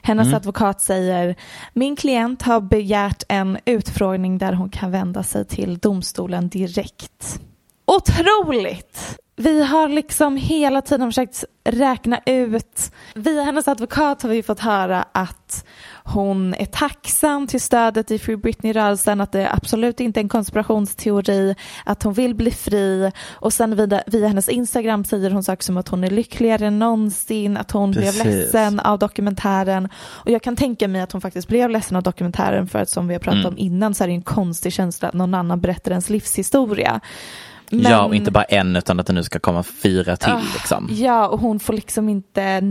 Hennes 0.02 0.34
advokat 0.34 0.80
säger 0.80 1.36
min 1.72 1.96
klient 1.96 2.42
har 2.42 2.60
begärt 2.60 3.22
en 3.28 3.58
utfrågning 3.64 4.38
där 4.38 4.52
hon 4.52 4.70
kan 4.70 4.90
vända 4.90 5.22
sig 5.22 5.44
till 5.44 5.78
domstolen 5.78 6.48
direkt. 6.48 7.40
Otroligt! 7.86 9.18
Vi 9.38 9.62
har 9.62 9.88
liksom 9.88 10.36
hela 10.36 10.82
tiden 10.82 11.08
försökt 11.08 11.44
räkna 11.64 12.20
ut. 12.26 12.92
Via 13.14 13.42
hennes 13.42 13.68
advokat 13.68 14.22
har 14.22 14.30
vi 14.30 14.42
fått 14.42 14.60
höra 14.60 15.04
att 15.12 15.64
hon 16.04 16.54
är 16.54 16.64
tacksam 16.64 17.46
till 17.46 17.60
stödet 17.60 18.10
i 18.10 18.18
Free 18.18 18.36
Britney-rörelsen, 18.36 19.20
att 19.20 19.32
det 19.32 19.52
absolut 19.52 20.00
inte 20.00 20.20
är 20.20 20.22
en 20.22 20.28
konspirationsteori, 20.28 21.54
att 21.84 22.02
hon 22.02 22.12
vill 22.12 22.34
bli 22.34 22.50
fri 22.50 23.12
och 23.32 23.52
sen 23.52 23.76
via, 23.76 24.02
via 24.06 24.28
hennes 24.28 24.48
Instagram 24.48 25.04
säger 25.04 25.30
hon 25.30 25.42
saker 25.42 25.62
som 25.62 25.76
att 25.76 25.88
hon 25.88 26.04
är 26.04 26.10
lyckligare 26.10 26.66
än 26.66 26.78
någonsin, 26.78 27.56
att 27.56 27.70
hon 27.70 27.92
Precis. 27.92 28.22
blev 28.22 28.36
ledsen 28.36 28.80
av 28.80 28.98
dokumentären 28.98 29.88
och 29.96 30.30
jag 30.30 30.42
kan 30.42 30.56
tänka 30.56 30.88
mig 30.88 31.00
att 31.00 31.12
hon 31.12 31.20
faktiskt 31.20 31.48
blev 31.48 31.70
ledsen 31.70 31.96
av 31.96 32.02
dokumentären 32.02 32.68
för 32.68 32.78
att 32.78 32.90
som 32.90 33.08
vi 33.08 33.14
har 33.14 33.20
pratat 33.20 33.46
om 33.46 33.58
innan 33.58 33.94
så 33.94 34.04
är 34.04 34.08
det 34.08 34.14
en 34.14 34.22
konstig 34.22 34.72
känsla 34.72 35.08
att 35.08 35.14
någon 35.14 35.34
annan 35.34 35.60
berättar 35.60 35.90
ens 35.90 36.10
livshistoria. 36.10 37.00
Ja, 37.70 38.02
och 38.02 38.10
Men- 38.10 38.18
inte 38.18 38.30
bara 38.30 38.44
en 38.44 38.76
utan 38.76 39.00
att 39.00 39.06
det 39.06 39.12
nu 39.12 39.22
ska 39.22 39.38
komma 39.38 39.62
fyra 39.62 40.16
till 40.16 40.32
liksom. 40.54 40.88
Ja, 40.90 41.28
och 41.28 41.40
hon 41.40 41.60
får 41.60 41.72
liksom 41.72 42.08
inte 42.08 42.62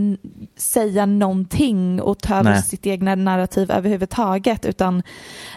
säga 0.58 1.06
någonting 1.06 2.02
och 2.02 2.20
ta 2.20 2.36
över 2.36 2.62
sitt 2.62 2.88
egna 2.88 3.16
narrativ 3.16 3.72
överhuvudtaget 3.72 4.66
utan 4.66 5.04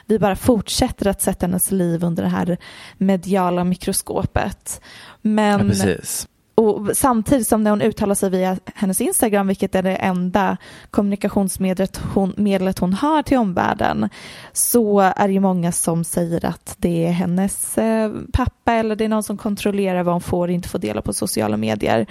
vi 0.06 0.18
bara 0.18 0.36
fortsätter 0.36 1.06
att 1.06 1.22
sätta 1.22 1.46
hennes 1.46 1.70
liv 1.70 2.04
under 2.04 2.22
det 2.22 2.28
här 2.28 2.56
mediala 2.98 3.64
mikroskopet. 3.64 4.80
Ja, 5.22 5.28
Men 5.30 5.68
precis. 5.68 6.28
Och 6.58 6.96
samtidigt 6.96 7.48
som 7.48 7.62
när 7.62 7.70
hon 7.70 7.82
uttalar 7.82 8.14
sig 8.14 8.30
via 8.30 8.56
hennes 8.74 9.00
Instagram, 9.00 9.46
vilket 9.46 9.74
är 9.74 9.82
det 9.82 9.96
enda 9.96 10.56
kommunikationsmedlet 10.90 12.00
hon, 12.14 12.34
medlet 12.36 12.78
hon 12.78 12.92
har 12.92 13.22
till 13.22 13.38
omvärlden, 13.38 14.08
så 14.52 15.00
är 15.00 15.28
det 15.28 15.34
ju 15.34 15.40
många 15.40 15.72
som 15.72 16.04
säger 16.04 16.44
att 16.44 16.74
det 16.78 17.06
är 17.06 17.12
hennes 17.12 17.78
eh, 17.78 18.12
pappa 18.32 18.72
eller 18.72 18.96
det 18.96 19.04
är 19.04 19.08
någon 19.08 19.22
som 19.22 19.36
kontrollerar 19.36 20.02
vad 20.02 20.14
hon 20.14 20.20
får 20.20 20.48
och 20.48 20.54
inte 20.54 20.68
får 20.68 20.78
dela 20.78 21.02
på 21.02 21.12
sociala 21.12 21.56
medier. 21.56 22.06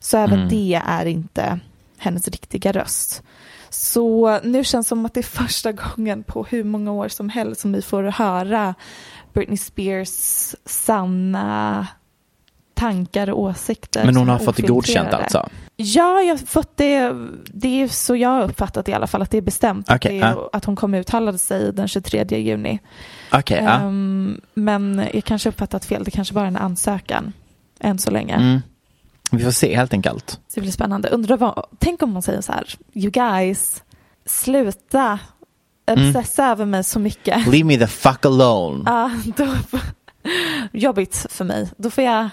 Så 0.00 0.18
även 0.18 0.38
Mm. 0.38 0.48
det 0.48 0.82
är 0.86 1.06
inte 1.06 1.60
hennes 1.98 2.28
riktiga 2.28 2.72
röst. 2.72 3.22
Så 3.70 4.38
nu 4.44 4.64
känns 4.64 4.86
det 4.86 4.88
som 4.88 5.06
att 5.06 5.14
det 5.14 5.20
är 5.20 5.46
första 5.46 5.72
gången 5.72 6.22
på 6.22 6.44
hur 6.44 6.64
många 6.64 6.92
år 6.92 7.08
som 7.08 7.28
helst 7.28 7.60
som 7.60 7.72
vi 7.72 7.82
får 7.82 8.02
höra 8.02 8.74
Britney 9.32 9.56
Spears 9.56 10.54
sanna 10.66 11.86
tankar 12.82 13.30
och 13.30 13.40
åsikter. 13.40 14.04
Men 14.04 14.16
hon 14.16 14.28
har 14.28 14.38
fått 14.38 14.56
det 14.56 14.62
godkänt 14.62 15.12
alltså? 15.12 15.48
Ja, 15.76 16.20
jag 16.22 16.32
har 16.32 16.46
fått 16.46 16.76
det. 16.76 17.12
Det 17.44 17.82
är 17.82 17.88
så 17.88 18.16
jag 18.16 18.28
har 18.28 18.42
uppfattat 18.42 18.88
i 18.88 18.92
alla 18.92 19.06
fall 19.06 19.22
att 19.22 19.30
det 19.30 19.38
är 19.38 19.42
bestämt. 19.42 19.90
att, 19.90 19.96
Okej, 19.96 20.18
det 20.18 20.26
ja. 20.26 20.50
att 20.52 20.64
hon 20.64 20.76
kommer 20.76 21.00
uttala 21.00 21.38
sig 21.38 21.72
den 21.72 21.88
23 21.88 22.24
juni. 22.28 22.78
Okej, 23.32 23.62
ja. 23.64 23.70
Ehm, 23.70 24.40
men 24.54 25.06
jag 25.12 25.24
kanske 25.24 25.48
uppfattat 25.48 25.84
fel. 25.84 26.04
Det 26.04 26.10
kanske 26.10 26.34
bara 26.34 26.44
är 26.44 26.48
en 26.48 26.56
ansökan 26.56 27.32
än 27.80 27.98
så 27.98 28.10
länge. 28.10 28.34
Mm. 28.34 28.60
Vi 29.30 29.44
får 29.44 29.50
se 29.50 29.76
helt 29.76 29.92
enkelt. 29.92 30.40
Det 30.54 30.60
blir 30.60 30.72
spännande. 30.72 31.08
Undrar 31.08 31.36
vad, 31.36 31.64
tänk 31.78 32.02
om 32.02 32.12
man 32.12 32.22
säger 32.22 32.40
så 32.40 32.52
här, 32.52 32.64
you 32.94 33.10
guys, 33.10 33.82
sluta 34.26 35.18
obsessa 35.90 36.46
över 36.46 36.64
mig 36.64 36.84
så 36.84 36.98
mycket. 36.98 37.46
Leave 37.46 37.64
me 37.64 37.78
the 37.78 37.86
fuck 37.86 38.26
alone. 38.26 38.82
Ja, 38.86 39.10
då, 39.36 39.48
jobbigt 40.72 41.26
för 41.30 41.44
mig. 41.44 41.70
Då 41.76 41.90
får 41.90 42.04
jag 42.04 42.30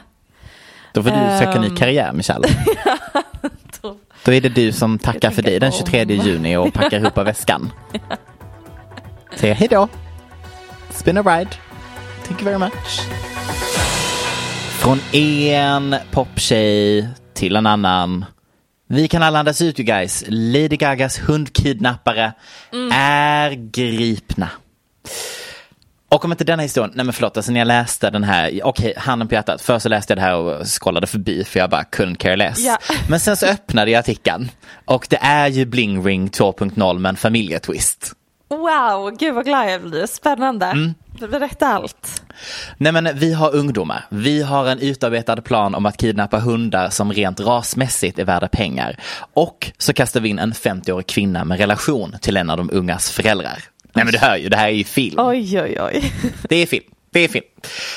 Då 0.93 1.03
får 1.03 1.09
du 1.09 1.37
söka 1.39 1.59
ny 1.61 1.67
Ehm. 1.67 1.75
karriär 1.75 2.13
Michelle. 2.13 2.47
då, 3.81 3.95
Då 4.25 4.33
är 4.33 4.41
det 4.41 4.49
du 4.49 4.71
som 4.71 4.99
tackar 4.99 5.31
för 5.31 5.41
dig 5.41 5.59
den 5.59 5.71
om. 5.71 5.77
23 5.77 6.03
juni 6.03 6.57
och 6.57 6.73
packar 6.73 6.99
ihop 6.99 7.17
väskan. 7.23 7.71
Säger 9.35 9.55
hej 9.55 9.67
då. 9.71 9.87
It's 10.91 11.05
been 11.05 11.17
a 11.17 11.21
ride. 11.37 11.51
Thank 12.27 12.41
you 12.41 12.45
very 12.45 12.57
much. 12.57 13.01
Från 14.79 14.99
en 15.11 15.95
poptjej 16.11 17.07
till 17.33 17.55
en 17.55 17.65
annan. 17.65 18.25
Vi 18.87 19.07
kan 19.07 19.23
alla 19.23 19.39
andas 19.39 19.61
ut 19.61 19.79
you 19.79 19.85
guys. 19.85 20.23
Lady 20.27 20.67
Gagas 20.77 21.19
hundkidnappare 21.19 22.33
är 22.93 23.51
gripna. 23.71 24.49
Och 26.09 26.25
om 26.25 26.31
inte 26.31 26.43
denna 26.43 26.63
historien, 26.63 26.91
nej 26.95 27.05
men 27.05 27.13
förlåt, 27.13 27.37
alltså 27.37 27.51
när 27.51 27.59
jag 27.59 27.67
läste 27.67 28.09
den 28.09 28.23
här, 28.23 28.61
okej, 28.63 28.93
handen 28.97 29.27
på 29.27 29.33
hjärtat, 29.33 29.61
först 29.61 29.83
så 29.83 29.89
läste 29.89 30.11
jag 30.11 30.17
det 30.17 30.21
här 30.21 30.35
och 30.35 30.67
scrollade 30.67 31.07
förbi 31.07 31.43
för 31.43 31.59
jag 31.59 31.69
bara 31.69 31.83
couldn't 31.83 32.15
care 32.15 32.35
less. 32.35 32.59
Ja. 32.59 32.77
Men 33.09 33.19
sen 33.19 33.37
så 33.37 33.45
öppnade 33.45 33.91
jag 33.91 33.99
artikeln 33.99 34.51
och 34.85 35.07
det 35.09 35.19
är 35.21 35.47
ju 35.47 35.65
Bling 35.65 36.05
Ring 36.05 36.29
2.0 36.29 36.99
med 36.99 37.09
en 37.09 37.15
familjetwist. 37.15 38.13
Wow, 38.49 39.17
gud 39.19 39.35
vad 39.35 39.45
glad 39.45 39.71
jag 39.71 39.81
blir. 39.81 40.05
Spännande. 40.05 40.65
Mm. 40.65 40.93
Berätta 41.31 41.67
allt. 41.67 42.23
Nej 42.77 42.91
men 42.91 43.09
vi 43.15 43.33
har 43.33 43.55
ungdomar, 43.55 44.05
vi 44.09 44.41
har 44.41 44.67
en 44.67 44.79
utarbetad 44.79 45.41
plan 45.41 45.75
om 45.75 45.85
att 45.85 45.97
kidnappa 45.97 46.39
hundar 46.39 46.89
som 46.89 47.13
rent 47.13 47.39
rasmässigt 47.39 48.19
är 48.19 48.25
värda 48.25 48.47
pengar. 48.47 48.97
Och 49.33 49.71
så 49.77 49.93
kastar 49.93 50.19
vi 50.19 50.29
in 50.29 50.39
en 50.39 50.53
50-årig 50.53 51.07
kvinna 51.07 51.45
med 51.45 51.57
relation 51.59 52.15
till 52.21 52.37
en 52.37 52.49
av 52.49 52.57
de 52.57 52.69
ungas 52.73 53.11
föräldrar. 53.11 53.63
Nej 53.99 54.05
men 54.05 54.11
du 54.11 54.27
hör 54.27 54.37
ju, 54.37 54.49
det 54.49 54.57
här 54.57 54.67
är 54.67 54.73
ju 54.73 54.83
film. 54.83 55.15
Oj, 55.19 55.61
oj, 55.61 55.77
oj. 55.81 56.13
Det 56.49 56.55
är 56.55 56.65
film. 56.65 56.83
Det 57.11 57.19
är 57.19 57.27
film. 57.27 57.45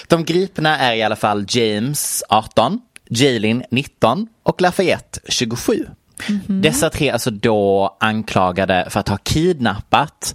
De 0.09 0.25
gripna 0.25 0.79
är 0.79 0.95
i 0.95 1.03
alla 1.03 1.17
fall 1.17 1.45
James 1.49 2.23
18, 2.29 2.81
Jaylin 3.11 3.65
19 3.71 4.29
och 4.43 4.61
Lafayette 4.61 5.21
27. 5.29 5.87
Dessa 6.47 6.91
tre 6.91 7.09
är 7.09 7.13
alltså 7.13 7.31
då 7.31 7.97
anklagade 8.01 8.87
för 8.91 9.01
att 9.01 9.09
ha 9.09 9.17
kidnappat 9.17 10.35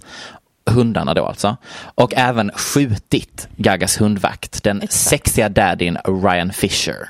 hundarna 0.70 1.14
då 1.14 1.26
alltså 1.26 1.56
och 1.94 2.14
även 2.16 2.50
skjutit 2.50 3.48
Gagas 3.56 4.00
hundvakt, 4.00 4.62
den 4.62 4.82
sexiga 4.90 5.48
daddyn 5.48 5.98
Ryan 6.04 6.52
Fisher. 6.52 7.08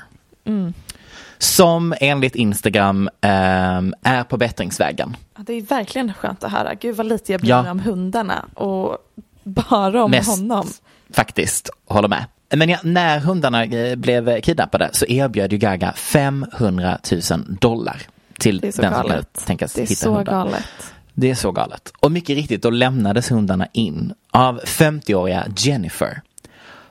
Som 1.39 1.93
enligt 1.99 2.35
Instagram 2.35 3.09
ehm, 3.21 3.93
är 4.03 4.23
på 4.23 4.37
bättringsvägen. 4.37 5.15
Ja, 5.37 5.43
Det 5.47 5.53
är 5.53 5.61
verkligen 5.61 6.13
skönt 6.13 6.43
att 6.43 6.51
höra. 6.51 6.73
Gud 6.73 6.95
vad 6.95 7.05
lite 7.05 7.31
jag 7.31 7.41
bryr 7.41 7.49
Ja. 7.49 7.71
om 7.71 7.79
hundarna 7.79 8.45
och 8.53 8.97
bara 9.43 10.03
om 10.03 10.11
Mest 10.11 10.29
honom. 10.29 10.67
faktiskt, 11.13 11.69
håller 11.87 12.07
med. 12.07 12.25
Men 12.55 12.69
ja, 12.69 12.77
när 12.83 13.19
hundarna 13.19 13.63
eh, 13.65 13.95
blev 13.95 14.41
kidnappade 14.41 14.89
så 14.93 15.05
erbjöd 15.05 15.51
ju 15.51 15.57
Gaga 15.57 15.93
500 15.93 16.97
000 17.11 17.21
dollar 17.59 18.01
till 18.39 18.59
den 18.59 18.71
som 18.73 18.83
galet. 18.83 19.45
tänkas 19.45 19.73
Det 19.73 19.81
är 19.81 19.87
hitta 19.87 19.95
så 19.95 20.09
hundar. 20.15 20.31
galet. 20.33 20.65
Det 21.13 21.29
är 21.31 21.35
så 21.35 21.51
galet. 21.51 21.93
Och 21.99 22.11
mycket 22.11 22.35
riktigt, 22.35 22.61
då 22.63 22.69
lämnades 22.69 23.31
hundarna 23.31 23.67
in 23.73 24.13
av 24.31 24.61
50-åriga 24.61 25.45
Jennifer. 25.57 26.21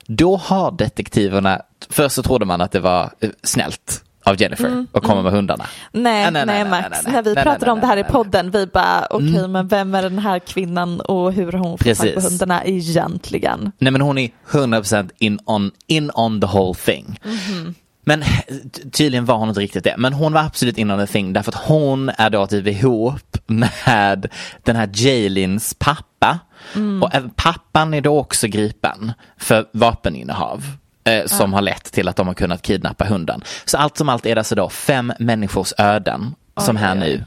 Då 0.06 0.36
har 0.36 0.72
detektiverna, 0.72 1.62
först 1.90 2.14
så 2.14 2.22
trodde 2.22 2.44
man 2.44 2.60
att 2.60 2.72
det 2.72 2.80
var 2.80 3.10
eh, 3.20 3.30
snällt 3.42 4.04
av 4.28 4.40
Jennifer 4.42 4.86
att 4.92 5.02
komma 5.02 5.22
med 5.22 5.32
hundarna. 5.32 5.66
Mm, 5.92 6.02
Nej, 6.02 6.30
Nej, 6.30 6.46
nej, 6.46 6.64
nej, 6.64 6.70
Max. 6.90 7.06
När 7.06 7.22
vi 7.22 7.34
pratade 7.34 7.70
om 7.72 7.80
det 7.80 7.86
här 7.86 7.96
i 7.96 8.04
podden, 8.04 8.50
vi 8.50 8.66
bara 8.66 9.06
okej, 9.10 9.48
men 9.48 9.68
vem 9.68 9.94
är 9.94 10.02
den 10.02 10.18
här 10.18 10.38
kvinnan 10.38 11.00
och 11.00 11.32
hur 11.32 11.52
har 11.52 11.58
hon 11.58 11.78
fått 11.78 12.14
på 12.14 12.20
hundarna 12.20 12.64
egentligen? 12.64 13.72
Nej 13.78 13.92
men 13.92 14.00
hon 14.00 14.18
är 14.18 14.30
100% 14.50 15.10
in 15.18 15.38
on, 15.44 15.70
in 15.86 16.10
on 16.14 16.40
the 16.40 16.46
whole 16.46 16.74
thing. 16.74 17.18
Men 18.04 18.20
t- 18.22 18.90
tydligen 18.92 19.24
var 19.24 19.36
hon 19.36 19.48
inte 19.48 19.60
riktigt 19.60 19.84
det. 19.84 19.94
Men 19.98 20.12
hon 20.12 20.32
var 20.32 20.40
absolut 20.42 20.78
in 20.78 20.90
on 20.90 20.98
the 20.98 21.12
thing 21.12 21.32
därför 21.32 21.52
att 21.52 21.58
hon 21.64 22.08
är 22.18 22.30
då 22.30 22.46
typ 22.46 22.66
ihop 22.66 23.36
med 23.46 24.26
den 24.62 24.76
här 24.76 24.90
Jaylins 24.92 25.74
pappa. 25.78 26.38
Och 27.02 27.14
även 27.14 27.30
pappan 27.30 27.94
är 27.94 28.00
då 28.00 28.18
också 28.18 28.46
gripen 28.46 29.12
för 29.38 29.66
vapeninnehav. 29.72 30.64
Eh, 31.08 31.26
som 31.26 31.52
har 31.52 31.62
lett 31.62 31.92
till 31.92 32.08
att 32.08 32.16
de 32.16 32.26
har 32.26 32.34
kunnat 32.34 32.62
kidnappa 32.62 33.04
hunden. 33.04 33.42
Så 33.64 33.76
allt 33.76 33.96
som 33.96 34.08
allt 34.08 34.26
är 34.26 34.34
det 34.34 34.40
alltså 34.40 34.54
då 34.54 34.68
fem 34.68 35.12
människors 35.18 35.72
öden 35.78 36.34
som 36.60 36.76
här 36.76 36.94
nu 36.94 37.24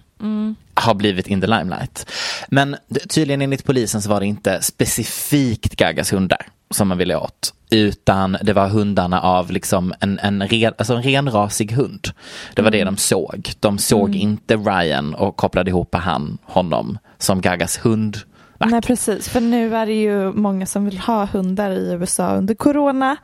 har 0.74 0.94
blivit 0.94 1.28
in 1.28 1.42
the 1.42 1.48
limelight. 1.48 2.12
Men 2.48 2.76
tydligen 3.10 3.42
enligt 3.42 3.66
polisen 3.66 4.02
så 4.02 4.10
var 4.10 4.20
det 4.20 4.26
inte 4.26 4.62
specifikt 4.62 5.76
Gagas 5.76 6.14
hundar 6.14 6.48
som 6.70 6.88
man 6.88 6.98
ville 6.98 7.16
åt. 7.16 7.54
Utan 7.70 8.38
det 8.42 8.54
var 8.54 8.68
hundarna 8.68 9.22
av 9.22 9.52
liksom 9.52 9.94
en, 10.00 10.20
en, 10.20 10.48
ren, 10.48 10.74
alltså 10.78 10.94
en 10.94 11.04
renrasig 11.04 11.72
hund. 11.72 12.08
Det 12.54 12.62
var 12.62 12.72
det 12.72 12.84
de 12.84 12.98
såg. 12.98 13.52
De 13.60 13.78
såg 13.78 14.16
inte 14.16 14.56
Ryan 14.56 15.16
och 15.16 15.38
kopplade 15.38 15.70
ihop 15.70 15.96
han, 15.96 16.38
honom 16.44 16.98
som 17.18 17.42
Gagas 17.42 17.86
hund. 17.86 18.18
Nej, 18.58 18.82
precis. 18.82 19.30
För 19.30 19.42
nu 19.42 19.76
är 19.76 19.86
det 19.86 20.02
ju 20.02 20.32
många 20.32 20.66
som 20.66 20.86
vill 20.86 20.98
ha 20.98 21.26
hundar 21.26 21.72
i 21.72 21.92
USA 21.92 22.36
under 22.36 22.54
corona. 22.54 23.18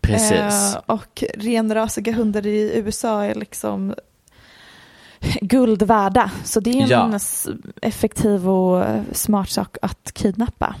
Precis. 0.00 0.74
Eh, 0.74 0.80
och 0.86 1.24
renrasiga 1.34 2.12
hundar 2.12 2.46
i 2.46 2.72
USA 2.74 3.24
är 3.24 3.34
liksom 3.34 3.94
guld 5.40 5.82
värda. 5.82 6.30
Så 6.44 6.60
det 6.60 6.70
är 6.70 6.82
en 6.82 6.88
Ja. 7.12 7.18
effektiv 7.82 8.48
och 8.48 8.84
smart 9.12 9.50
sak 9.50 9.76
att 9.82 10.10
kidnappa. 10.14 10.74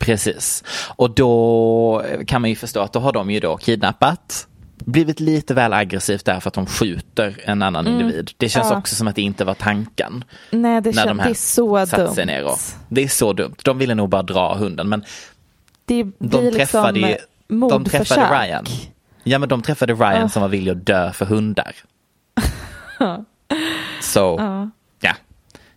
Precis. 0.00 0.64
Och 0.96 1.10
då 1.10 2.02
kan 2.26 2.40
man 2.40 2.50
ju 2.50 2.56
förstå 2.56 2.80
att 2.80 2.92
då 2.92 2.98
har 3.00 3.12
de 3.12 3.30
ju 3.30 3.40
då 3.40 3.56
kidnappat 3.56 4.46
blivit 4.78 5.20
lite 5.20 5.54
väl 5.54 5.72
aggressivt 5.72 6.24
där 6.24 6.40
för 6.40 6.48
att 6.48 6.54
de 6.54 6.66
skjuter 6.66 7.40
en 7.44 7.62
annan 7.62 7.86
individ. 7.86 8.30
Det 8.36 8.48
känns 8.48 8.64
Mm. 8.66 8.74
Ja. 8.74 8.78
också 8.78 8.94
som 8.94 9.08
att 9.08 9.14
det 9.16 9.22
inte 9.22 9.44
var 9.44 9.54
tanken. 9.54 10.24
Nej, 10.50 10.80
det, 10.80 10.94
när 10.94 11.06
de 11.06 11.16
det 11.16 11.22
här 11.22 11.30
är 11.30 11.34
så 11.34 11.84
dumt. 11.84 12.26
ner 12.26 12.44
och, 12.44 12.58
Det 12.88 13.04
är 13.04 13.08
så 13.08 13.32
dumt. 13.32 13.54
De 13.64 13.78
ville 13.78 13.94
nog 13.94 14.08
bara 14.08 14.22
dra 14.22 14.54
hunden 14.54 14.88
men 14.88 15.04
Det 15.84 16.02
de 16.18 16.50
träffade, 16.52 16.92
liksom 16.92 17.10
ju, 17.10 17.16
de 17.48 17.54
mordförsök. 17.54 18.06
träffade 18.06 18.44
Ryan. 18.46 18.64
Ja 19.24 19.38
men 19.38 19.48
de 19.48 19.62
träffade 19.62 19.94
Ryan 19.94 20.24
Ah. 20.24 20.28
som 20.28 20.42
var 20.42 20.48
villig 20.48 20.72
att 20.72 20.86
dö 20.86 21.12
för 21.12 21.24
hundar. 21.26 21.72
Så, 24.00 24.40
ja, 25.00 25.14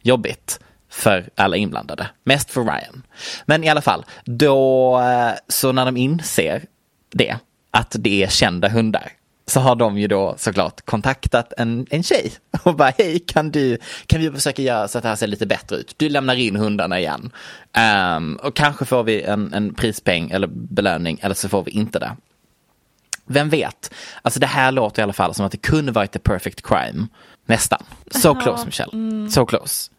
jobbigt 0.01 0.59
för 0.89 1.29
alla 1.35 1.55
inblandade. 1.57 2.07
Mest 2.23 2.51
för 2.51 2.61
Ryan. 2.63 3.03
Men 3.45 3.63
i 3.63 3.69
alla 3.69 3.81
fall, 3.81 4.05
då, 4.25 4.99
eh, 4.99 5.31
så 5.47 5.71
när 5.71 5.85
de 5.85 5.97
inser 5.97 6.65
det, 7.11 7.37
att 7.71 7.95
det 7.99 8.23
är 8.23 8.27
kända 8.27 8.69
hundar, 8.69 9.11
så 9.49 9.59
har 9.59 9.75
de 9.75 9.97
ju 9.97 10.07
då 10.07 10.35
såklart 10.37 10.85
kontaktat 10.85 11.53
en, 11.57 11.87
en 11.89 12.03
tjej 12.03 12.31
och 12.63 12.75
bara 12.75 12.93
hej 12.97 13.19
kan 13.19 13.51
du, 13.51 13.77
kan 14.07 14.21
vi 14.21 14.31
försöka 14.31 14.61
göra 14.61 14.87
så 14.87 14.97
att 14.97 15.01
det 15.01 15.09
här 15.09 15.15
ser 15.15 15.27
lite 15.27 15.45
bättre 15.45 15.75
ut? 15.75 15.93
Du 15.97 16.09
lämnar 16.09 16.35
in 16.35 16.55
hundarna 16.55 16.99
igen. 16.99 17.31
Ehm, 17.73 18.35
och 18.43 18.55
kanske 18.55 18.85
får 18.85 19.03
vi 19.03 19.21
en, 19.21 19.53
en 19.53 19.73
prispeng 19.73 20.31
eller 20.31 20.47
belöning 20.47 21.19
eller 21.21 21.35
så 21.35 21.49
får 21.49 21.63
vi 21.63 21.71
inte 21.71 21.99
det. 21.99 22.15
Vem 23.25 23.49
vet? 23.49 23.93
Alltså 24.21 24.39
det 24.39 24.47
här 24.47 24.71
låter 24.71 25.01
i 25.01 25.03
alla 25.03 25.13
fall 25.13 25.33
som 25.33 25.45
att 25.45 25.51
det 25.51 25.57
kunde 25.57 25.91
varit 25.91 26.11
the 26.11 26.19
perfect 26.19 26.67
crime. 26.67 27.07
Nästan. 27.45 27.83
So 28.11 28.35
close 28.35 28.65
Michelle. 28.65 29.29
So 29.29 29.45
close. 29.45 29.91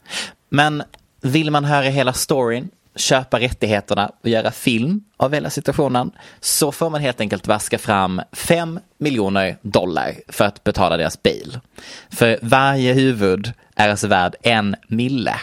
Men 0.48 0.82
vill 1.22 1.50
man 1.50 1.64
höra 1.64 1.84
hela 1.84 2.12
storyn, 2.12 2.70
köpa 2.96 3.40
rättigheterna 3.40 4.12
och 4.22 4.28
göra 4.28 4.50
film 4.50 5.04
av 5.16 5.34
hela 5.34 5.50
situationen 5.50 6.10
så 6.40 6.72
får 6.72 6.90
man 6.90 7.00
helt 7.00 7.20
enkelt 7.20 7.46
vaska 7.46 7.78
fram 7.78 8.22
5 8.32 8.80
miljoner 8.98 9.56
dollar 9.62 10.14
för 10.28 10.44
att 10.44 10.64
betala 10.64 10.96
deras 10.96 11.22
bail. 11.22 11.60
För 12.10 12.38
varje 12.42 12.92
huvud 12.92 13.52
är 13.76 13.88
alltså 13.88 14.06
värd 14.06 14.34
en 14.42 14.76
mille 14.88 15.34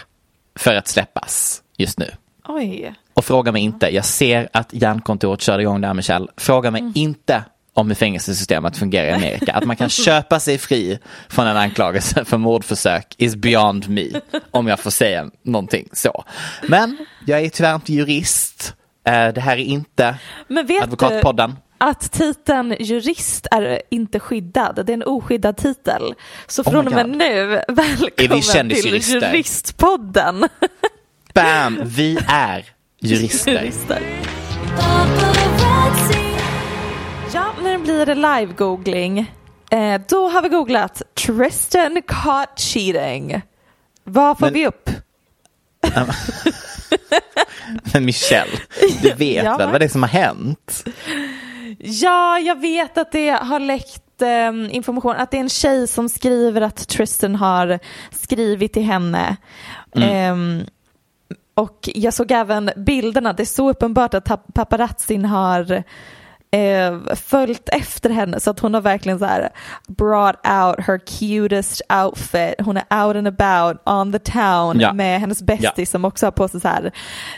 för 0.55 0.75
att 0.75 0.87
släppas 0.87 1.63
just 1.77 1.99
nu. 1.99 2.11
Oj. 2.47 2.93
Och 3.13 3.25
fråga 3.25 3.51
mig 3.51 3.61
inte, 3.61 3.95
jag 3.95 4.05
ser 4.05 4.49
att 4.53 4.73
järnkontoret 4.73 5.41
körde 5.41 5.63
igång 5.63 5.81
där 5.81 5.93
Michelle. 5.93 6.27
Fråga 6.37 6.71
mig 6.71 6.91
inte 6.95 7.43
om 7.77 7.87
hur 7.87 7.95
fängelsesystemet 7.95 8.77
fungerar 8.77 9.07
i 9.07 9.11
Amerika. 9.11 9.53
Att 9.53 9.65
man 9.65 9.75
kan 9.75 9.89
köpa 9.89 10.39
sig 10.39 10.57
fri 10.57 10.99
från 11.29 11.47
en 11.47 11.57
anklagelse 11.57 12.25
för 12.25 12.37
mordförsök 12.37 13.15
is 13.17 13.35
beyond 13.35 13.89
me. 13.89 14.07
Om 14.51 14.67
jag 14.67 14.79
får 14.79 14.91
säga 14.91 15.29
någonting 15.43 15.89
så. 15.93 16.23
Men 16.67 16.97
jag 17.25 17.41
är 17.41 17.49
tyvärr 17.49 17.75
inte 17.75 17.93
jurist. 17.93 18.73
Eh, 19.07 19.27
Det 19.33 19.41
här 19.41 19.53
är 19.57 19.61
inte 19.63 20.15
Advokatpodden. 20.83 21.49
du 21.49 21.55
att 21.77 22.11
titeln 22.11 22.75
jurist 22.79 23.47
är 23.51 23.81
inte 23.89 24.19
skyddad? 24.19 24.85
Det 24.85 24.91
är 24.91 24.93
en 24.93 25.03
oskyddad 25.03 25.57
titel. 25.57 26.13
Så 26.47 26.61
Oh 26.61 26.71
från 26.71 26.87
och 26.87 26.93
med 26.93 27.09
nu, 27.09 27.61
välkommen 27.67 28.69
till? 28.69 28.95
Juristpodden. 29.11 30.47
Bam! 31.33 31.81
Vi 31.85 32.19
är 32.27 32.65
jurister. 33.01 33.51
Jurister. 33.63 34.01
Blir 37.87 38.05
det 38.05 38.15
live-googling. 38.15 39.25
Eh, 39.71 40.01
då 40.09 40.29
har 40.29 40.41
vi 40.41 40.49
googlat 40.49 41.01
Tristan 41.13 42.01
caught 42.07 42.59
cheating. 42.59 43.41
Vad 44.03 44.37
får 44.39 44.45
Men- 44.45 44.53
vi 44.53 44.67
upp? 44.67 44.89
Men 47.93 48.05
Michelle, 48.05 48.51
du 49.01 49.13
vet 49.13 49.45
Ja. 49.45 49.57
väl 49.57 49.71
vad 49.71 49.81
det 49.81 49.85
är 49.85 49.89
som 49.89 50.03
har 50.03 50.09
hänt? 50.09 50.83
Ja, 51.79 52.39
jag 52.39 52.61
vet 52.61 52.97
att 52.97 53.11
det 53.11 53.29
har 53.29 53.59
läckt 53.59 54.21
eh, 54.21 54.75
information, 54.75 55.15
att 55.15 55.31
det 55.31 55.37
är 55.37 55.41
en 55.41 55.49
tjej 55.49 55.87
som 55.87 56.09
skriver 56.09 56.61
att 56.61 56.87
Tristan 56.87 57.35
har 57.35 57.79
skrivit 58.11 58.73
till 58.73 58.83
henne. 58.83 59.37
Ehm, 59.95 60.61
och 61.53 61.89
jag 61.95 62.13
såg 62.13 62.31
även 62.31 62.69
bilderna, 62.75 63.33
det 63.33 63.43
är 63.43 63.45
så 63.45 63.69
uppenbart 63.69 64.13
att 64.13 64.53
paparazzin 64.53 65.25
har 65.25 65.83
eh, 66.51 67.15
följt 67.15 67.69
efter 67.69 68.09
henne 68.09 68.39
så 68.39 68.49
att 68.51 68.59
hon 68.59 68.73
har 68.73 68.81
verkligen 68.81 69.19
så 69.19 69.25
här 69.25 69.49
brought 69.87 70.35
out 70.35 70.85
her 70.87 70.97
cutest 71.19 71.81
outfit. 72.05 72.55
Hon 72.59 72.77
är 72.77 73.05
out 73.05 73.15
and 73.15 73.27
about 73.27 73.77
on 73.85 74.11
the 74.11 74.19
town 74.19 74.79
Ja. 74.79 74.93
med 74.93 75.19
hennes 75.19 75.41
bästis 75.41 75.71
Ja. 75.77 75.85
som 75.85 76.05
också 76.05 76.25
har 76.25 76.31
på 76.31 76.47
sig 76.47 76.61
så 76.61 76.67
här 76.67 76.91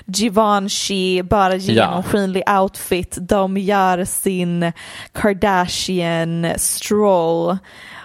Givenchy, 0.05 1.21
bara 1.23 1.55
genomskinlig 1.55 2.43
outfit. 2.61 3.17
De 3.21 3.57
gör 3.57 4.05
sin 4.05 4.71
Kardashian 5.11 6.47
stroll 6.57 7.57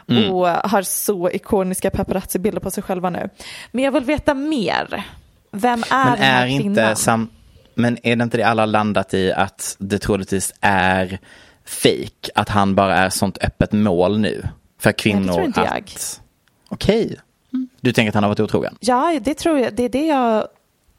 Mm. 0.08 0.30
och 0.30 0.46
har 0.48 0.82
så 0.82 1.30
ikoniska 1.30 1.90
paparazzi-bilder 1.90 2.60
på 2.60 2.70
sig 2.70 2.82
själva 2.82 3.10
nu. 3.10 3.28
Men 3.72 3.84
jag 3.84 3.92
vill 3.92 4.04
veta 4.04 4.34
mer. 4.34 5.04
Vem 5.52 5.82
är 5.90 6.04
Men 6.04 6.12
den 6.12 6.22
här 6.22 6.42
är 6.42 6.46
inte 6.46 6.62
kvinnan? 6.62 6.96
sam... 6.96 7.28
Men 7.74 7.98
är 8.02 8.16
det 8.16 8.22
inte 8.22 8.36
det 8.36 8.42
alla 8.42 8.66
landat 8.66 9.14
i 9.14 9.32
att 9.32 9.76
det 9.78 9.98
troligtvis 9.98 10.54
är 10.60 11.18
fake? 11.64 12.30
Att 12.34 12.48
han 12.48 12.74
bara 12.74 12.96
är 12.96 13.10
sånt 13.10 13.38
öppet 13.40 13.72
mål 13.72 14.18
nu? 14.18 14.48
För 14.78 14.92
kvinnor 14.92 15.32
tror 15.32 15.44
inte 15.44 15.60
att... 15.60 15.66
jag. 15.74 15.84
Okej. 16.68 17.16
Du 17.80 17.92
tänker 17.92 18.08
att 18.08 18.14
han 18.14 18.24
har 18.24 18.30
varit 18.30 18.40
otrogen? 18.40 18.76
Ja, 18.80 19.20
det 19.24 19.34
tror 19.34 19.58
jag. 19.58 19.74
Det 19.74 19.82
är 19.82 19.88
det 19.88 20.06
jag 20.06 20.48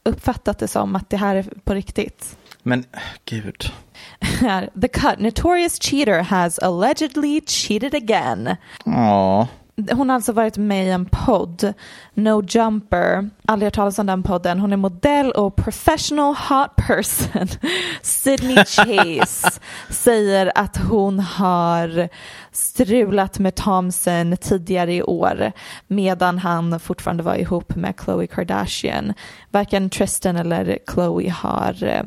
uppfattat 0.03 0.59
det 0.59 0.67
som, 0.67 0.95
att 0.95 1.09
det 1.09 1.17
här 1.17 1.36
är 1.36 1.45
på 1.63 1.73
riktigt. 1.73 2.38
Men 2.63 2.86
gud. 3.26 3.71
Här, 4.19 4.69
The 4.82 4.88
cut. 4.88 5.19
Notorious 5.19 5.80
cheater 5.80 6.19
has 6.19 6.59
allegedly 6.59 7.41
cheated 7.41 7.95
again. 7.95 8.55
Ja. 8.86 9.47
Hon 9.91 10.09
har 10.09 10.15
alltså 10.15 10.32
varit 10.32 10.57
med 10.57 10.88
i 10.88 10.89
en 10.89 11.05
podd, 11.05 11.73
No 12.13 12.43
Jumper. 12.47 13.30
Aldrig 13.45 13.67
hört 13.67 13.73
talas 13.73 13.99
om 13.99 14.05
den 14.05 14.23
podden. 14.23 14.59
Hon 14.59 14.73
är 14.73 14.78
modell 14.78 15.32
och 15.32 15.55
professional 15.55 16.36
hot 16.36 16.76
person. 16.76 17.47
Sydney 18.01 18.55
Chase 18.65 19.59
säger 19.89 20.51
att 20.55 20.78
hon 20.78 21.19
har 21.19 22.09
strulat 22.51 23.39
med 23.39 23.55
Thompson 23.55 24.38
tidigare 24.38 24.93
i 24.93 25.03
år 25.03 25.51
medan 25.88 26.38
han 26.38 26.80
fortfarande 26.80 27.23
var 27.23 27.36
ihop 27.36 27.76
med 27.76 27.95
Khloe 27.97 28.28
Kardashian. 28.28 29.13
Varken 29.51 29.89
Tristan 29.89 30.36
eller 30.36 30.78
Khloe 30.88 31.30
har 31.30 31.84
eh, 31.84 32.03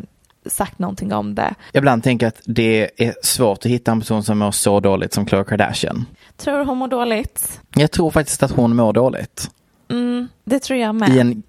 sagt 0.47 0.79
någonting 0.79 1.13
om 1.13 1.35
det. 1.35 1.55
Ibland 1.73 2.05
tänker 2.05 2.27
jag 2.27 2.29
att 2.29 2.43
det 2.45 2.91
är 2.97 3.15
svårt 3.23 3.59
att 3.59 3.71
hitta 3.71 3.93
en 3.93 4.01
person 4.01 4.23
som 4.23 4.39
mår 4.39 4.51
så 4.51 4.81
dåligt 4.81 5.13
som 5.13 5.27
Khloe 5.27 5.45
Kardashian. 5.45 6.07
Tror 6.39 6.65
hon 6.65 6.79
mår 6.79 6.89
dåligt? 6.89 7.61
Jag 7.75 7.91
tror 7.91 8.11
faktiskt 8.11 8.43
att 8.43 8.51
hon 8.51 8.77
mår 8.77 8.93
dåligt. 8.93 9.51
Mm, 9.91 10.29
det 10.45 10.59
tror 10.59 10.79
jag 10.79 10.95
med. 10.95 11.09
I 11.09 11.19
en, 11.19 11.43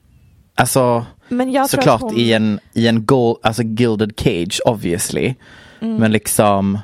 alltså 0.56 1.06
Men 1.28 1.52
jag 1.52 1.70
tror 1.70 1.82
såklart 1.82 2.02
hon... 2.02 2.18
i 2.18 2.32
en, 2.32 2.60
i 2.74 2.88
en 2.88 3.06
gold, 3.06 3.38
alltså 3.44 3.64
gilded 3.64 4.14
cage 4.18 4.62
obviously. 4.66 5.36
Mm. 5.80 5.96
Men 5.96 6.12
liksom 6.12 6.80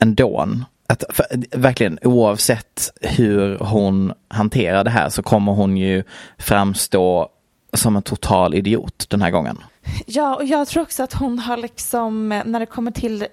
ändå. 0.00 0.48
Att, 0.86 1.04
för, 1.08 1.26
verkligen 1.58 1.98
oavsett 2.02 2.90
hur 3.00 3.58
hon 3.58 4.12
hanterar 4.28 4.84
det 4.84 4.90
här 4.90 5.08
så 5.08 5.22
kommer 5.22 5.52
hon 5.52 5.76
ju 5.76 6.04
framstå 6.38 7.28
som 7.72 7.96
en 7.96 8.02
total 8.02 8.54
idiot 8.54 9.06
den 9.08 9.22
här 9.22 9.30
gången. 9.30 9.58
Ja, 10.06 10.36
och 10.36 10.44
jag 10.44 10.68
tror 10.68 10.82
också 10.82 11.02
att 11.02 11.12
hon 11.12 11.38
har 11.38 11.56
liksom, 11.56 12.28
när 12.28 12.60
det 12.60 12.66
kommer 12.66 12.90
till 12.90 13.26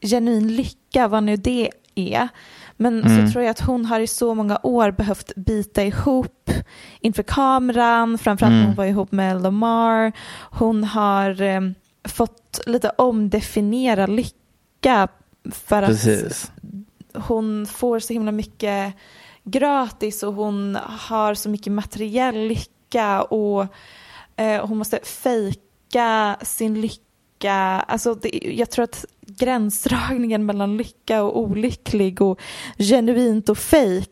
genuin 0.00 0.56
lycka, 0.56 1.08
vad 1.08 1.22
nu 1.22 1.36
det 1.36 1.70
är, 1.94 2.28
men 2.76 3.02
Mm. 3.04 3.26
så 3.26 3.32
tror 3.32 3.44
jag 3.44 3.50
att 3.50 3.60
hon 3.60 3.84
har 3.86 4.00
i 4.00 4.06
så 4.06 4.34
många 4.34 4.58
år 4.62 4.90
behövt 4.90 5.32
bita 5.36 5.84
ihop 5.84 6.50
inför 7.00 7.22
kameran, 7.22 8.18
framförallt 8.18 8.50
när 8.52 8.58
Mm. 8.58 8.66
hon 8.66 8.76
var 8.76 8.84
ihop 8.84 9.12
med 9.12 9.42
Lamar. 9.42 10.12
Hon 10.50 10.84
har 10.84 11.42
eh, 11.42 11.60
fått 12.08 12.60
lite 12.66 12.90
omdefiniera 12.98 14.06
lycka 14.06 15.08
för 15.52 15.82
att 15.82 15.88
Precis. 15.88 16.52
hon 17.14 17.66
får 17.66 17.98
så 17.98 18.12
himla 18.12 18.32
mycket 18.32 18.94
gratis 19.44 20.22
och 20.22 20.34
hon 20.34 20.78
har 20.84 21.34
så 21.34 21.48
mycket 21.48 21.72
materiell 21.72 22.36
lycka 22.48 23.22
och 23.22 23.66
eh, 24.36 24.66
hon 24.66 24.78
måste 24.78 24.98
fejka 25.04 26.36
sin 26.42 26.80
lycka. 26.80 27.54
Alltså 27.88 28.14
det, 28.14 28.28
jag 28.58 28.70
tror 28.70 28.84
att 28.84 29.04
gränsdragningen 29.38 30.46
mellan 30.46 30.76
lycka 30.76 31.22
och 31.22 31.40
olycklig 31.40 32.22
och 32.22 32.40
genuint 32.78 33.48
och 33.48 33.58
fejk 33.58 34.10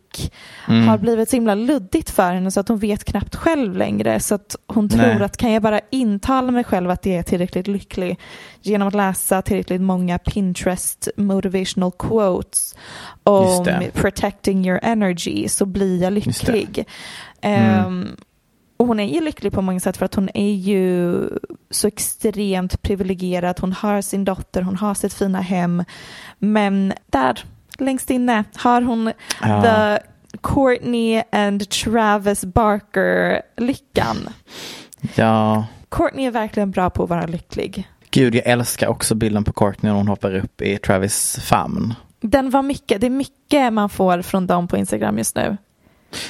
Mm. 0.69 0.89
har 0.89 0.99
blivit 0.99 1.31
så 1.31 1.37
himla 1.37 1.55
luddigt 1.55 2.11
för 2.11 2.33
henne 2.33 2.51
så 2.51 2.61
att 2.61 2.69
hon 2.69 2.79
vet 2.79 3.05
knappt 3.05 3.37
själv 3.37 3.77
längre. 3.77 4.21
Så 4.21 4.35
att 4.35 4.57
hon 4.67 4.89
tror 4.89 5.03
Nej. 5.03 5.23
att 5.23 5.37
kan 5.37 5.53
jag 5.53 5.63
bara 5.63 5.81
intala 5.91 6.53
mig 6.53 6.65
själv 6.65 6.91
att 6.91 7.07
jag 7.07 7.15
är 7.15 7.23
tillräckligt 7.23 7.67
lycklig 7.67 8.19
genom 8.63 8.89
att 8.89 8.95
läsa 8.95 9.43
tillräckligt 9.43 9.81
många 9.81 10.19
Pinterest 10.19 11.09
motivational 11.17 11.93
quotes 11.99 12.75
om 13.23 13.67
protecting 13.93 14.67
your 14.67 14.81
energy 14.83 15.49
så 15.49 15.67
blir 15.67 16.03
jag 16.03 16.13
lycklig. 16.13 16.85
Mm. 17.41 17.87
Ehm, 17.87 18.17
och 18.77 18.87
hon 18.87 19.01
är 19.01 19.15
ju 19.15 19.21
lycklig 19.21 19.53
på 19.53 19.63
många 19.63 19.81
sätt 19.81 19.97
för 19.97 20.05
att 20.05 20.15
hon 20.15 20.29
är 20.35 20.53
ju 20.53 21.21
så 21.71 21.87
extremt 21.89 22.83
privilegierad. 22.83 23.61
Hon 23.61 23.73
har 23.73 24.01
sin 24.03 24.25
dotter, 24.25 24.63
hon 24.63 24.77
har 24.77 24.95
sitt 24.95 25.15
fina 25.15 25.41
hem. 25.41 25.85
Men 26.39 26.93
där, 27.07 27.45
längst 27.79 28.11
inne, 28.11 28.45
har 28.57 28.83
hon 28.83 29.13
Ja. 29.43 29.63
the 29.63 29.99
Courtney 30.43 31.23
and 31.33 31.69
Travis 31.71 32.45
Barker-lyckan. 32.45 34.17
Ja, 35.15 35.67
Courtney 35.89 36.27
är 36.27 36.31
verkligen 36.31 36.71
bra 36.71 36.91
på 36.91 37.03
att 37.05 37.11
vara 37.11 37.27
lycklig. 37.27 37.89
gud 38.11 38.35
jag 38.35 38.47
älskar 38.47 38.87
också 38.89 39.15
bilden 39.15 39.45
på 39.45 39.53
Courtney 39.53 39.93
när 39.93 39.99
hon 39.99 40.09
hoppar 40.09 40.35
upp 40.35 40.63
i 40.63 40.79
Travis 40.79 41.39
famn. 41.43 41.95
Den 42.21 42.51
var 42.51 42.63
mycket, 42.63 43.01
det 43.01 43.07
är 43.07 43.11
mycket 43.11 43.73
man 43.73 43.89
får 43.89 44.23
från 44.23 44.47
dem 44.47 44.69
på 44.69 44.77
Instagram 44.77 45.19
just 45.19 45.37
nu. 45.37 45.57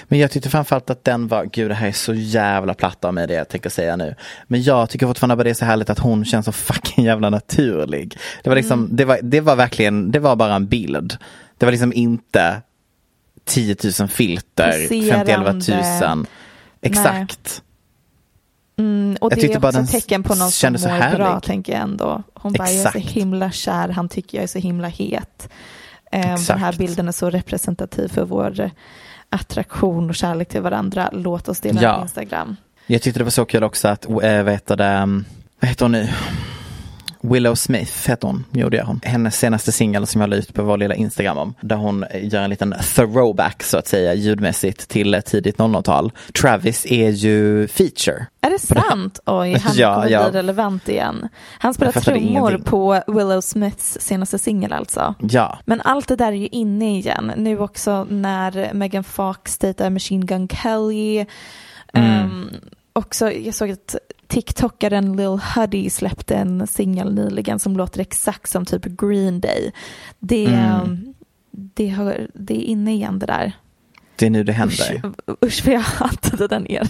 Men 0.08 0.18
jag 0.18 0.30
tyckte 0.30 0.50
framförallt 0.50 0.90
att 0.90 1.04
den 1.04 1.28
var, 1.28 1.44
gud 1.44 1.70
det 1.70 1.74
här 1.74 1.88
är 1.88 1.92
så 1.92 2.14
jävla 2.14 2.74
platt 2.74 3.04
av 3.04 3.14
mig 3.14 3.26
det 3.26 3.34
jag 3.34 3.48
tänker 3.48 3.70
säga 3.70 3.96
nu. 3.96 4.14
Men 4.46 4.62
jag 4.62 4.90
tycker 4.90 5.06
fortfarande 5.06 5.36
bara 5.36 5.44
det 5.44 5.50
är 5.50 5.54
så 5.54 5.64
härligt 5.64 5.90
att 5.90 5.98
hon 5.98 6.24
känns 6.24 6.46
så 6.46 6.52
fucking 6.52 7.04
jävla 7.04 7.30
naturlig. 7.30 8.18
Det 8.42 8.50
var 8.50 8.56
liksom, 8.56 8.88
det, 8.92 9.04
var, 9.04 9.18
det 9.22 9.40
var 9.40 9.56
verkligen, 9.56 10.10
det 10.10 10.18
var 10.18 10.36
bara 10.36 10.54
en 10.54 10.66
bild. 10.66 11.16
Det 11.58 11.66
var 11.66 11.70
liksom 11.72 11.92
inte 11.92 12.62
10 13.44 13.76
000 14.00 14.08
filter, 14.08 14.72
50 15.10 15.36
000. 15.36 15.78
Poserande. 15.78 16.28
Exakt. 16.82 17.62
Mm, 18.76 19.16
och 19.20 19.32
Jag 19.32 19.38
det 19.38 19.44
är 19.44 19.56
också 19.56 19.70
den 19.70 19.84
ett 19.84 19.90
tecken 19.90 20.22
på 20.22 20.28
någon 20.28 20.38
som 20.38 20.50
kändes 20.50 20.82
så 20.82 20.88
mår 20.88 20.96
härlig. 20.96 21.18
bra, 21.18 21.40
tänker 21.40 21.72
jag 21.72 21.82
ändå. 21.82 22.22
Hon 22.34 22.52
bara, 22.52 22.70
jag 22.70 22.78
är 22.78 22.82
så 22.82 22.98
Exakt. 22.98 23.16
himla 23.16 23.50
kär, 23.50 23.88
han 23.88 24.08
tycker 24.08 24.38
jag 24.38 24.42
är 24.42 24.48
så 24.48 24.58
himla 24.58 24.88
het. 24.88 25.48
Eh, 26.12 26.20
den 26.20 26.34
Exakt. 26.34 26.60
här 26.60 26.72
bilden 26.72 27.08
är 27.08 27.12
så 27.12 27.30
representativ 27.30 28.08
för 28.08 28.24
vår 28.24 28.70
attraktion 29.34 30.08
och 30.08 30.14
kärlek 30.14 30.48
till 30.48 30.60
varandra. 30.62 31.08
Låt 31.12 31.48
oss 31.48 31.60
dela 31.60 31.82
Ja. 31.82 31.94
på 31.96 32.02
Instagram. 32.02 32.56
Jag 32.86 33.02
tyckte 33.02 33.20
det 33.20 33.24
var 33.24 33.30
så 33.30 33.44
kul 33.44 33.64
också 33.64 33.88
att, 33.88 34.04
äh, 34.04 34.12
vad 34.42 34.50
heter 34.50 34.76
det, 34.76 34.98
um, 35.02 35.24
vad 35.60 35.68
heter 35.68 35.84
hon 35.84 35.92
nu? 35.92 36.08
Willow 37.26 37.54
Smith 37.54 38.08
heter 38.08 38.28
hon, 38.28 38.44
jo 38.52 38.68
det 38.68 38.76
gör 38.76 38.84
hon. 38.84 39.00
Hennes 39.04 39.38
senaste 39.38 39.72
singel 39.72 40.06
som 40.06 40.20
jag 40.20 40.30
la 40.30 40.36
ut 40.36 40.54
på 40.54 40.62
vår 40.62 40.76
lilla 40.76 40.94
Instagram 40.94 41.38
om. 41.38 41.54
Där 41.60 41.76
hon 41.76 42.04
gör 42.22 42.42
en 42.42 42.50
liten 42.50 42.74
throwback 42.94 43.62
så 43.62 43.78
att 43.78 43.86
säga 43.86 44.14
ljudmässigt 44.14 44.88
till 44.88 45.22
tidigt 45.26 45.56
00-tal. 45.56 46.12
Travis 46.40 46.86
är 46.86 47.10
ju 47.10 47.68
feature. 47.68 48.26
Är 48.40 48.50
det 48.50 48.58
sant? 48.58 49.20
Oj, 49.26 49.58
han 49.58 49.76
Ja, 49.76 49.94
kommer 49.94 50.08
ja. 50.08 50.30
bli 50.30 50.38
relevant 50.38 50.88
igen. 50.88 51.28
Han 51.58 51.74
spelar 51.74 51.92
Jag 51.94 52.04
trummor 52.04 52.58
på 52.64 53.02
Willow 53.06 53.40
Smiths 53.40 53.98
senaste 54.00 54.38
singel 54.38 54.72
alltså. 54.72 55.14
Ja, 55.20 55.58
Men 55.64 55.80
allt 55.80 56.08
det 56.08 56.16
där 56.16 56.28
är 56.32 56.36
ju 56.36 56.46
inne 56.48 56.98
igen. 56.98 57.32
Nu 57.36 57.58
också 57.58 58.06
när 58.10 58.70
Megan 58.74 59.04
Fox 59.04 59.58
dejtar 59.58 59.90
Machine 59.90 60.26
Gun 60.26 60.48
Kelly. 60.48 61.26
Ehm, 61.92 62.50
också, 62.92 63.32
jag 63.32 63.54
såg 63.54 63.70
att 63.70 63.96
TikTokaren 64.34 65.16
Lil 65.16 65.38
Huddy 65.54 65.90
släppte 65.90 66.34
en 66.34 66.66
singel 66.66 67.14
nyligen 67.14 67.58
som 67.58 67.76
låter 67.76 68.00
exakt 68.00 68.50
som 68.50 68.64
typ 68.64 68.84
Green 68.84 69.40
Day. 69.40 69.72
Det, 70.18 70.44
Mm. 70.46 71.14
det, 71.50 71.86
hör, 71.88 72.28
det 72.34 72.54
är 72.54 72.62
inne 72.64 72.92
igen 72.92 73.18
det 73.18 73.26
där. 73.26 73.52
det 74.16 74.26
är 74.26 74.30
nu 74.30 74.44
det 74.44 74.52
Usch, 74.52 74.58
händer. 74.90 75.12
usch 75.44 75.62
vad 75.66 75.74
jag 75.74 75.80
hatade 75.80 76.46
den 76.48 76.66
eran. 76.70 76.88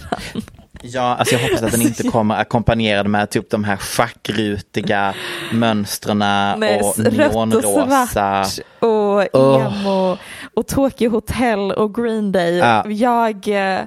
Ja, 0.81 1.01
alltså 1.15 1.35
jag 1.35 1.41
hoppas 1.41 1.61
att 1.63 1.71
den 1.71 1.81
inte 1.81 2.03
kommer 2.03 2.35
ackompanjerad 2.35 3.07
med 3.07 3.29
typ 3.29 3.49
de 3.49 3.63
här 3.63 3.77
schackrutiga 3.77 5.13
mönstren 5.53 6.21
och 6.21 6.97
rött 6.97 7.35
och 7.35 7.47
neonrosa. 7.47 8.07
svart 8.07 8.65
och 8.79 9.27
Åh. 9.33 9.65
emo 9.65 10.17
och 10.53 10.67
Tokyo 10.67 11.09
Hotel 11.09 11.71
och 11.71 11.95
Green 11.95 12.31
Day. 12.31 12.57
Ja. 12.57 12.87
Jag, 12.89 13.47
eh, 13.47 13.81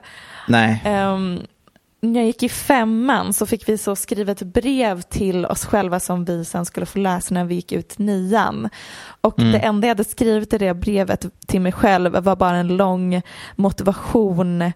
Nej, 0.49 0.83
ehm, 0.85 1.41
när 2.01 2.21
jag 2.21 2.27
gick 2.27 2.43
i 2.43 2.49
femman 2.49 3.33
så 3.33 3.47
fick 3.47 3.69
vi 3.69 3.79
så 3.79 3.97
skriva 3.97 4.33
ett 4.33 4.43
brev 4.43 5.03
till 5.03 5.47
oss 5.47 5.65
själva 5.65 6.01
som 6.01 6.25
vi 6.25 6.45
sen 6.45 6.65
skulle 6.65 6.87
få 6.87 6.99
läsa 6.99 7.35
när 7.35 7.45
vi 7.45 7.55
gick 7.55 7.73
ut 7.73 7.99
nian. 7.99 8.69
Och 9.21 9.39
Mm. 9.39 9.53
det 9.53 9.59
enda 9.59 9.87
jag 9.87 9.91
hade 9.95 10.05
skrivit 10.05 10.53
i 10.53 10.59
det 10.59 10.75
brevet 10.75 11.27
till 11.47 11.61
mig 11.61 11.73
själv 11.73 12.13
var 12.13 12.37
bara 12.37 12.57
en 12.57 12.77
lång 12.77 13.23
motivation. 13.57 14.73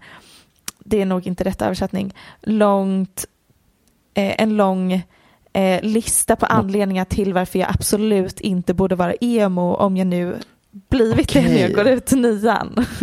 Det 0.78 1.00
är 1.00 1.06
nog 1.06 1.26
inte 1.26 1.44
rätt 1.44 1.62
översättning. 1.62 2.14
Långt, 2.40 3.24
eh, 4.14 4.42
en 4.42 4.56
lång 4.56 4.92
eh, 5.52 5.82
lista 5.82 6.36
på 6.36 6.46
anledningar 6.46 7.04
till 7.04 7.34
varför 7.34 7.58
jag 7.58 7.70
absolut 7.70 8.40
inte 8.40 8.74
borde 8.74 8.94
vara 8.94 9.14
emo 9.20 9.74
om 9.74 9.96
jag 9.96 10.06
nu 10.06 10.36
blivit 10.90 11.32
det 11.32 11.42
när 11.42 11.58
jag 11.60 11.72
går 11.74 11.88
ut 11.88 12.10
nian. 12.12 12.86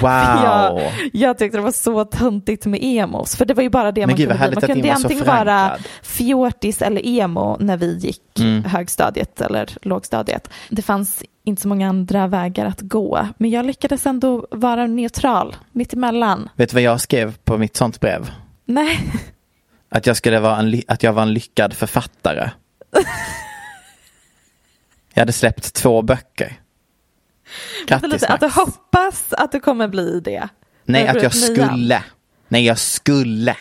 Wow. 0.00 0.10
jag, 0.44 0.92
jag 1.12 1.38
tyckte 1.38 1.58
det 1.58 1.62
var 1.62 1.70
så 1.72 2.04
töntigt 2.04 2.66
med 2.66 2.80
emos, 2.82 3.36
för 3.36 3.44
det 3.44 3.54
var 3.54 3.62
ju 3.62 3.68
bara 3.70 3.92
det 3.92 4.00
Men 4.00 4.08
man 4.08 4.16
gud, 4.16 4.28
kunde 4.28 4.46
bli. 4.48 4.54
Man 4.54 4.68
kunde 4.68 4.92
antingen 4.92 5.24
vara 5.24 5.76
fjortis 6.02 6.82
eller 6.82 7.06
emo 7.06 7.56
när 7.60 7.76
vi 7.76 7.96
gick 7.98 8.18
Mm. 8.40 8.64
högstadiet 8.64 9.40
eller 9.40 9.70
lågstadiet. 9.82 10.50
Det 10.68 10.82
fanns 10.82 11.22
inte 11.44 11.62
så 11.62 11.68
många 11.68 11.88
andra 11.88 12.26
vägar 12.26 12.66
att 12.66 12.80
gå, 12.80 13.28
men 13.38 13.50
jag 13.50 13.66
lyckades 13.66 14.06
ändå 14.06 14.46
vara 14.50 14.86
neutral, 14.86 15.56
mitt 15.72 15.92
emellan. 15.92 16.48
Vet 16.56 16.70
du 16.70 16.74
vad 16.74 16.82
jag 16.82 17.00
skrev 17.00 17.36
på 17.44 17.58
mitt 17.58 17.76
sånt 17.76 18.00
brev? 18.00 18.30
Nej, 18.64 18.98
Att 19.88 20.06
jag, 20.06 20.16
skulle 20.16 20.40
vara 20.40 20.56
en, 20.58 20.82
att 20.88 21.02
jag 21.02 21.12
var 21.12 21.22
en 21.22 21.32
lyckad 21.34 21.72
författare. 21.74 22.50
jag 25.14 25.20
hade 25.20 25.32
släppt 25.32 25.74
två 25.74 26.02
böcker. 26.02 26.58
Grattis 27.86 28.22
att 28.22 28.28
Max. 28.28 28.40
du 28.40 28.60
hoppas 28.60 29.32
att 29.32 29.52
du 29.52 29.60
kommer 29.60 29.88
bli 29.88 30.20
det. 30.20 30.48
Nej, 30.84 31.06
att 31.08 31.22
jag 31.22 31.34
nian. 31.34 31.54
skulle. 31.54 32.02
Nej, 32.48 32.66
jag 32.66 32.78
skulle. 32.78 33.56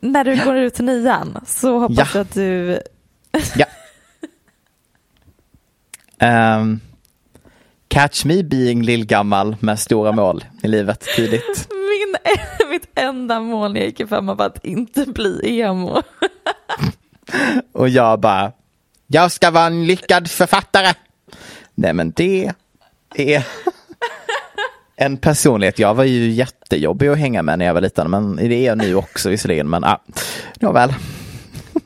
När 0.00 0.24
du 0.24 0.44
går 0.44 0.56
ut 0.56 0.78
nian 0.78 1.38
så 1.46 1.78
hoppas 1.78 1.98
Ja. 1.98 2.06
du 2.12 2.18
att 2.20 2.34
du... 2.34 2.80
Ja. 3.56 3.66
Ehm, 6.18 6.80
catch 7.88 8.24
me 8.24 8.42
being 8.42 8.82
lillgammal 8.82 9.56
med 9.60 9.78
stora 9.78 10.12
mål 10.12 10.44
i 10.62 10.68
livet 10.68 11.00
tidigt. 11.16 11.68
Min, 11.70 12.16
mitt 12.70 12.88
enda 12.94 13.40
mål 13.40 13.72
när 13.72 13.80
jag 13.80 13.86
gick 13.86 14.00
i 14.00 14.06
femman 14.06 14.36
var 14.36 14.46
att 14.46 14.64
inte 14.64 15.06
bli 15.06 15.60
emo. 15.60 16.02
Och 17.72 17.88
jag 17.88 18.20
bara, 18.20 18.52
jag 19.06 19.32
ska 19.32 19.50
vara 19.50 19.66
en 19.66 19.86
lyckad 19.86 20.30
författare. 20.30 20.94
Nej 21.74 21.92
men 21.92 22.10
det 22.16 22.52
är 23.14 23.46
en 24.96 25.16
personlighet. 25.16 25.78
Jag 25.78 25.94
var 25.94 26.04
ju 26.04 26.30
jättejobbig 26.30 27.08
att 27.08 27.18
hänga 27.18 27.42
med 27.42 27.58
när 27.58 27.66
jag 27.66 27.74
var 27.74 27.80
liten. 27.80 28.10
Men 28.10 28.36
det 28.36 28.54
är 28.54 28.66
jag 28.66 28.78
nu 28.78 28.94
också 28.94 29.30
visserligen. 29.30 29.70
Men 29.70 29.84
ah, 29.84 30.00
nåväl. 30.60 30.94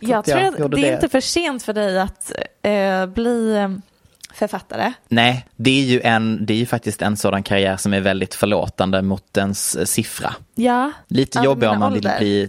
Jag 0.01 0.25
tror 0.25 0.39
jag 0.41 0.47
att 0.63 0.71
det 0.71 0.79
är 0.81 0.83
det. 0.83 0.95
inte 0.95 1.09
för 1.09 1.21
sent 1.21 1.63
för 1.63 1.73
dig 1.73 2.01
att 2.01 2.33
eh, 2.63 3.07
bli 3.07 3.57
eh, 3.57 3.69
författare. 4.33 4.93
Nej, 5.09 5.47
det 5.57 5.71
är 5.71 5.85
ju 5.85 6.01
en, 6.01 6.47
det 6.47 6.53
är 6.53 6.59
ju 6.59 6.67
faktiskt 6.67 7.03
en 7.03 7.17
sådan 7.17 7.43
karriär 7.43 7.77
som 7.77 7.95
är 7.95 8.01
väldigt 8.01 8.35
förlåtande 8.35 9.03
mot 9.03 9.37
ens 9.37 9.77
eh, 9.77 9.85
siffra. 9.85 10.35
Ja. 10.55 10.93
Lite 11.09 11.39
Ja, 11.39 11.45
jobbig 11.45 11.69
om 11.69 11.79
man 11.79 11.93
ålder. 11.93 12.19
vill 12.19 12.19
bli, 12.19 12.49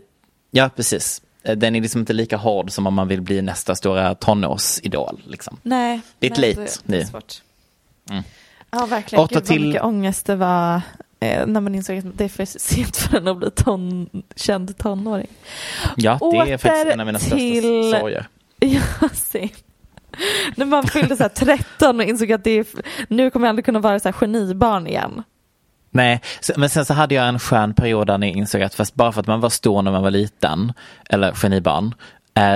ja 0.52 0.70
precis. 0.76 1.22
Eh, 1.44 1.56
Den 1.58 1.76
är 1.76 1.82
liksom 1.82 2.00
inte 2.00 2.14
lika 2.14 2.38
hård 2.38 2.72
som 2.72 2.88
om 2.88 2.94
man 2.94 3.08
vill 3.08 3.22
bli 3.22 3.42
nästa 3.42 3.76
stora 3.76 4.16
tonårsidol. 4.16 5.22
Liksom. 5.28 5.58
Nej. 5.64 6.02
Det 6.20 6.28
är 6.28 6.32
ett 6.32 6.38
nej, 6.38 6.56
late 6.56 6.72
nu. 6.84 7.06
svårt. 7.06 7.34
Mm. 8.10 8.24
Ja, 8.72 8.86
verkligen. 8.86 9.24
Åtta 9.24 9.36
Gud, 9.36 9.46
till- 9.46 9.60
vad 9.60 9.68
mycket 9.68 9.84
ångest 9.84 10.26
det 10.26 10.36
var 10.36 10.82
eh, 11.20 11.46
när 11.48 11.62
man 11.62 11.76
insåg 11.76 11.98
att 11.98 12.18
det 12.18 12.24
är 12.24 12.30
för 12.30 12.46
sent 12.46 12.98
för 12.98 13.18
en 13.18 13.28
att 13.28 13.38
bli 13.38 13.52
ton, 13.52 14.10
känd 14.36 14.78
tonåring. 14.78 15.28
Ja, 15.96 16.18
det 16.22 16.26
är 16.38 16.44
Åter 16.44 16.58
faktiskt 16.58 16.86
en 16.94 17.00
av 17.00 17.06
mina 17.06 17.20
största 17.20 17.36
till- 17.38 17.96
sorger. 18.00 18.28
Ja, 18.60 19.10
se. 19.14 19.50
När 20.56 20.66
man 20.66 20.84
fyllde 20.88 21.18
så 21.18 21.24
här 21.24 21.30
13 21.30 22.00
och 22.00 22.06
insåg 22.06 22.32
att 22.32 22.44
det 22.44 22.52
är, 22.52 22.66
nu 23.08 23.30
kommer 23.30 23.48
jag 23.48 23.50
aldrig 23.50 23.66
kunna 23.66 23.80
vara 23.80 24.00
så 24.00 24.08
här 24.08 24.14
genibarn 24.14 24.88
igen. 24.88 25.24
Nej, 25.92 26.22
men 26.58 26.70
sen 26.70 26.86
så 26.86 26.94
hade 26.94 27.16
jag 27.16 27.28
en 27.28 27.40
skön 27.40 27.74
period 27.74 28.08
där 28.08 28.14
jag 28.18 28.24
insåg 28.30 28.62
att 28.62 28.76
fast 28.76 28.96
bara 28.96 29.12
för 29.12 29.22
att 29.22 29.28
man 29.28 29.40
var 29.42 29.50
stor 29.50 29.82
när 29.82 29.92
man 29.92 30.04
var 30.04 30.12
liten, 30.12 30.74
eller 31.10 31.32
genibarn, 31.32 31.96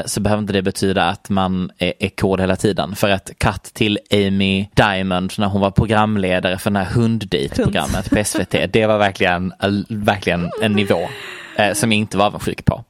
så 0.05 0.21
behöver 0.21 0.41
inte 0.41 0.53
det 0.53 0.61
betyda 0.61 1.03
att 1.03 1.29
man 1.29 1.71
är, 1.77 1.93
är 1.99 2.09
cool 2.09 2.39
hela 2.39 2.55
tiden. 2.55 2.95
För 2.95 3.09
att 3.09 3.31
cut 3.38 3.63
till 3.63 3.99
Amy 4.11 4.67
Diamond 4.73 5.34
när 5.38 5.47
hon 5.47 5.61
var 5.61 5.71
programledare 5.71 6.57
för 6.57 6.71
det 6.71 6.79
här 6.79 6.86
hunddejtprogrammet 6.86 8.09
på 8.09 8.23
SVT, 8.23 8.55
det 8.73 8.86
var 8.86 8.97
verkligen, 8.97 9.53
eh, 9.63 9.69
verkligen 9.89 10.51
en 10.61 10.73
nivå 10.73 11.09
eh, 11.55 11.73
som 11.73 11.91
jag 11.91 11.99
inte 11.99 12.17
var 12.17 12.25
avundsjuk 12.25 12.65
på. 12.65 12.84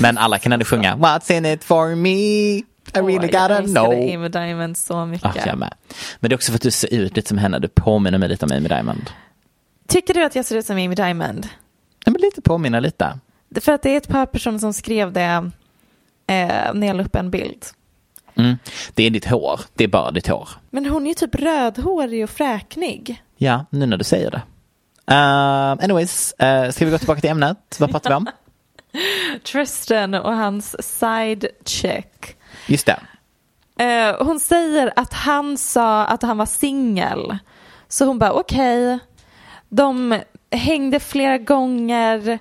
Men 0.00 0.18
alla 0.18 0.38
kan 0.38 0.52
ändå 0.52 0.64
sjunga 0.64 0.96
What's 0.96 1.32
in 1.32 1.46
it 1.46 1.64
for 1.64 1.94
me? 1.94 2.62
I 2.94 2.98
really 2.98 3.18
Åh, 3.18 3.22
gotta 3.22 3.54
jag 3.54 3.64
know. 3.64 3.92
älskade 3.92 4.14
Amy 4.14 4.28
Diamond 4.28 4.76
så 4.76 5.06
mycket. 5.06 5.36
Ja, 5.36 5.42
jag 5.46 5.58
med. 5.58 5.74
Men 6.20 6.28
det 6.28 6.34
är 6.34 6.36
också 6.36 6.52
för 6.52 6.56
att 6.56 6.62
du 6.62 6.70
ser 6.70 6.94
ut 6.94 7.16
lite 7.16 7.28
som 7.28 7.38
henne, 7.38 7.58
du 7.58 7.68
påminner 7.68 8.18
mig 8.18 8.28
lite 8.28 8.44
om 8.44 8.52
Amy 8.52 8.68
Diamond. 8.68 9.10
Tycker 9.88 10.14
du 10.14 10.24
att 10.24 10.34
jag 10.34 10.44
ser 10.44 10.56
ut 10.56 10.66
som 10.66 10.76
Amy 10.76 10.94
Diamond? 10.94 11.48
Nej, 12.06 12.12
men 12.12 12.20
lite 12.20 12.42
påminna 12.42 12.80
lite. 12.80 13.18
För 13.60 13.72
att 13.72 13.82
det 13.82 13.90
är 13.90 13.96
ett 13.96 14.08
par 14.08 14.26
personer 14.26 14.58
som 14.58 14.72
skrev 14.72 15.12
det 15.12 15.50
eh, 16.26 16.74
när 16.74 16.86
jag 16.86 16.96
la 16.96 17.04
upp 17.04 17.16
en 17.16 17.30
bild. 17.30 17.64
Mm. 18.34 18.56
Det 18.94 19.04
är 19.04 19.10
ditt 19.10 19.26
hår, 19.26 19.60
det 19.74 19.84
är 19.84 19.88
bara 19.88 20.10
ditt 20.10 20.26
hår. 20.28 20.48
Men 20.70 20.86
hon 20.86 21.02
är 21.02 21.08
ju 21.08 21.14
typ 21.14 21.34
rödhårig 21.34 22.24
och 22.24 22.30
fräknig. 22.30 23.22
Ja, 23.36 23.66
nu 23.70 23.86
när 23.86 23.96
du 23.96 24.04
säger 24.04 24.30
det. 24.30 24.42
Uh, 25.10 25.84
anyways, 25.84 26.34
uh, 26.42 26.70
ska 26.70 26.84
vi 26.84 26.90
gå 26.90 26.98
tillbaka 26.98 27.20
till 27.20 27.30
ämnet? 27.30 27.76
Vad 27.78 27.90
pratar 27.90 28.10
vi 28.10 28.16
om? 28.16 28.26
Tristan 29.52 30.14
och 30.14 30.36
hans 30.36 30.98
side 30.98 31.46
check. 31.64 32.36
Just 32.66 32.86
det. 32.86 33.00
Eh, 33.78 34.26
hon 34.26 34.40
säger 34.40 34.92
att 34.96 35.12
han 35.12 35.58
sa 35.58 36.04
att 36.04 36.22
han 36.22 36.38
var 36.38 36.46
singel. 36.46 37.38
Så 37.88 38.04
hon 38.04 38.18
bara 38.18 38.32
okej. 38.32 38.98
De 39.68 40.20
hängde 40.50 41.00
flera 41.00 41.38
gånger, 41.38 42.38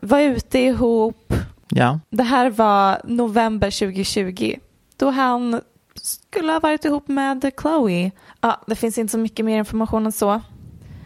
var 0.00 0.20
ute 0.20 0.58
ihop. 0.58 1.32
Ja. 1.78 2.00
Det 2.10 2.22
här 2.22 2.50
var 2.50 3.00
november 3.04 3.70
2020. 3.70 4.54
Då 4.96 5.10
han 5.10 5.60
skulle 6.02 6.52
ha 6.52 6.60
varit 6.60 6.84
ihop 6.84 7.08
med 7.08 7.50
Chloe. 7.60 8.10
Ja, 8.40 8.60
det 8.66 8.74
finns 8.74 8.98
inte 8.98 9.10
så 9.10 9.18
mycket 9.18 9.44
mer 9.44 9.58
information 9.58 10.06
än 10.06 10.12
så. 10.12 10.40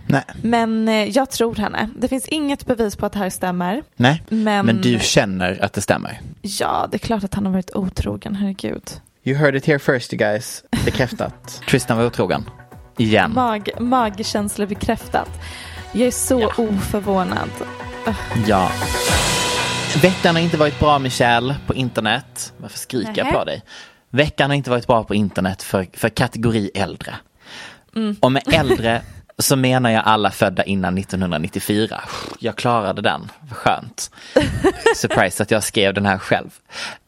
Nej. 0.07 0.25
Men 0.43 0.89
eh, 0.89 1.05
jag 1.09 1.31
tror 1.31 1.55
henne. 1.55 1.89
Det 1.97 2.09
finns 2.09 2.29
inget 2.29 2.67
bevis 2.67 2.97
på 2.97 3.07
att 3.07 3.13
det 3.13 3.19
här 3.19 3.31
stämmer. 3.31 3.83
Nej. 3.97 4.23
Men, 4.29 4.67
Men 4.67 4.81
du 4.81 4.99
känner 5.01 5.65
att 5.65 5.73
det 5.73 5.81
stämmer. 5.81 6.21
Ja, 6.43 6.89
det 6.91 6.97
är 6.97 6.99
klart 6.99 7.25
att 7.25 7.35
han 7.35 7.47
har 7.47 7.53
varit 7.53 7.75
otrogen, 7.75 8.35
herregud. 8.35 8.91
You 9.25 9.37
heard 9.37 9.55
it 9.57 9.67
here 9.67 9.79
first 9.79 10.13
you 10.13 10.19
guys. 10.19 10.65
Bekräftat. 10.85 11.61
Tristan 11.69 11.97
var 11.99 12.07
otrogen. 12.07 12.51
Igen. 12.99 13.33
Mag, 13.35 13.69
magkänsla 13.79 14.67
bekräftat. 14.67 15.31
Jag 15.93 16.07
är 16.07 16.11
så 16.11 16.47
oförvånad. 16.47 17.51
Ja. 18.47 18.71
Veckan 20.01 20.35
har 20.35 20.43
inte 20.43 20.57
varit 20.57 20.81
bra 20.81 20.99
Michelle 20.99 21.57
på 21.67 21.75
internet. 21.75 22.53
Varför 22.57 22.79
skriker 22.79 23.25
jag 23.25 23.33
på 23.33 23.45
dig? 23.45 23.63
Veckan 24.11 24.51
har 24.51 24.57
inte 24.57 24.71
varit 24.71 24.87
bra 24.87 25.05
på 25.05 25.15
internet 25.15 25.63
för, 25.63 25.87
för 25.93 26.09
kategori 26.09 26.71
äldre. 26.75 27.15
Mm. 27.97 28.17
Och 28.21 28.33
med 28.33 28.43
äldre 28.55 29.03
så 29.39 29.57
menar 29.57 29.91
jag 29.91 30.03
alla 30.05 30.31
födda 30.31 30.65
innan 30.65 30.99
1994. 30.99 32.01
Jag 32.39 32.57
klarade 32.57 33.03
den, 33.03 33.31
vad 33.41 33.59
skönt. 33.59 34.11
Surprise 34.97 35.43
att 35.43 35.51
jag 35.51 35.65
skrev 35.65 35.95
den 35.95 36.07
här 36.07 36.19
själv. 36.19 36.51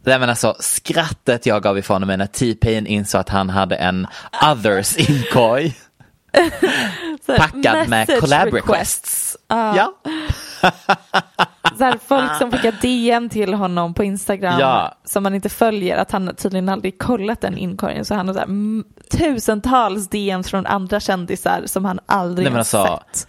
Nej 0.05 0.19
men 0.19 0.31
alltså 0.31 0.57
skrattet 0.61 1.47
jag 1.47 1.63
gav 1.63 1.79
ifrån 1.79 2.07
mig 2.07 2.17
när 2.17 2.27
T-Pain 2.27 2.87
insåg 2.87 3.21
att 3.21 3.29
han 3.29 3.51
hade 3.51 3.77
en 3.77 4.07
others 4.53 4.97
inkorg. 4.97 5.75
Packad 7.27 7.89
med 7.89 8.21
collab 8.21 8.55
requests. 8.55 9.37
Ja. 9.49 9.77
Ja. 9.77 10.11
Så 11.79 11.85
här, 11.85 11.99
folk 12.07 12.39
som 12.39 12.53
skickar 12.53 12.75
DM 12.83 13.29
till 13.29 13.55
honom 13.55 13.95
på 13.95 14.05
Instagram 14.05 14.61
Ja. 14.61 14.95
som 15.05 15.23
man 15.23 15.35
inte 15.35 15.49
följer, 15.49 15.97
att 15.97 16.11
han 16.11 16.35
tydligen 16.37 16.69
aldrig 16.69 16.99
kollat 16.99 17.41
den 17.41 17.59
inkorgen. 17.59 18.05
Så 18.05 18.15
han 18.15 18.29
har 18.29 18.35
så 18.35 18.41
här, 18.41 18.49
tusentals 19.19 20.09
DM 20.09 20.45
från 20.45 20.67
andra 20.67 21.01
kändisar 21.01 21.63
som 21.67 21.85
han 21.85 22.01
aldrig 22.07 22.45
Nej, 22.45 22.51
men 22.51 22.53
har 22.53 22.59
alltså, 22.59 23.01
sett. 23.13 23.29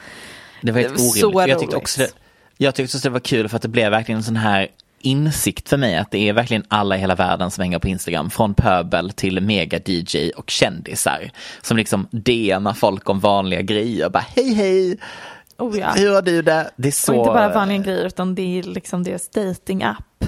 Det 0.61 0.71
var 0.71 0.79
Det 0.81 0.87
helt 0.87 0.99
var 0.99 1.07
så 1.07 1.27
orimligt. 1.27 1.47
Jag 1.49 1.59
tyckte, 1.59 1.75
roligt. 1.75 1.83
också 1.83 2.01
det, 2.01 2.09
jag 2.57 2.75
tyckte 2.75 2.97
också 2.97 3.07
det 3.09 3.13
var 3.13 3.19
kul 3.19 3.49
för 3.49 3.55
att 3.55 3.61
det 3.61 3.67
blev 3.67 3.91
verkligen 3.91 4.17
en 4.19 4.23
sån 4.23 4.35
här 4.35 4.67
insikt 4.99 5.69
för 5.69 5.77
mig 5.77 5.97
att 5.97 6.11
det 6.11 6.29
är 6.29 6.33
verkligen 6.33 6.63
alla 6.67 6.95
i 6.95 6.99
hela 6.99 7.15
världen 7.15 7.51
som 7.51 7.61
hänger 7.61 7.79
på 7.79 7.87
Instagram. 7.87 8.29
Från 8.29 8.53
pöbel 8.53 9.11
till 9.11 9.39
mega-DJ 9.39 10.31
och 10.31 10.49
kändisar. 10.49 11.31
Som 11.61 11.77
liksom 11.77 12.07
DMar 12.11 12.73
folk 12.73 13.09
om 13.09 13.19
vanliga 13.19 13.61
grejer. 13.61 14.09
Bara 14.09 14.23
hej 14.35 14.53
hej, 14.53 14.97
Oh, 15.57 15.79
ja. 15.79 15.91
hur 15.95 16.13
har 16.13 16.21
du 16.21 16.41
det? 16.41 16.71
Det 16.75 16.87
är 16.87 16.91
så... 16.91 17.11
Och 17.11 17.17
inte 17.17 17.29
bara 17.29 17.49
vanliga 17.49 17.77
grejer 17.77 18.05
utan 18.05 18.35
det 18.35 18.59
är 18.59 18.63
liksom 18.63 19.03
deras 19.03 19.29
dating-app. 19.29 20.25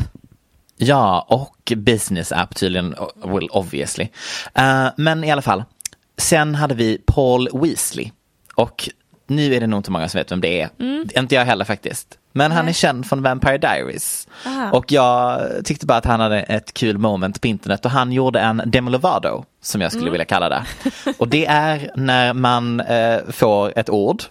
Ja, 0.77 1.25
och 1.29 1.73
business 1.75 2.31
app 2.31 2.55
tydligen, 2.55 2.95
well 3.23 3.49
obviously. 3.51 4.07
Eh, 4.53 4.87
men 4.97 5.23
i 5.23 5.31
alla 5.31 5.41
fall, 5.41 5.63
sen 6.17 6.55
hade 6.55 6.75
vi 6.75 7.01
Paul 7.05 7.49
Weasley. 7.53 8.11
Och 8.55 8.89
nu 9.27 9.55
är 9.55 9.59
det 9.59 9.67
nog 9.67 9.79
inte 9.79 9.91
många 9.91 10.09
som 10.09 10.17
vet 10.17 10.31
vem 10.31 10.41
det 10.41 10.61
är. 10.61 10.69
Inte 11.19 11.35
jag 11.35 11.45
heller 11.45 11.65
faktiskt. 11.65 12.17
Men 12.31 12.51
han 12.51 12.67
är 12.67 12.73
känd 12.73 13.05
från 13.05 13.23
Vampire 13.23 13.57
Diaries. 13.57 14.27
Aha. 14.45 14.71
Och 14.71 14.91
jag 14.91 15.41
tyckte 15.65 15.85
bara 15.85 15.97
att 15.97 16.05
han 16.05 16.19
hade 16.19 16.39
ett 16.39 16.73
kul 16.73 16.97
moment 16.97 17.41
på 17.41 17.47
internet 17.47 17.85
och 17.85 17.91
han 17.91 18.11
gjorde 18.11 18.39
en 18.39 18.61
Demi 18.65 18.91
Lovato, 18.91 19.45
som 19.61 19.81
jag 19.81 19.91
skulle 19.91 20.11
vilja 20.11 20.25
kalla 20.25 20.49
det. 20.49 20.65
Och 21.17 21.27
det 21.27 21.45
är 21.45 21.91
när 21.95 22.33
man 22.33 22.79
eh, 22.79 23.19
får 23.29 23.79
ett 23.79 23.89
ord 23.89 24.23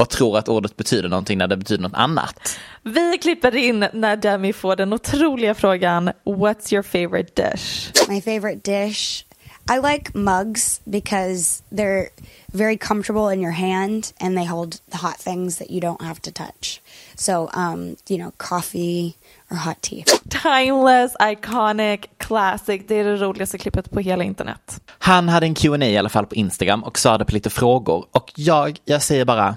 och 0.00 0.08
tror 0.08 0.38
att 0.38 0.48
ordet 0.48 0.76
betyder 0.76 1.08
någonting 1.08 1.38
när 1.38 1.46
det 1.46 1.56
betyder 1.56 1.82
något 1.82 1.94
annat. 1.94 2.58
Vi 2.82 3.18
klipper 3.18 3.56
in 3.56 3.86
när 3.92 4.16
Demi 4.16 4.52
får 4.52 4.76
den 4.76 4.92
otroliga 4.92 5.54
frågan 5.54 6.10
What's 6.24 6.74
your 6.74 6.82
favorite 6.82 7.42
dish? 7.42 7.92
My 8.08 8.20
favorite 8.20 8.60
dish. 8.70 9.24
I 9.70 9.78
like 9.92 10.18
mugs 10.18 10.80
because 10.84 11.62
they're 11.70 12.08
very 12.52 12.76
comfortable 12.76 13.34
in 13.34 13.40
your 13.40 13.52
hand 13.52 14.12
and 14.20 14.36
they 14.36 14.44
hold 14.44 14.72
the 14.90 14.96
hot 14.96 15.18
things 15.18 15.58
that 15.58 15.70
you 15.70 15.80
don't 15.80 16.02
have 16.02 16.20
to 16.20 16.30
touch. 16.32 16.80
So, 17.14 17.50
um, 17.54 17.96
you 18.08 18.18
know, 18.18 18.32
coffee 18.36 19.14
or 19.50 19.56
hot 19.56 19.82
tea. 19.82 20.04
Timeless, 20.28 21.16
iconic, 21.20 22.00
classic. 22.18 22.82
Det 22.88 22.94
är 22.94 23.04
det 23.04 23.16
roligaste 23.16 23.58
klippet 23.58 23.90
på 23.90 24.00
hela 24.00 24.24
internet. 24.24 24.80
Han 24.98 25.28
hade 25.28 25.46
en 25.46 25.54
Q&A 25.54 25.84
i 25.84 25.98
alla 25.98 26.08
fall 26.08 26.26
på 26.26 26.34
Instagram 26.34 26.84
och 26.84 26.98
svarade 26.98 27.24
på 27.24 27.32
lite 27.32 27.50
frågor. 27.50 28.06
Och 28.12 28.32
jag, 28.36 28.78
jag 28.84 29.02
säger 29.02 29.24
bara, 29.24 29.56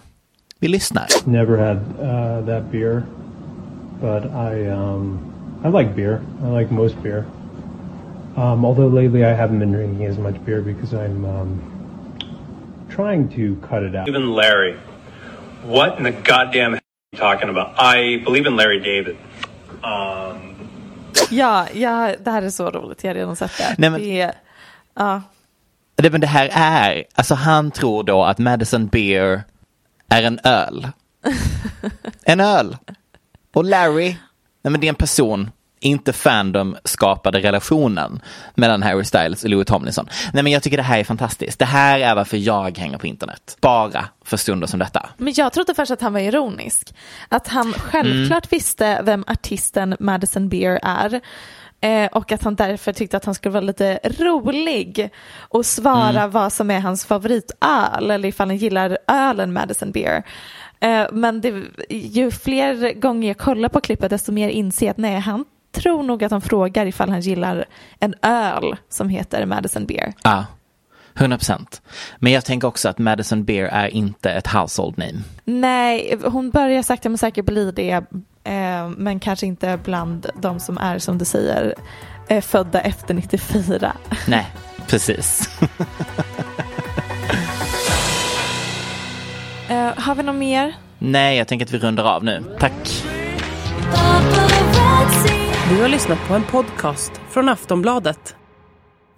vi 0.63 0.67
lyssnar. 0.67 1.07
Never 1.25 1.57
had 1.57 1.77
uh, 1.77 2.45
that 2.45 2.71
beer, 2.71 3.03
but 4.01 4.23
I 4.25 4.69
um, 4.69 5.19
I 5.65 5.67
like 5.79 5.95
beer. 5.95 6.21
I 6.43 6.59
like 6.59 6.73
most 6.73 6.95
beer. 7.03 7.25
Um, 8.35 8.65
although 8.65 8.87
lately 9.01 9.23
I 9.25 9.33
haven't 9.41 9.59
been 9.59 9.71
drinking 9.71 10.05
as 10.09 10.17
much 10.17 10.35
beer 10.45 10.61
because 10.61 10.93
I'm 10.93 11.25
um, 11.25 11.61
trying 12.95 13.29
to 13.35 13.55
cut 13.69 13.83
it 13.83 13.95
out. 13.95 14.07
Even 14.07 14.33
Larry. 14.35 14.75
What 15.65 15.97
in 15.97 16.03
the 16.03 16.11
goddamn 16.11 16.73
are 16.73 16.81
you 17.11 17.19
talking 17.19 17.49
about? 17.49 17.67
I 17.77 18.17
believe 18.25 18.45
in 18.49 18.55
Larry 18.55 18.79
David. 18.79 19.17
Um, 19.83 20.49
Ja, 21.29 21.67
ja, 21.73 22.11
det 22.23 22.31
här 22.31 22.41
är 22.41 22.49
så 22.49 22.69
roligt. 22.71 23.03
Jag 23.03 23.09
har 23.09 23.15
redan 23.15 23.35
sett 23.35 23.57
det. 23.57 23.75
Nej, 23.77 23.89
men- 23.89 24.01
det 24.01 24.21
är, 24.21 24.33
ja. 24.95 25.21
Det, 25.95 26.09
men 26.09 26.21
det 26.21 26.27
här 26.27 26.49
är, 26.53 27.03
alltså 27.15 27.35
han 27.35 27.71
tror 27.71 28.03
då 28.03 28.23
att 28.23 28.39
Madison 28.39 28.87
Beer 28.87 29.43
är 30.13 30.23
en 30.23 30.39
öl. 30.43 30.87
en 32.23 32.39
öl. 32.39 32.77
Och 33.53 33.65
Larry, 33.65 34.15
nej 34.61 34.71
men 34.71 34.81
det 34.81 34.87
är 34.87 34.89
en 34.89 34.95
person, 34.95 35.51
inte 35.79 36.13
fandom 36.13 36.77
skapade 36.83 37.39
relationen 37.39 38.21
mellan 38.55 38.83
Harry 38.83 39.03
Styles 39.03 39.43
och 39.43 39.49
Louis 39.49 39.67
Tomlinson. 39.67 40.07
Nej 40.33 40.43
men 40.43 40.51
jag 40.51 40.63
tycker 40.63 40.77
det 40.77 40.83
här 40.83 40.99
är 40.99 41.03
fantastiskt. 41.03 41.59
Det 41.59 41.65
här 41.65 41.99
är 41.99 42.15
varför 42.15 42.37
jag 42.37 42.77
hänger 42.77 42.97
på 42.97 43.07
internet. 43.07 43.57
Bara 43.61 44.05
för 44.25 44.37
stunder 44.37 44.67
som 44.67 44.79
detta. 44.79 45.09
Men 45.17 45.33
jag 45.35 45.53
trodde 45.53 45.73
först 45.73 45.91
att 45.91 46.01
han 46.01 46.13
var 46.13 46.19
ironisk. 46.19 46.95
Att 47.29 47.47
han 47.47 47.73
självklart 47.73 48.51
visste 48.51 49.01
vem 49.03 49.23
artisten 49.27 49.95
Madison 49.99 50.49
Beer 50.49 50.79
är. 50.83 51.21
Eh, 51.83 52.05
och 52.11 52.31
att 52.31 52.43
han 52.43 52.55
därför 52.55 52.93
tyckte 52.93 53.17
att 53.17 53.25
han 53.25 53.35
skulle 53.35 53.53
vara 53.53 53.61
lite 53.63 53.99
rolig 54.03 55.09
och 55.39 55.65
svara 55.65 56.27
vad 56.27 56.53
som 56.53 56.71
är 56.71 56.79
hans 56.79 57.05
favoritöl 57.05 58.11
eller 58.11 58.25
ifall 58.25 58.47
han 58.47 58.57
gillar 58.57 58.97
ölen 59.07 59.53
Madison 59.53 59.91
Beer. 59.91 60.23
Eh, 60.79 61.05
men 61.11 61.41
det, 61.41 61.63
ju 61.89 62.31
fler 62.31 62.93
gånger 62.93 63.27
jag 63.27 63.37
kollar 63.37 63.69
på 63.69 63.81
klippet 63.81 64.09
desto 64.09 64.31
mer 64.31 64.49
inser 64.49 64.85
jag 64.85 64.91
att 64.91 64.97
nej, 64.97 65.19
han 65.19 65.45
tror 65.71 66.03
nog 66.03 66.23
att 66.23 66.31
han 66.31 66.41
frågar 66.41 66.85
ifall 66.85 67.09
han 67.09 67.21
gillar 67.21 67.65
en 67.99 68.15
öl 68.21 68.75
som 68.89 69.09
heter 69.09 69.45
Madison 69.45 69.85
Beer. 69.85 70.13
Ja, 70.23 70.45
100 71.15 71.37
procent. 71.37 71.81
Men 72.17 72.31
jag 72.31 72.45
tänker 72.45 72.67
också 72.67 72.89
att 72.89 72.97
Madison 72.97 73.43
Beer 73.43 73.65
är 73.65 73.87
inte 73.87 74.31
ett 74.31 74.47
household 74.47 74.97
name. 74.97 75.19
Nej, 75.45 76.17
hon 76.23 76.49
börjar 76.49 76.83
sakta 76.83 77.09
men 77.09 77.17
säkert 77.17 77.45
bli 77.45 77.71
det, 77.71 77.91
eh, 78.43 78.89
men 78.97 79.19
kanske 79.19 79.45
inte 79.45 79.79
bland 79.83 80.29
de 80.41 80.59
som 80.59 80.77
är, 80.77 80.99
som 80.99 81.17
du 81.17 81.25
säger, 81.25 81.75
eh, 82.27 82.41
födda 82.41 82.81
efter 82.81 83.13
94. 83.13 83.93
Nej, 84.27 84.45
precis. 84.87 85.49
Eh, 89.69 89.93
har 89.97 90.15
vi 90.15 90.23
något 90.23 90.35
mer? 90.35 90.75
Nej, 90.99 91.37
jag 91.37 91.47
tänker 91.47 91.65
att 91.65 91.71
vi 91.71 91.77
rundar 91.77 92.03
av 92.03 92.23
nu. 92.23 92.43
Tack. 92.59 93.03
Du 95.69 95.81
har 95.81 95.87
lyssnat 95.87 96.27
på 96.27 96.33
en 96.33 96.43
podcast 96.43 97.11
från 97.29 97.49
Aftonbladet. 97.49 98.35